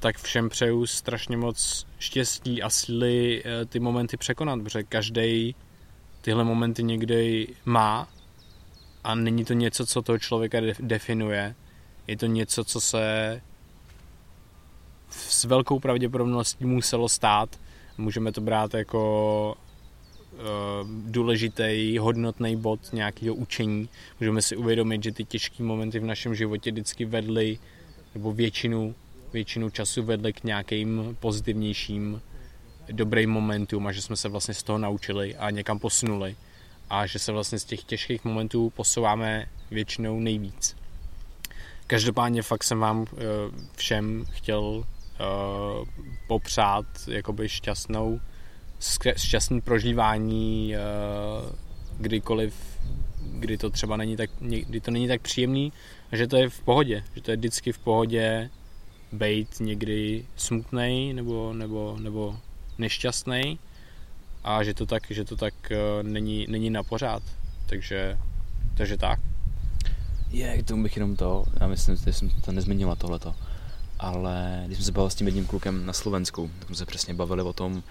[0.00, 5.54] tak všem přeju strašně moc štěstí a síly eh, ty momenty překonat, protože každý
[6.20, 8.08] tyhle momenty někdy má
[9.04, 11.54] a není to něco, co toho člověka de- definuje.
[12.06, 13.40] Je to něco, co se
[15.10, 17.60] s velkou pravděpodobností muselo stát.
[17.98, 19.54] Můžeme to brát jako
[21.06, 23.88] důležitý, hodnotný bod nějakého učení.
[24.20, 27.58] Můžeme si uvědomit, že ty těžké momenty v našem životě vždycky vedly,
[28.14, 28.94] nebo většinu,
[29.32, 32.20] většinu času vedly k nějakým pozitivnějším
[32.92, 36.36] dobrým momentům a že jsme se vlastně z toho naučili a někam posunuli
[36.90, 40.76] a že se vlastně z těch těžkých momentů posouváme většinou nejvíc.
[41.86, 43.16] Každopádně fakt jsem vám eh,
[43.76, 45.24] všem chtěl eh,
[46.28, 48.20] popřát jakoby šťastnou
[49.16, 50.78] šťastný prožívání eh,
[51.98, 52.54] kdykoliv,
[53.22, 55.72] kdy to třeba není tak, kdy to není tak příjemný
[56.12, 58.50] a že to je v pohodě, že to je vždycky v pohodě
[59.12, 62.38] být někdy smutný nebo, nebo, nebo
[62.78, 63.58] nešťastný
[64.44, 67.22] a že to tak, že to tak eh, není, není na pořád.
[67.66, 68.18] Takže,
[68.74, 69.20] takže tak.
[70.30, 73.34] Je, k tomu bych jenom to, já myslím, že jsem to nezmínila tohleto,
[73.98, 77.14] ale když jsme se bavili s tím jedním klukem na Slovensku, tak jsme se přesně
[77.14, 77.82] bavili o tom,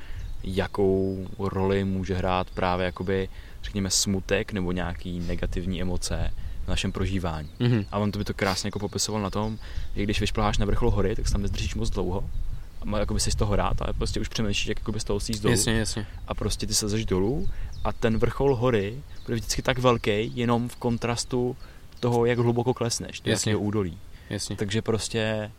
[0.47, 3.29] jakou roli může hrát právě jakoby,
[3.63, 6.33] řekněme, smutek nebo nějaký negativní emoce
[6.65, 7.49] v našem prožívání.
[7.59, 7.85] Mhm.
[7.91, 9.57] A on to by to krásně jako popisoval na tom,
[9.95, 12.29] že když vyšplháš na vrchol hory, tak se tam nezdržíš moc dlouho.
[12.97, 15.51] Jakoby si z toho rád, ale prostě už přemýšlíš, jak jakoby z toho síst dolů.
[15.51, 16.07] Jasně, jasně.
[16.27, 17.49] A prostě ty se zaž dolů
[17.83, 21.57] a ten vrchol hory bude vždycky tak velký, jenom v kontrastu
[21.99, 23.55] toho, jak hluboko klesneš, do Jasně.
[23.55, 23.97] údolí.
[24.29, 24.55] jasně.
[24.55, 25.51] Takže prostě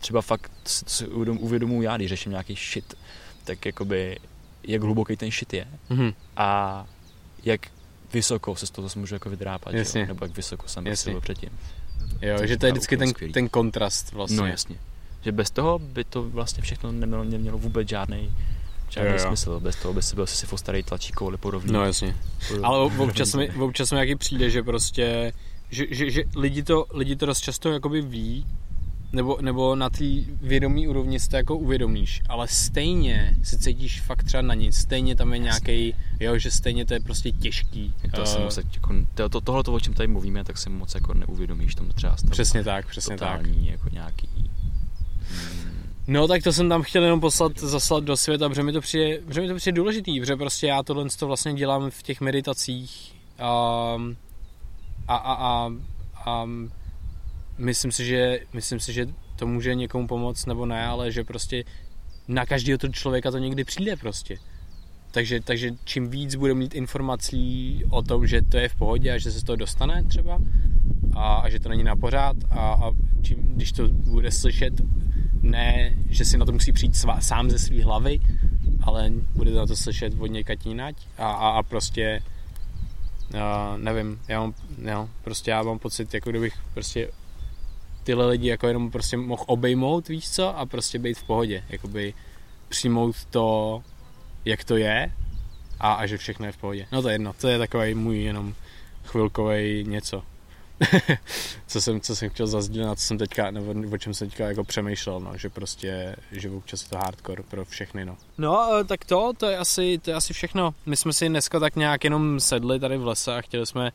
[0.00, 2.94] třeba fakt si si uvědom- uvědomuji já, když řeším nějaký shit,
[3.48, 4.18] tak jakoby
[4.62, 6.12] jak hluboký ten shit je Mhm.
[6.36, 6.86] a
[7.44, 7.60] jak
[8.12, 10.00] vysoko se z toho zase můžu jako vydrápat, Jasně.
[10.00, 10.06] jo?
[10.06, 11.12] nebo jak vysoko jsem Jasně.
[11.12, 11.50] byl předtím.
[12.22, 13.32] Jo, To že to je vždycky ten, skvělý.
[13.32, 14.36] ten kontrast vlastně.
[14.36, 14.76] No jasně.
[15.24, 18.32] Že bez toho by to vlastně všechno nemělo, nemělo vůbec žádný
[18.88, 19.26] žádný Jo, jo.
[19.26, 19.60] smysl.
[19.60, 21.72] Bez toho by si byl si v starý tlačíkový podobný.
[21.72, 22.16] No jasně.
[22.48, 25.32] podobný- Ale ob- občas mi, občas mi jaký přijde, že prostě,
[25.70, 28.46] že, že, že lidi, to, lidi to dost často jakoby ví,
[29.12, 30.04] nebo, nebo na té
[30.40, 35.16] vědomí úrovni si to jako uvědomíš, ale stejně se cítíš fakt třeba na nic, stejně
[35.16, 37.94] tam je nějaký, jo, že stejně to je prostě těžký.
[38.14, 40.94] To Eh, se moc, jako, to, to, tohle, o čem tady mluvíme, tak se moc
[40.94, 42.30] jako neuvědomíš tomu třeba stavu.
[42.30, 43.38] Přesně tak, přesně tak.
[43.40, 44.28] Totální, jako nějaký...
[44.36, 44.48] Mm,
[46.08, 49.18] No tak to jsem tam chtěl jenom poslat, zaslat do světa, protože mi to přijde,
[49.26, 53.14] protože mi to přijde důležitý, protože prostě já tohle to vlastně dělám v těch meditacích
[53.96, 54.16] um,
[55.08, 55.70] a, a, a,
[56.24, 56.44] a
[57.58, 59.06] myslím si, že, myslím si, že
[59.36, 61.64] to může někomu pomoct nebo ne, ale že prostě
[62.28, 64.36] na každého toho člověka to někdy přijde prostě.
[65.10, 69.18] Takže, takže čím víc bude mít informací o tom, že to je v pohodě a
[69.18, 70.38] že se z toho dostane třeba
[71.14, 72.90] a, a že to není na pořád a, a
[73.22, 74.74] čím, když to bude slyšet,
[75.42, 78.20] ne, že si na to musí přijít svá, sám ze své hlavy,
[78.82, 82.22] ale bude to na to slyšet od někať jinať a, a, a prostě
[83.34, 87.08] uh, nevím, já mám, jo, prostě já mám pocit, jako kdybych prostě
[88.08, 92.14] tyhle lidi jako jenom prostě mohl obejmout, víš co, a prostě být v pohodě, jakoby
[92.68, 93.82] přijmout to,
[94.44, 95.12] jak to je
[95.80, 96.86] a, a že všechno je v pohodě.
[96.92, 98.54] No to je jedno, to je takový můj jenom
[99.04, 100.22] chvilkový něco.
[101.66, 104.48] co, jsem, co jsem chtěl zazdílet, na co jsem teďka, nebo o čem jsem teďka
[104.48, 108.16] jako přemýšlel, no, že prostě, že občas je to hardcore pro všechny, no.
[108.38, 110.74] No, eh, tak to, to je asi, to je asi všechno.
[110.86, 113.92] My jsme si dneska tak nějak jenom sedli tady v lese a chtěli jsme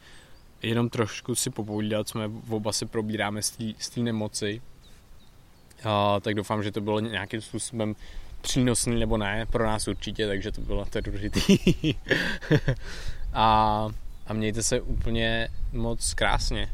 [0.63, 4.61] jenom trošku si popovídat, jsme oba si probíráme z té nemoci.
[5.83, 7.95] A, tak doufám, že to bylo nějakým způsobem
[8.41, 11.41] přínosný nebo ne, pro nás určitě, takže to bylo to důležitý.
[13.33, 13.87] a,
[14.27, 16.69] a mějte se úplně moc krásně.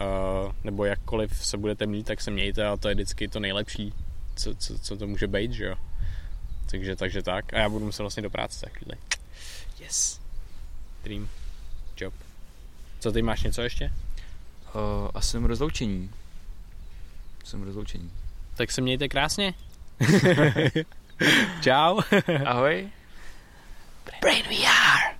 [0.00, 3.92] Uh, nebo jakkoliv se budete mít, tak se mějte a to je vždycky to nejlepší,
[4.34, 5.76] co, co, co to může být, že jo.
[6.70, 7.54] Takže, takže tak.
[7.54, 8.98] A já budu muset vlastně do práce za chvíli.
[9.80, 10.20] Yes.
[11.04, 11.28] Dream.
[11.96, 12.25] Job.
[13.06, 13.92] Co ty máš něco ještě?
[14.74, 14.80] uh,
[15.14, 16.10] a jsem rozloučení.
[17.44, 18.10] Jsem rozloučení.
[18.56, 19.54] Tak se mějte krásně.
[21.60, 22.00] Čau.
[22.46, 22.88] Ahoj.
[24.20, 25.15] Brain VR.